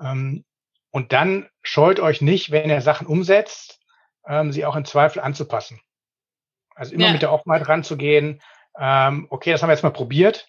Ähm, 0.00 0.44
und 0.90 1.12
dann 1.12 1.48
scheut 1.62 2.00
euch 2.00 2.20
nicht, 2.20 2.50
wenn 2.50 2.70
ihr 2.70 2.80
Sachen 2.80 3.06
umsetzt, 3.06 3.80
ähm, 4.28 4.52
sie 4.52 4.64
auch 4.64 4.76
in 4.76 4.84
Zweifel 4.84 5.20
anzupassen. 5.20 5.80
Also 6.74 6.94
immer 6.94 7.06
ja. 7.06 7.12
mit 7.12 7.22
der 7.22 7.32
Offenheit 7.32 7.68
ranzugehen. 7.68 8.40
Ähm, 8.78 9.28
okay, 9.30 9.52
das 9.52 9.62
haben 9.62 9.68
wir 9.68 9.74
jetzt 9.74 9.82
mal 9.82 9.90
probiert 9.90 10.48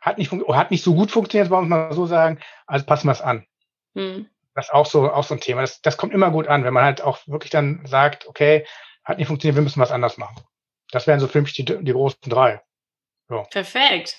hat 0.00 0.18
nicht, 0.18 0.32
hat 0.32 0.70
nicht 0.70 0.84
so 0.84 0.94
gut 0.94 1.10
funktioniert, 1.10 1.50
wollen 1.50 1.68
wir 1.68 1.76
mal 1.76 1.92
so 1.92 2.06
sagen, 2.06 2.40
also 2.66 2.86
passen 2.86 3.08
wir 3.08 3.12
es 3.12 3.20
an. 3.20 3.46
Hm. 3.94 4.28
Das 4.54 4.66
ist 4.66 4.72
auch 4.72 4.86
so, 4.86 5.10
auch 5.12 5.24
so 5.24 5.34
ein 5.34 5.40
Thema. 5.40 5.60
Das, 5.60 5.80
das 5.82 5.96
kommt 5.96 6.12
immer 6.12 6.30
gut 6.30 6.48
an, 6.48 6.64
wenn 6.64 6.74
man 6.74 6.84
halt 6.84 7.00
auch 7.00 7.18
wirklich 7.26 7.50
dann 7.50 7.84
sagt, 7.86 8.26
okay, 8.26 8.66
hat 9.04 9.18
nicht 9.18 9.28
funktioniert, 9.28 9.56
wir 9.56 9.62
müssen 9.62 9.80
was 9.80 9.92
anders 9.92 10.18
machen. 10.18 10.42
Das 10.90 11.06
wären 11.06 11.20
so 11.20 11.28
für 11.28 11.40
mich 11.40 11.52
die, 11.52 11.64
die 11.64 11.92
großen 11.92 12.18
drei. 12.26 12.60
So. 13.28 13.46
Perfekt. 13.50 14.16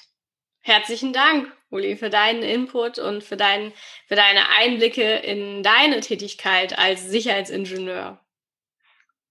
Herzlichen 0.61 1.13
Dank, 1.13 1.51
Uli, 1.69 1.95
für 1.95 2.09
deinen 2.09 2.43
Input 2.43 2.99
und 2.99 3.23
für, 3.23 3.37
dein, 3.37 3.73
für 4.07 4.15
deine 4.15 4.49
Einblicke 4.57 5.15
in 5.15 5.63
deine 5.63 6.01
Tätigkeit 6.01 6.77
als 6.77 7.05
Sicherheitsingenieur. 7.05 8.19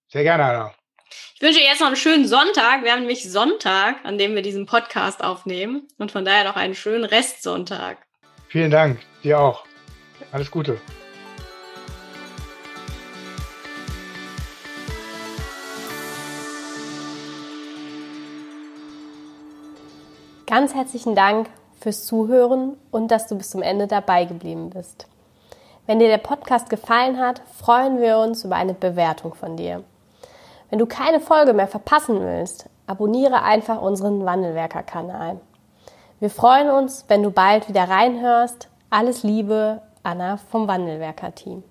Sehr 0.09 0.22
gerne, 0.22 0.44
Anna. 0.44 0.74
Ich 1.34 1.42
wünsche 1.42 1.61
jetzt 1.61 1.80
noch 1.80 1.86
einen 1.86 1.96
schönen 1.96 2.26
Sonntag. 2.26 2.82
Wir 2.82 2.92
haben 2.92 3.00
nämlich 3.00 3.30
Sonntag, 3.30 4.04
an 4.04 4.18
dem 4.18 4.34
wir 4.34 4.42
diesen 4.42 4.66
Podcast 4.66 5.22
aufnehmen. 5.22 5.86
Und 5.98 6.11
von 6.11 6.24
daher 6.24 6.44
noch 6.44 6.56
einen 6.56 6.74
schönen 6.74 7.04
Restsonntag. 7.04 7.98
Vielen 8.48 8.70
Dank. 8.70 8.98
Dir 9.22 9.38
auch. 9.40 9.64
Alles 10.32 10.50
Gute. 10.50 10.80
Ganz 20.46 20.74
herzlichen 20.74 21.14
Dank 21.14 21.50
fürs 21.78 22.06
Zuhören 22.06 22.76
und 22.90 23.11
dass 23.11 23.26
du 23.26 23.36
bis 23.36 23.50
zum 23.50 23.62
Ende 23.62 23.86
dabei 23.86 24.24
geblieben 24.24 24.70
bist. 24.70 25.06
Wenn 25.86 25.98
dir 25.98 26.09
der 26.09 26.18
Podcast 26.18 26.68
gefallen 26.70 27.18
hat, 27.18 27.42
freuen 27.59 28.00
wir 28.00 28.18
uns 28.18 28.44
über 28.44 28.56
eine 28.56 28.74
Bewertung 28.74 29.34
von 29.34 29.56
dir. 29.56 29.84
Wenn 30.71 30.79
du 30.79 30.87
keine 30.87 31.21
Folge 31.21 31.55
mehr 31.55 31.66
verpassen 31.66 32.21
willst, 32.21 32.69
abonniere 32.87 33.43
einfach 33.43 33.81
unseren 33.81 34.25
Wandelwerker-Kanal. 34.25 35.41
Wir 36.21 36.31
freuen 36.31 36.71
uns, 36.71 37.05
wenn 37.09 37.23
du 37.23 37.31
bald 37.31 37.69
wieder 37.69 37.89
reinhörst. 37.89 38.69
Alles 38.91 39.23
Liebe, 39.23 39.83
Anna 40.03 40.37
vom 40.37 40.69
Wandelwerker-Team. 40.69 41.62